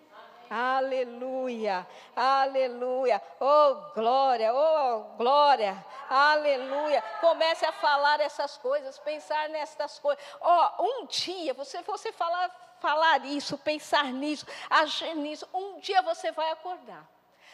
Aleluia, 0.55 1.87
aleluia, 2.15 3.23
oh 3.41 3.95
glória, 3.95 4.53
oh 4.53 5.17
glória, 5.17 5.83
aleluia. 6.11 7.03
Comece 7.23 7.65
a 7.65 7.73
falar 7.73 8.21
essas 8.21 8.59
coisas, 8.59 8.99
pensar 8.99 9.49
nessas 9.49 9.99
coisas. 9.99 10.23
Oh, 10.43 10.83
um 10.83 11.07
dia, 11.07 11.55
você, 11.55 11.81
você 11.81 12.13
falar, 12.13 12.51
falar 12.81 13.25
isso, 13.25 13.57
pensar 13.57 14.05
nisso, 14.13 14.45
agir 14.69 15.15
nisso, 15.15 15.49
um 15.55 15.81
dia 15.81 16.03
você 16.03 16.31
vai 16.33 16.51
acordar. 16.51 17.09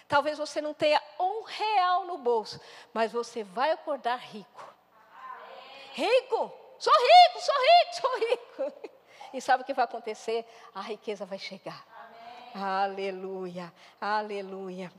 Talvez 0.09 0.36
você 0.36 0.61
não 0.61 0.74
tenha 0.74 1.00
um 1.20 1.44
real 1.44 2.04
no 2.04 2.18
bolso, 2.18 2.61
mas 2.92 3.12
você 3.12 3.44
vai 3.44 3.70
acordar 3.70 4.16
rico. 4.16 4.74
Rico, 5.92 6.52
sou 6.79 6.93
rico, 6.93 7.41
sou 7.41 7.55
rico, 7.55 7.95
sou 8.01 8.18
rico. 8.29 8.89
E 9.31 9.43
sabe 9.43 9.62
o 9.62 9.66
que 9.66 9.74
vai 9.74 9.85
acontecer? 9.85 10.47
A 10.74 10.81
riqueza 10.81 11.26
vai 11.26 11.39
chegar. 11.39 11.87
Aleluia, 12.55 13.70
aleluia. 14.01 14.91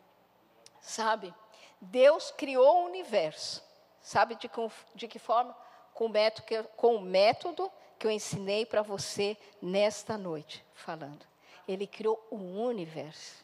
Sabe, 0.80 1.34
Deus 1.82 2.30
criou 2.32 2.84
o 2.84 2.86
universo. 2.86 3.64
Sabe 4.02 4.36
de, 4.36 4.50
de 4.96 5.08
que 5.08 5.20
forma? 5.20 5.56
Com 5.94 6.06
o, 6.06 6.10
método 6.10 6.46
que, 6.46 6.64
com 6.78 6.96
o 6.96 7.02
método 7.02 7.72
que 7.98 8.08
eu 8.08 8.12
ensinei 8.12 8.66
para 8.66 8.82
você 8.82 9.36
nesta 9.62 10.18
noite, 10.18 10.64
falando. 10.74 11.26
Ele 11.68 11.86
criou 11.86 12.26
o 12.32 12.38
universo. 12.38 13.44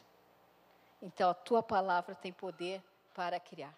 Então 1.02 1.30
a 1.30 1.34
tua 1.34 1.62
palavra 1.62 2.14
tem 2.14 2.32
poder 2.32 2.82
para 3.14 3.38
criar. 3.38 3.74